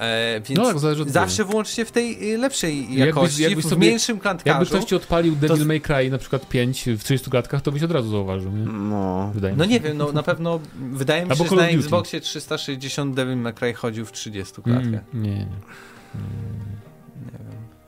[0.02, 3.66] E, więc No tak, zależy od zawsze włączcie w tej y, lepszej Jakbyś- jakości, jakbyś
[3.66, 4.50] w sobie- mniejszym klantkarzu.
[4.60, 7.72] Jakby ktoś ci odpalił Devil to- May Cry na przykład 5 w 30 klatkach, to
[7.72, 8.64] byś od razu zauważył, nie?
[8.66, 9.32] No.
[9.34, 9.70] Wydaje mi No się.
[9.70, 10.60] nie wiem, no na pewno
[10.92, 11.68] wydaje mi się, że na.
[11.70, 14.84] Xboxie 360 Devil May Cry chodził w 30 klatkach.
[14.86, 15.36] Mm, nie, nie.
[15.36, 15.46] Nie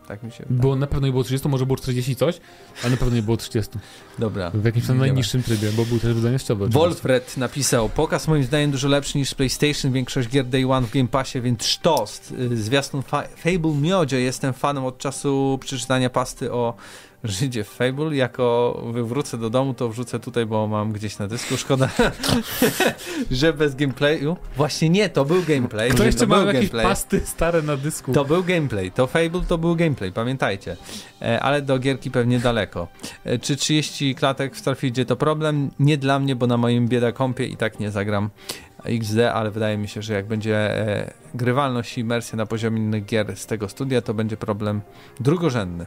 [0.08, 0.62] tak mi się wydaje.
[0.62, 2.40] Było, na pewno nie było 30, może było 40 coś,
[2.84, 3.72] ale na pewno nie było 30.
[4.20, 4.50] Dobra.
[4.54, 5.06] W jakimś tam Nie ma.
[5.08, 6.56] najniższym trybie, bo był też oczywiście.
[6.56, 11.08] Wolfred napisał, pokaz moim zdaniem dużo lepszy niż PlayStation, większość gier Day One w Game
[11.08, 12.34] Passie, więc sztost.
[12.52, 16.74] Y, Zwiastun Fa- Fable Miodzie, jestem fanem od czasu przeczytania pasty o
[17.24, 18.16] Żydzie w Fable.
[18.16, 21.58] Jako wywrócę do domu, to wrzucę tutaj, bo mam gdzieś na dysku.
[21.58, 21.90] Szkoda,
[23.32, 24.38] że bez gameplayu.
[24.56, 25.90] Właśnie nie, to był gameplay.
[25.90, 26.86] Jeszcze to ma był jakieś gameplay.
[26.86, 28.14] pasty stare na dysku?
[28.14, 30.78] To był gameplay, to Fable to był gameplay, pamiętajcie.
[31.22, 32.88] E, ale do gierki pewnie daleko.
[33.24, 35.72] E, czy 30 klatek w Starfieldzie to problem?
[35.80, 38.30] Nie dla mnie, bo na moim bieda kompie i tak nie zagram
[38.84, 43.06] XD, ale wydaje mi się, że jak będzie e, grywalność i imersja na poziomie innych
[43.06, 44.82] gier z tego studia, to będzie problem
[45.20, 45.86] drugorzędny.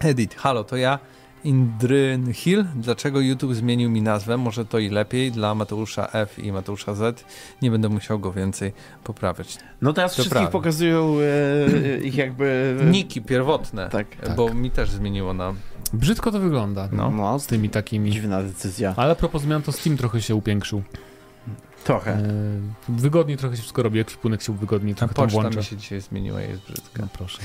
[0.00, 0.98] Edit, halo, to ja
[1.44, 2.64] Indryn Hill.
[2.76, 4.36] Dlaczego YouTube zmienił mi nazwę?
[4.36, 7.24] Może to i lepiej dla Mateusza F i Mateusza Z.
[7.62, 8.72] Nie będę musiał go więcej
[9.04, 9.58] poprawiać.
[9.82, 10.50] No teraz To wszystkich prawda.
[10.50, 11.16] pokazują
[11.96, 12.76] e, ich jakby...
[12.90, 13.88] Niki pierwotne.
[13.88, 14.06] Tak.
[14.36, 15.54] Bo mi też zmieniło na.
[15.92, 16.88] Brzydko to wygląda.
[16.92, 17.10] No.
[17.10, 18.10] No, Z tymi takimi.
[18.10, 18.94] dziwna decyzja.
[18.96, 20.82] Ale a propos zmian, to Steam trochę się upiększył.
[21.84, 22.12] Trochę.
[22.12, 22.22] E,
[22.88, 25.58] wygodniej trochę się wszystko robi, ekwipunek się wygodniej A trochę tam włącza.
[25.58, 27.02] mi się dzisiaj zmieniła, jest brzydka.
[27.02, 27.38] No proszę.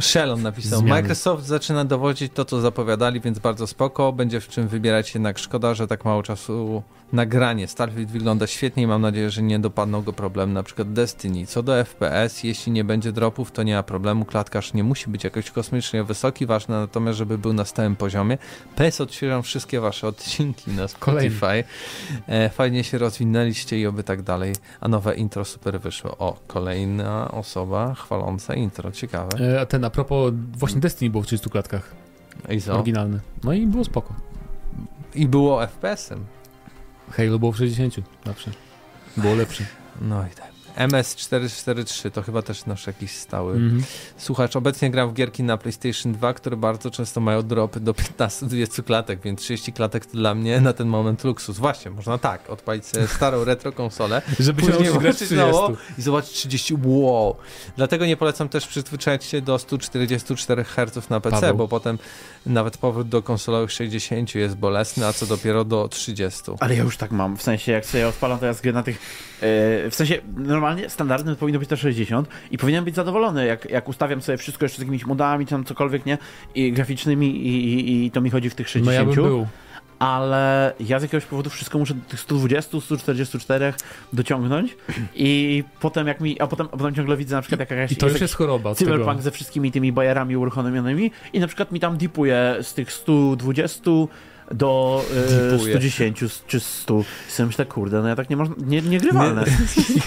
[0.00, 1.00] Shellon napisał, Zmiany.
[1.02, 4.12] Microsoft zaczyna dowodzić to, co zapowiadali, więc bardzo spoko.
[4.12, 7.68] Będzie w czym wybierać, jednak szkoda, że tak mało czasu nagranie.
[7.68, 11.46] Starfield wygląda świetnie i mam nadzieję, że nie dopadną go problemy, na przykład Destiny.
[11.46, 14.24] Co do FPS, jeśli nie będzie dropów, to nie ma problemu.
[14.24, 18.38] Klatkarz nie musi być jakoś kosmicznie wysoki, ważne natomiast, żeby był na stałym poziomie.
[18.76, 20.88] PS odświeżam wszystkie wasze odcinki na.
[20.88, 21.64] Spotify.
[22.26, 24.52] E, fajnie się rozwinęliście i oby tak dalej.
[24.80, 26.18] A nowe intro super wyszło.
[26.18, 28.92] O, kolejna osoba chwaląca intro.
[28.92, 29.38] Ciekawe.
[29.40, 31.94] E, a ten, a propos, właśnie Destiny było w 30 klatkach.
[32.48, 32.74] I co?
[32.74, 33.20] Oryginalny.
[33.44, 34.14] No i było spoko.
[35.14, 36.24] I było FPS-em.
[37.10, 37.94] Halo było w 60
[38.26, 38.50] zawsze.
[39.16, 39.64] Było lepsze.
[40.00, 40.57] No i tak.
[40.78, 43.82] MS443 to chyba też nasz jakiś stały Mhm.
[44.16, 44.56] słuchacz.
[44.56, 49.20] Obecnie gram w gierki na PlayStation 2, które bardzo często mają dropy do 15-20 klatek,
[49.24, 51.58] więc 30 klatek to dla mnie na ten moment luksus.
[51.58, 55.34] Właśnie, można tak, odpalić sobie starą retro konsolę, Żeby się nowo 30.
[55.98, 57.36] i zobaczyć 30, wow.
[57.76, 61.56] Dlatego nie polecam też przyzwyczaić się do 144 Hz na PC, Paweł.
[61.56, 61.98] bo potem
[62.46, 66.42] nawet powrót do konsolowych 60 jest bolesny, a co dopiero do 30.
[66.60, 69.00] Ale ja już tak mam, w sensie jak sobie odpalam teraz grę na tych, e,
[69.90, 74.22] w sensie normalnie standardem powinno być to 60 i powinienem być zadowolony, jak, jak ustawiam
[74.22, 76.18] sobie wszystko jeszcze z jakimiś modami, czy tam cokolwiek, nie,
[76.54, 79.46] i graficznymi i, i, i to mi chodzi w tych No 60, ja bym był.
[79.98, 83.72] ale ja z jakiegoś powodu wszystko muszę do tych 120, 144
[84.12, 84.76] dociągnąć
[85.14, 87.96] i potem jak mi, a potem, a potem ciągle widzę na przykład jak jakaś I
[87.96, 88.90] to już jest choroba tego.
[88.90, 93.90] Cyberpunk ze wszystkimi tymi bajerami uruchomionymi i na przykład mi tam dipuje z tych 120
[94.54, 95.02] do
[95.50, 95.72] e, Dipuje.
[95.74, 97.00] 110 czy 100.
[97.28, 99.44] I sobie myślę, kurde, no ja tak nie można, nie, niegrywalne.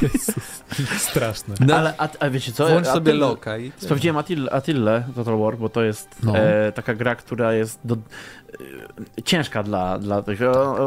[0.02, 0.64] Jezus.
[1.10, 1.56] Straszne.
[1.60, 2.68] No, Ale, a, a wiecie co?
[2.68, 3.72] Włącz A sobie ty- loka i...
[3.78, 6.38] Sprawdziłem Attille, Attille Total War, bo to jest No.
[6.38, 10.42] e, taka gra, która jest do, e, ciężka dla, dla tych.
[10.42, 10.78] O,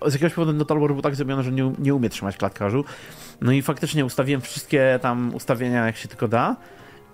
[0.00, 2.84] o, z jakiegoś powodu Total War był tak zrobiony, że nie, nie umie trzymać klatkarzu.
[3.40, 6.56] No i faktycznie ustawiłem wszystkie tam ustawienia, jak się tylko da.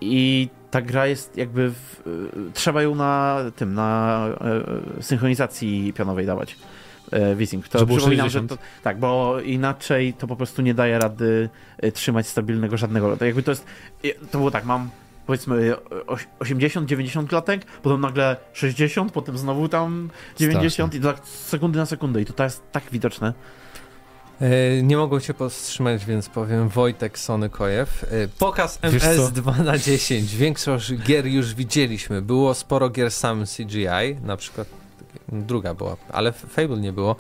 [0.01, 1.71] I ta gra jest jakby.
[1.71, 4.19] W, e, trzeba ją na tym, na
[4.99, 6.57] e, synchronizacji pionowej dawać.
[7.13, 7.69] E, Vising.
[7.69, 8.51] To przypominam, 60.
[8.51, 13.17] że to, tak, bo inaczej to po prostu nie daje rady e, trzymać stabilnego żadnego.
[13.17, 13.67] To jakby to jest.
[14.05, 14.91] e, To było tak, mam
[15.27, 15.75] powiedzmy
[16.07, 22.23] oś- 80-90 klatek, potem nagle 60, potem znowu tam 90 i tak sekundy na sekundę
[22.23, 23.33] i to jest tak widoczne.
[24.41, 28.05] E, nie mogą się powstrzymać, więc powiem Wojtek Sonykojew.
[28.05, 30.37] E, pokaz MS 2 na 10.
[30.37, 32.23] Większość gier już widzieliśmy.
[32.23, 34.69] Było sporo gier sam CGI, na przykład
[35.33, 37.17] druga była, ale Fable nie było.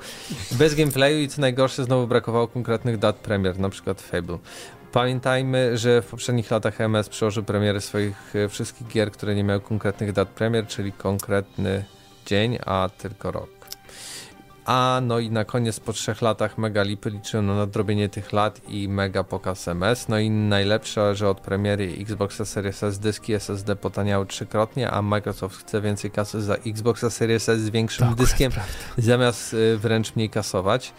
[0.52, 4.38] Bez gameplayu i co najgorsze, znowu brakowało konkretnych dat premier, na przykład Fable.
[4.92, 9.60] Pamiętajmy, że w poprzednich latach MS przełożył premiery swoich e, wszystkich gier, które nie miały
[9.60, 11.84] konkretnych dat premier, czyli konkretny
[12.26, 13.57] dzień, a tylko rok.
[14.68, 18.60] A no i na koniec po trzech latach mega lipy liczyłem na nadrobienie tych lat
[18.68, 20.08] i mega pokaz MS.
[20.08, 25.60] No i najlepsze, że od premiery Xboxa Series S dyski SSD potaniały trzykrotnie, a Microsoft
[25.60, 28.52] chce więcej kasy za Xboxa Series S z większym dyskiem,
[28.98, 30.92] zamiast y, wręcz mniej kasować.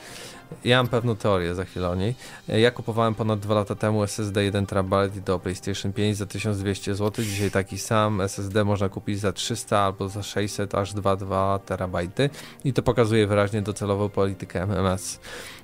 [0.63, 2.15] Ja mam pewną teorię za chwilę o niej.
[2.47, 4.91] Ja kupowałem ponad 2 lata temu SSD 1 TB
[5.25, 7.25] do PlayStation 5 za 1200 zł.
[7.25, 12.33] Dzisiaj taki sam SSD można kupić za 300 albo za 600 aż 2,2 TB.
[12.63, 15.19] I to pokazuje wyraźnie docelową politykę MMS.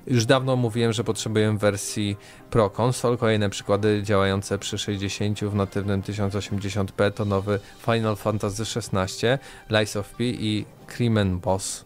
[0.07, 2.17] Już dawno mówiłem, że potrzebujemy wersji
[2.49, 3.17] Pro konsol.
[3.17, 9.27] Kolejne przykłady działające przy 60 w natywnym 1080p to nowy Final Fantasy XVI,
[9.69, 11.85] Lies of P i Crimen Boss.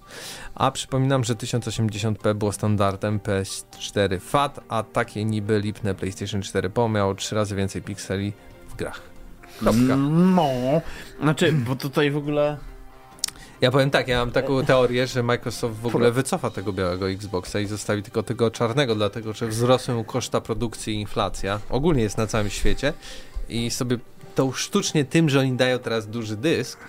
[0.56, 6.90] A przypominam, że 1080p było standardem PS4 FAT, a takie niby lipne PlayStation 4 Pro
[6.90, 8.34] miało 3 razy więcej pikseli
[8.70, 9.02] w grach.
[9.60, 9.96] Kropka.
[10.36, 10.52] No,
[11.22, 12.58] znaczy, bo tutaj w ogóle
[13.62, 17.60] ja powiem tak, ja mam taką teorię, że Microsoft w ogóle wycofa tego białego Xboxa
[17.60, 21.60] i zostawi tylko tego czarnego, dlatego że wzrosły mu koszta produkcji i inflacja.
[21.70, 22.94] Ogólnie jest na całym świecie
[23.50, 23.98] i sobie
[24.36, 26.80] to sztucznie tym, że oni dają teraz duży dysk,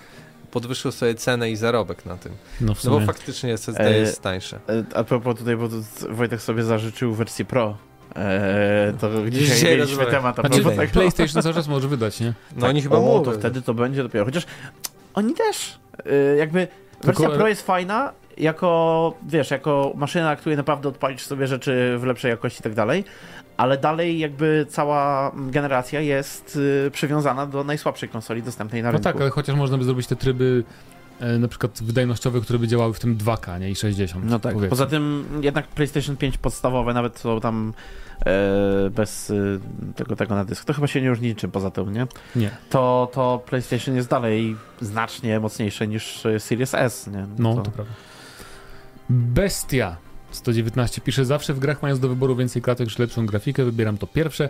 [0.50, 2.32] podwyższył sobie cenę i zarobek na tym.
[2.60, 4.60] No, no bo faktycznie SSD e, jest tańsze.
[4.68, 5.68] E, a propos tutaj, bo
[6.10, 7.76] Wojtek sobie zażyczył wersję Pro.
[8.16, 10.38] Eee, to dzisiaj, dzisiaj mieliśmy temat.
[10.38, 12.34] A znaczy, tak, PlayStation cały czas może wydać, nie?
[12.54, 14.24] No tak, oni chyba o, to wtedy to będzie dopiero.
[14.24, 14.46] Chociaż
[15.14, 15.78] oni też
[16.38, 16.68] jakby
[17.04, 17.38] wersja Tylko...
[17.38, 22.30] Pro jest fajna, jako, wiesz, jako maszyna, na której naprawdę odpalisz sobie rzeczy w lepszej
[22.30, 23.04] jakości i tak dalej,
[23.56, 29.08] ale dalej jakby cała generacja jest y, przywiązana do najsłabszej konsoli dostępnej na no rynku.
[29.08, 30.64] No tak, ale chociaż można by zrobić te tryby
[31.20, 33.70] e, na przykład wydajnościowe, które by działały w tym 2K, nie?
[33.70, 34.24] I 60.
[34.24, 34.70] No tak, powiedzmy.
[34.70, 37.72] poza tym jednak PlayStation 5 podstawowe, nawet są tam
[38.90, 39.60] bez y,
[39.96, 40.66] tego, tego na dysku.
[40.66, 42.06] To chyba się nie różni niczym poza tym, nie?
[42.36, 42.50] Nie.
[42.70, 47.26] To, to PlayStation jest dalej znacznie mocniejsze niż y, Series S, nie?
[47.38, 47.92] No, to, to prawda.
[49.10, 49.96] Bestia
[50.30, 54.06] 119 pisze, zawsze w grach mając do wyboru więcej klatek czy lepszą grafikę, wybieram to
[54.06, 54.48] pierwsze.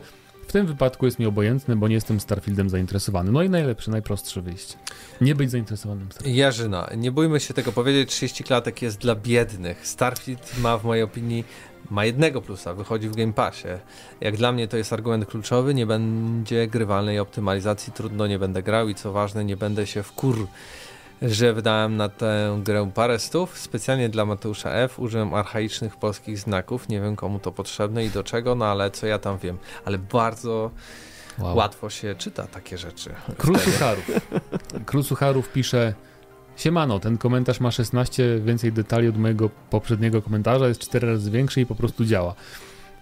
[0.48, 3.32] W tym wypadku jest mi obojętne, bo nie jestem Starfieldem zainteresowany.
[3.32, 4.74] No i najlepsze, najprostsze wyjście.
[5.20, 6.38] Nie być zainteresowanym Starfieldem.
[6.38, 9.86] Jarzyna, nie bójmy się tego powiedzieć, 30 klatek jest dla biednych.
[9.86, 11.44] Starfield ma w mojej opinii
[11.90, 13.68] ma jednego plusa, wychodzi w Game Passie.
[14.20, 18.88] Jak dla mnie to jest argument kluczowy, nie będzie grywalnej optymalizacji, trudno nie będę grał
[18.88, 20.46] i co ważne, nie będę się wkur,
[21.22, 23.58] że wydałem na tę grę parę stów.
[23.58, 24.98] Specjalnie dla Mateusza F.
[24.98, 29.06] użyłem archaicznych polskich znaków, nie wiem komu to potrzebne i do czego, no ale co
[29.06, 29.58] ja tam wiem.
[29.84, 30.70] Ale bardzo...
[31.38, 31.56] Wow.
[31.56, 33.14] Łatwo się czyta takie rzeczy.
[33.38, 34.04] Król Sucharów.
[34.86, 35.94] Król Sucharów pisze
[36.60, 41.60] Siemano, ten komentarz ma 16 więcej detali od mojego poprzedniego komentarza, jest 4 razy większy
[41.60, 42.34] i po prostu działa.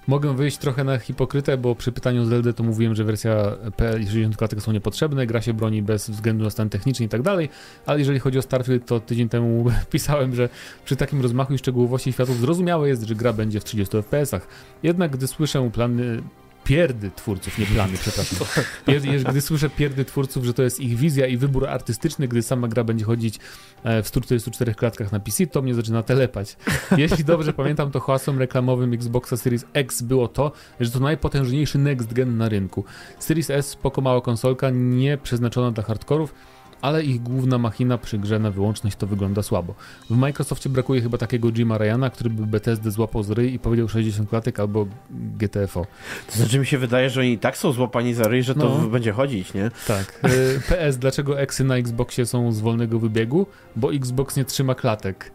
[0.07, 3.37] Mogę wyjść trochę na hipokrytę, bo przy pytaniu z Zelda to mówiłem, że wersja
[3.77, 7.49] PL60 klatek są niepotrzebne, gra się broni bez względu na stan techniczny i tak dalej,
[7.87, 10.49] ale jeżeli chodzi o Starfield, to tydzień temu pisałem, że
[10.85, 14.47] przy takim rozmachu i szczegółowości światów zrozumiałe jest, że gra będzie w 30 FPS-ach.
[14.83, 16.23] Jednak gdy słyszę plany
[16.69, 18.65] pierdy twórców, nie plany, przepraszam.
[18.87, 22.69] Pierdy, gdy słyszę pierdy twórców, że to jest ich wizja i wybór artystyczny, gdy sama
[22.69, 23.39] gra będzie chodzić
[23.85, 26.57] e, w 144 klatkach na PC, to mnie zaczyna telepać.
[26.97, 32.13] Jeśli dobrze pamiętam, to hasłem reklamowym Xboxa Series X było to, że to najpotężniejszy next
[32.13, 32.85] gen na rynku.
[33.19, 36.35] Series S spoko mała konsolka, nie przeznaczona dla hardkorów,
[36.83, 39.75] ale ich główna machina przy grze na wyłączność to wygląda słabo.
[40.11, 43.89] W Microsoftie brakuje chyba takiego Jima Ryana, który by Bethesda złapał z ryj i powiedział
[43.89, 45.87] 60 klatek albo GTFO.
[46.27, 48.89] To znaczy mi się wydaje, że oni tak są złapani za ryj, że to no.
[48.89, 49.71] będzie chodzić, nie?
[49.87, 50.21] Tak.
[50.25, 53.47] Y, PS, dlaczego eksy na Xboxie są z wolnego wybiegu?
[53.77, 55.33] Bo Xbox nie trzyma klatek.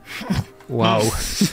[0.73, 1.01] Wow.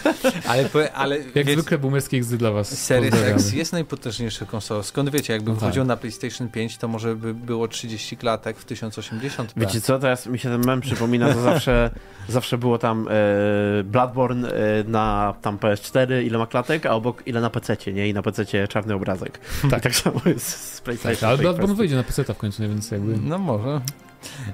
[0.48, 2.78] ale, ale Jak wiecie, zwykle boomerski X dla was.
[2.78, 4.82] Series X jest najpotężniejszy konsolą.
[4.82, 5.88] Skąd wiecie, jakby no wchodził tak.
[5.88, 9.46] na PlayStation 5, to może by było 30 klatek w 1080p.
[9.56, 11.90] Wiecie co, teraz mi się ten mem przypomina, to zawsze,
[12.28, 17.40] zawsze było tam e, Bloodborne e, na tam PS4, ile ma klatek, a obok ile
[17.40, 18.08] na PC, nie?
[18.08, 19.38] I na PC czarny obrazek.
[19.70, 19.80] Tak.
[19.80, 21.20] I tak samo jest z PlayStation.
[21.20, 22.68] Tak, ale Bloodborne wyjdzie na PC w końcu, nie?
[22.68, 23.16] więc jakby...
[23.16, 23.80] No może.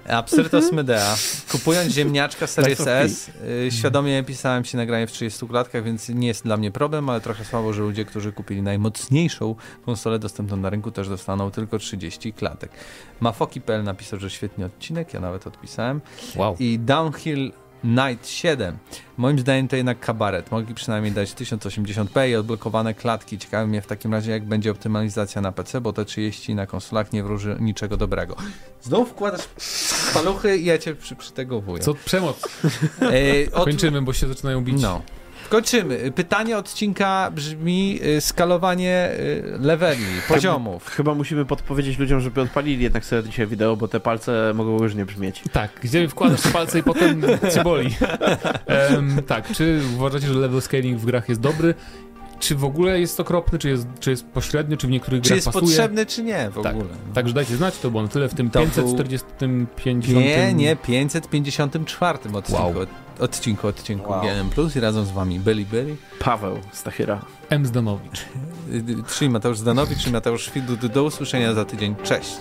[0.08, 1.16] Absyrtos Medea.
[1.50, 3.30] Kupując ziemniaczka Series S,
[3.66, 7.20] y, świadomie pisałem się nagranie w 30 klatkach, więc nie jest dla mnie problem, ale
[7.20, 12.32] trochę słabo, że ludzie, którzy kupili najmocniejszą konsolę dostępną na rynku, też dostaną tylko 30
[12.32, 12.70] klatek.
[13.20, 16.00] Mafoki.pl napisał, że świetny odcinek, ja nawet odpisałem.
[16.36, 16.56] Wow.
[16.58, 17.52] I Downhill
[17.86, 18.78] Night 7.
[19.16, 20.50] Moim zdaniem to jednak kabaret.
[20.50, 23.38] Mogli przynajmniej dać 1080p i odblokowane klatki.
[23.38, 27.12] Ciekawi mnie w takim razie, jak będzie optymalizacja na PC, bo te 30 na konsolach
[27.12, 28.36] nie wróży niczego dobrego.
[28.82, 29.48] Znowu wkładasz
[30.14, 31.82] paluchy i ja cię przy, przytegowuję.
[31.82, 31.94] Co?
[31.94, 32.48] Przemoc.
[33.00, 33.64] E, od...
[33.64, 34.82] Kończymy, bo się zaczynają bić.
[34.82, 35.02] No.
[35.48, 36.12] Kończymy.
[36.14, 40.88] Pytanie odcinka brzmi y, skalowanie y, leveli, poziomów.
[40.88, 45.06] Chyba musimy podpowiedzieć ludziom, żeby odpalili jednak sobie dzisiaj wideo, bo te palce mogą różnie
[45.06, 45.42] brzmieć.
[45.52, 47.22] Tak, gdzie wkładasz te palce i potem
[47.54, 47.94] cię boli.
[48.66, 51.74] Em, tak, czy uważacie, że level scaling w grach jest dobry?
[52.40, 55.36] Czy w ogóle jest okropny, czy jest, czy jest pośrednio, czy w niektórych Czy grach
[55.36, 55.62] jest pasuje?
[55.66, 56.74] potrzebny, czy nie w Tak.
[56.74, 56.88] ogóle.
[57.08, 57.14] no.
[57.14, 60.08] Także dajcie znać, to było na tyle w tym To był- 545.
[60.08, 62.74] Nie, nie, 554 odcinku, Wow.
[63.20, 64.22] Odcinku, odcinku Wow.
[64.22, 65.96] GNM Plus i razem z wami byli, byli.
[66.18, 67.20] Paweł Stachyra.
[67.50, 67.66] M.
[67.66, 68.20] Zdanowicz.
[68.70, 68.82] Y, y,
[69.18, 70.86] Czyli Mateusz Zdanowicz, czyli Mateusz Świdut.
[70.86, 71.94] Do usłyszenia za tydzień.
[72.02, 72.36] Cześć.